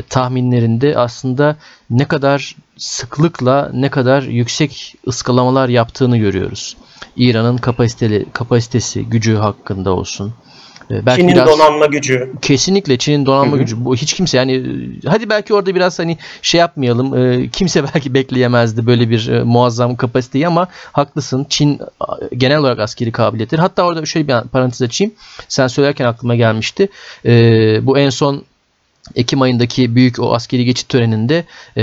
tahminlerinde 0.08 0.98
aslında 0.98 1.56
ne 1.90 2.04
kadar 2.04 2.56
sıklıkla 2.76 3.70
ne 3.74 3.88
kadar 3.88 4.22
yüksek 4.22 4.94
ıskalamalar 5.08 5.68
yaptığını 5.68 6.16
görüyoruz. 6.16 6.76
İran'ın 7.16 7.56
kapasiteli 7.56 8.26
kapasitesi, 8.32 9.04
gücü 9.04 9.36
hakkında 9.36 9.92
olsun. 9.92 10.34
Ee, 10.90 11.06
belki 11.06 11.20
Çin'in 11.20 11.34
biraz, 11.34 11.48
donanma 11.48 11.86
gücü. 11.86 12.32
Kesinlikle 12.42 12.98
Çin'in 12.98 13.26
donanma 13.26 13.52
Hı-hı. 13.52 13.60
gücü. 13.60 13.84
Bu 13.84 13.96
hiç 13.96 14.14
kimse 14.14 14.36
yani 14.38 14.64
hadi 15.06 15.30
belki 15.30 15.54
orada 15.54 15.74
biraz 15.74 15.98
hani 15.98 16.18
şey 16.42 16.60
yapmayalım. 16.60 17.18
E, 17.18 17.48
kimse 17.48 17.84
belki 17.94 18.14
bekleyemezdi 18.14 18.86
böyle 18.86 19.10
bir 19.10 19.28
e, 19.28 19.42
muazzam 19.42 19.96
kapasiteyi 19.96 20.46
ama 20.46 20.68
haklısın. 20.92 21.46
Çin 21.48 21.80
genel 22.36 22.58
olarak 22.58 22.78
askeri 22.78 23.12
kabiliyetleri. 23.12 23.60
Hatta 23.60 23.82
orada 23.82 24.06
şöyle 24.06 24.28
bir 24.28 24.48
parantez 24.48 24.82
açayım. 24.82 25.12
Sen 25.48 25.66
söylerken 25.66 26.04
aklıma 26.04 26.34
gelmişti. 26.34 26.88
E, 27.24 27.32
bu 27.86 27.98
en 27.98 28.10
son 28.10 28.44
Ekim 29.14 29.42
ayındaki 29.42 29.94
büyük 29.94 30.20
o 30.20 30.34
askeri 30.34 30.64
geçit 30.64 30.88
töreninde 30.88 31.44
e, 31.76 31.82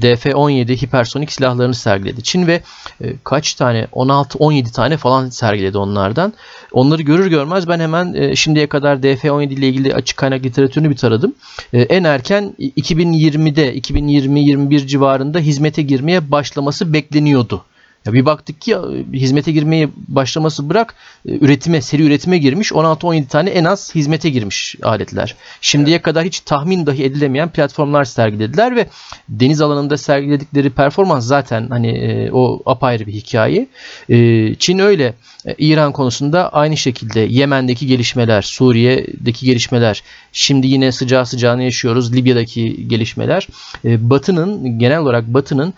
DF-17 0.00 0.84
hipersonik 0.84 1.32
silahlarını 1.32 1.74
sergiledi. 1.74 2.22
Çin 2.22 2.46
ve 2.46 2.62
e, 3.00 3.12
kaç 3.24 3.54
tane 3.54 3.84
16-17 3.92 4.72
tane 4.72 4.96
falan 4.96 5.28
sergiledi 5.28 5.78
onlardan. 5.78 6.32
Onları 6.72 7.02
görür 7.02 7.26
görmez 7.26 7.68
ben 7.68 7.80
hemen 7.80 8.14
e, 8.14 8.36
şimdiye 8.36 8.66
kadar 8.66 8.96
DF-17 8.96 9.52
ile 9.52 9.68
ilgili 9.68 9.94
açık 9.94 10.16
kaynak 10.16 10.44
literatürünü 10.44 10.90
bir 10.90 10.96
taradım. 10.96 11.34
E, 11.72 11.80
en 11.80 12.04
erken 12.04 12.54
2020'de 12.60 13.78
2020-21 13.78 14.86
civarında 14.86 15.38
hizmete 15.38 15.82
girmeye 15.82 16.30
başlaması 16.30 16.92
bekleniyordu. 16.92 17.64
Ya 18.06 18.12
bir 18.12 18.26
baktık 18.26 18.60
ki 18.60 18.76
hizmete 19.12 19.52
girmeye 19.52 19.88
başlaması 20.08 20.70
bırak 20.70 20.94
e, 21.28 21.38
üretime, 21.38 21.82
seri 21.82 22.02
üretime 22.02 22.38
girmiş 22.38 22.72
16-17 22.72 23.26
tane 23.26 23.50
en 23.50 23.64
az 23.64 23.94
hizmete 23.94 24.30
girmiş 24.30 24.76
aletler. 24.82 25.36
Şimdiye 25.60 25.96
evet. 25.96 26.04
kadar 26.04 26.24
hiç 26.24 26.40
tahmin 26.40 26.86
dahi 26.86 27.04
edilemeyen 27.04 27.48
platformlar 27.48 28.04
sergilediler 28.04 28.76
ve 28.76 28.86
deniz 29.28 29.60
alanında 29.60 29.96
sergiledikleri 29.96 30.70
performans 30.70 31.26
zaten 31.26 31.66
hani 31.68 31.98
e, 31.98 32.30
o 32.32 32.62
apayrı 32.66 33.06
bir 33.06 33.12
hikaye. 33.12 33.68
E, 34.08 34.54
Çin 34.54 34.78
öyle. 34.78 35.14
İran 35.58 35.92
konusunda 35.92 36.48
aynı 36.48 36.76
şekilde 36.76 37.20
Yemen'deki 37.20 37.86
gelişmeler, 37.86 38.42
Suriye'deki 38.42 39.46
gelişmeler, 39.46 40.02
şimdi 40.32 40.66
yine 40.66 40.92
sıcağı 40.92 41.26
sıcağını 41.26 41.62
yaşıyoruz 41.62 42.14
Libya'daki 42.14 42.88
gelişmeler. 42.88 43.48
Batı'nın 43.84 44.78
genel 44.78 44.98
olarak 44.98 45.26
Batı'nın 45.26 45.74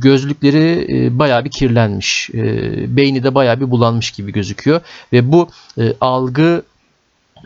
gözlükleri 0.00 0.86
e, 0.90 1.18
bayağı 1.18 1.44
bir 1.44 1.50
kirlenmiş. 1.50 2.30
E, 2.34 2.96
beyni 2.96 3.22
de 3.22 3.34
bayağı 3.34 3.60
bir 3.60 3.70
bulanmış 3.70 4.10
gibi 4.10 4.32
gözüküyor. 4.32 4.80
Ve 5.12 5.32
bu 5.32 5.48
e, 5.78 5.94
algı 6.00 6.62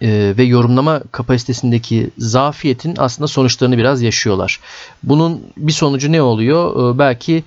e, 0.03 0.35
ve 0.37 0.43
yorumlama 0.43 1.03
kapasitesindeki 1.13 2.11
zafiyetin 2.19 2.95
aslında 2.99 3.29
sonuçlarını 3.29 3.79
biraz 3.79 4.03
yaşıyorlar. 4.03 4.61
Bunun 5.03 5.43
bir 5.57 5.73
sonucu 5.73 6.13
ne 6.13 6.23
oluyor? 6.23 6.95
E, 6.95 6.99
belki 6.99 7.45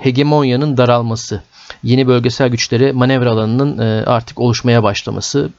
hegemonyanın 0.00 0.76
daralması 0.76 1.42
yeni 1.82 2.06
bölgesel 2.06 2.48
güçlere 2.48 2.92
manevra 2.92 3.30
alanının 3.30 3.78
e, 3.78 4.04
artık 4.06 4.40
oluşmaya 4.40 4.82
başlaması. 4.82 5.50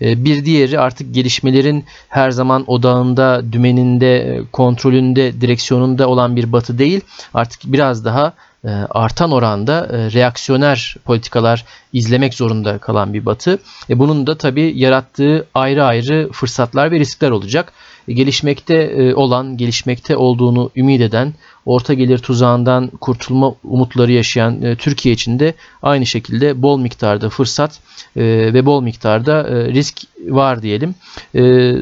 E, 0.00 0.24
bir 0.24 0.44
diğeri 0.44 0.80
artık 0.80 1.14
gelişmelerin 1.14 1.84
her 2.08 2.30
zaman 2.30 2.64
odağında, 2.66 3.52
dümeninde, 3.52 4.42
kontrolünde, 4.52 5.40
direksiyonunda 5.40 6.08
olan 6.08 6.36
bir 6.36 6.52
batı 6.52 6.78
değil. 6.78 7.00
Artık 7.34 7.60
biraz 7.64 8.04
daha 8.04 8.32
e, 8.64 8.68
artan 8.90 9.32
oranda 9.32 9.86
e, 9.92 10.12
reaksiyoner 10.12 10.96
politikalar 11.04 11.64
izlemek 11.92 12.34
zorunda 12.34 12.78
kalan 12.78 13.14
bir 13.14 13.26
batı. 13.26 13.58
E, 13.90 13.98
bunun 13.98 14.26
da 14.26 14.38
tabii 14.38 14.72
yarattığı 14.76 15.46
ayrı 15.54 15.84
ayrı 15.84 16.28
fırsatlar 16.32 16.90
ve 16.90 16.98
riskler 16.98 17.30
olacak. 17.30 17.72
Gelişmekte 18.08 19.14
olan, 19.14 19.56
gelişmekte 19.56 20.16
olduğunu 20.16 20.70
ümit 20.76 21.00
eden, 21.00 21.34
orta 21.68 21.94
gelir 21.94 22.18
tuzağından 22.18 22.86
kurtulma 23.00 23.54
umutları 23.64 24.12
yaşayan 24.12 24.76
Türkiye 24.76 25.14
için 25.14 25.38
de 25.38 25.54
aynı 25.82 26.06
şekilde 26.06 26.62
bol 26.62 26.80
miktarda 26.80 27.28
fırsat 27.28 27.80
ve 28.16 28.66
bol 28.66 28.82
miktarda 28.82 29.44
risk 29.48 30.02
var 30.28 30.62
diyelim. 30.62 30.94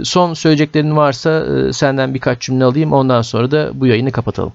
Son 0.04 0.34
söyleyeceklerin 0.34 0.96
varsa 0.96 1.46
senden 1.72 2.14
birkaç 2.14 2.40
cümle 2.40 2.64
alayım 2.64 2.92
ondan 2.92 3.22
sonra 3.22 3.50
da 3.50 3.70
bu 3.74 3.86
yayını 3.86 4.12
kapatalım. 4.12 4.52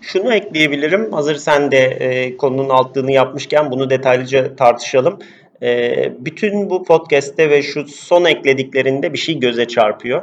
Şunu 0.00 0.34
ekleyebilirim. 0.34 1.12
Hazır 1.12 1.36
sen 1.36 1.72
de 1.72 1.78
e, 1.78 2.36
konunun 2.36 2.68
altını 2.68 3.12
yapmışken 3.12 3.70
bunu 3.70 3.90
detaylıca 3.90 4.56
tartışalım. 4.56 5.18
E, 5.62 6.12
bütün 6.18 6.70
bu 6.70 6.84
podcast'te 6.84 7.50
ve 7.50 7.62
şu 7.62 7.86
son 7.88 8.24
eklediklerinde 8.24 9.12
bir 9.12 9.18
şey 9.18 9.40
göze 9.40 9.68
çarpıyor. 9.68 10.22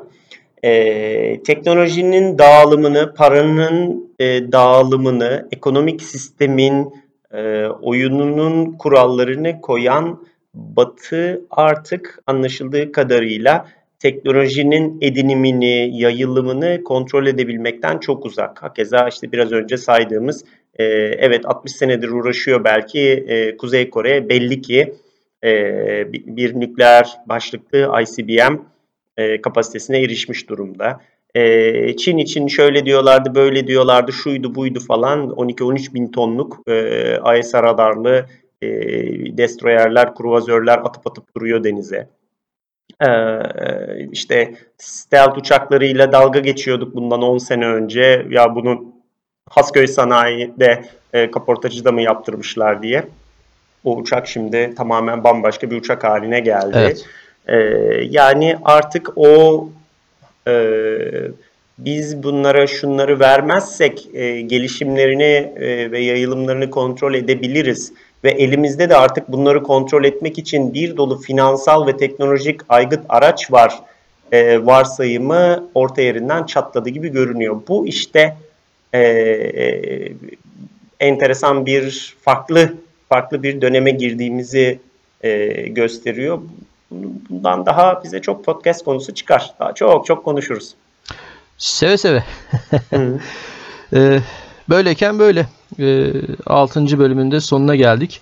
E, 0.63 1.43
teknolojinin 1.43 2.37
dağılımını, 2.37 3.13
paranın 3.13 4.11
e, 4.19 4.51
dağılımını, 4.51 5.47
ekonomik 5.51 6.01
sistemin 6.01 6.93
e, 7.33 7.65
oyununun 7.65 8.77
kurallarını 8.77 9.61
koyan 9.61 10.27
Batı 10.53 11.41
artık 11.49 12.19
anlaşıldığı 12.27 12.91
kadarıyla 12.91 13.67
teknolojinin 13.99 14.97
edinimini, 15.01 16.01
yayılımını 16.01 16.83
kontrol 16.83 17.27
edebilmekten 17.27 17.97
çok 17.97 18.25
uzak. 18.25 18.63
Hakeza 18.63 19.07
işte 19.07 19.31
biraz 19.31 19.51
önce 19.51 19.77
saydığımız 19.77 20.45
e, 20.79 20.83
evet 21.17 21.45
60 21.45 21.71
senedir 21.71 22.09
uğraşıyor 22.09 22.63
belki 22.63 23.01
e, 23.27 23.57
Kuzey 23.57 23.89
Kore 23.89 24.29
belli 24.29 24.61
ki 24.61 24.93
e, 25.43 25.51
bir, 26.13 26.59
nükleer 26.59 27.17
başlıklı 27.25 27.91
ICBM 28.01 28.55
e, 29.17 29.41
kapasitesine 29.41 30.01
erişmiş 30.01 30.49
durumda. 30.49 31.01
E, 31.35 31.95
Çin 31.95 32.17
için 32.17 32.47
şöyle 32.47 32.85
diyorlardı, 32.85 33.35
böyle 33.35 33.67
diyorlardı, 33.67 34.13
şuydu 34.13 34.55
buydu 34.55 34.79
falan 34.79 35.29
12-13 35.29 35.93
bin 35.93 36.07
tonluk 36.07 36.59
e, 36.67 37.17
ISR 37.39 37.63
radarlı 37.63 38.25
e, 38.61 38.67
destroyerler, 39.37 40.15
kruvazörler 40.15 40.77
atıp 40.77 41.07
atıp 41.07 41.35
duruyor 41.35 41.63
denize. 41.63 42.07
Ee, 43.05 43.39
işte 44.11 44.53
stealth 44.77 45.37
uçaklarıyla 45.37 46.11
dalga 46.11 46.39
geçiyorduk 46.39 46.95
bundan 46.95 47.21
10 47.21 47.37
sene 47.37 47.67
önce. 47.67 48.25
Ya 48.29 48.55
bunu 48.55 48.85
Hasköy 49.49 49.87
Sanayi'de 49.87 50.83
e, 51.13 51.31
kaportacıda 51.31 51.91
mı 51.91 52.01
yaptırmışlar 52.01 52.83
diye. 52.83 53.03
O 53.83 53.97
uçak 53.97 54.27
şimdi 54.27 54.73
tamamen 54.77 55.23
bambaşka 55.23 55.71
bir 55.71 55.75
uçak 55.75 56.03
haline 56.03 56.39
geldi. 56.39 56.75
Evet. 56.75 57.05
E, 57.47 57.55
yani 58.09 58.57
artık 58.63 59.17
o 59.17 59.69
e, 60.47 60.53
biz 61.77 62.23
bunlara 62.23 62.67
şunları 62.67 63.19
vermezsek 63.19 64.07
e, 64.13 64.41
gelişimlerini 64.41 65.53
e, 65.55 65.91
ve 65.91 65.99
yayılımlarını 65.99 66.69
kontrol 66.69 67.13
edebiliriz 67.13 67.93
ve 68.23 68.31
elimizde 68.31 68.89
de 68.89 68.97
artık 68.97 69.31
bunları 69.31 69.63
kontrol 69.63 70.03
etmek 70.03 70.37
için 70.37 70.73
bir 70.73 70.97
dolu 70.97 71.17
finansal 71.17 71.87
ve 71.87 71.97
teknolojik 71.97 72.61
aygıt 72.69 73.01
araç 73.09 73.51
var 73.51 73.79
e, 74.31 74.65
varsayımı 74.65 75.69
orta 75.75 76.01
yerinden 76.01 76.43
çatladı 76.43 76.89
gibi 76.89 77.09
görünüyor. 77.09 77.61
Bu 77.67 77.87
işte 77.87 78.35
e, 78.93 78.99
e, 78.99 80.13
enteresan 80.99 81.65
bir 81.65 82.15
farklı 82.21 82.73
farklı 83.09 83.43
bir 83.43 83.61
döneme 83.61 83.91
girdiğimizi 83.91 84.79
e, 85.21 85.47
gösteriyor. 85.67 86.39
Bundan 86.91 87.65
daha 87.65 88.03
bize 88.03 88.21
çok 88.21 88.45
podcast 88.45 88.85
konusu 88.85 89.13
çıkar. 89.13 89.53
Daha 89.59 89.73
çok 89.73 90.05
çok 90.05 90.25
konuşuruz. 90.25 90.75
Seve 91.57 91.97
seve. 91.97 92.23
e, 93.93 94.19
böyleyken 94.69 95.19
böyle. 95.19 95.47
E, 95.79 96.13
6. 96.45 96.99
bölümünde 96.99 97.41
sonuna 97.41 97.75
geldik. 97.75 98.21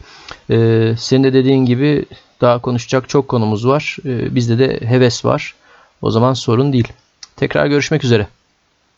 E, 0.50 0.56
senin 0.98 1.24
de 1.24 1.34
dediğin 1.34 1.66
gibi 1.66 2.06
daha 2.42 2.62
konuşacak 2.62 3.10
çok 3.10 3.28
konumuz 3.28 3.68
var. 3.68 3.98
E, 4.06 4.36
bizde 4.36 4.60
de 4.60 4.88
heves 4.88 5.26
var. 5.26 5.56
O 6.02 6.12
zaman 6.12 6.34
sorun 6.34 6.74
değil. 6.74 6.88
Tekrar 7.36 7.68
görüşmek 7.68 8.04
üzere. 8.04 8.28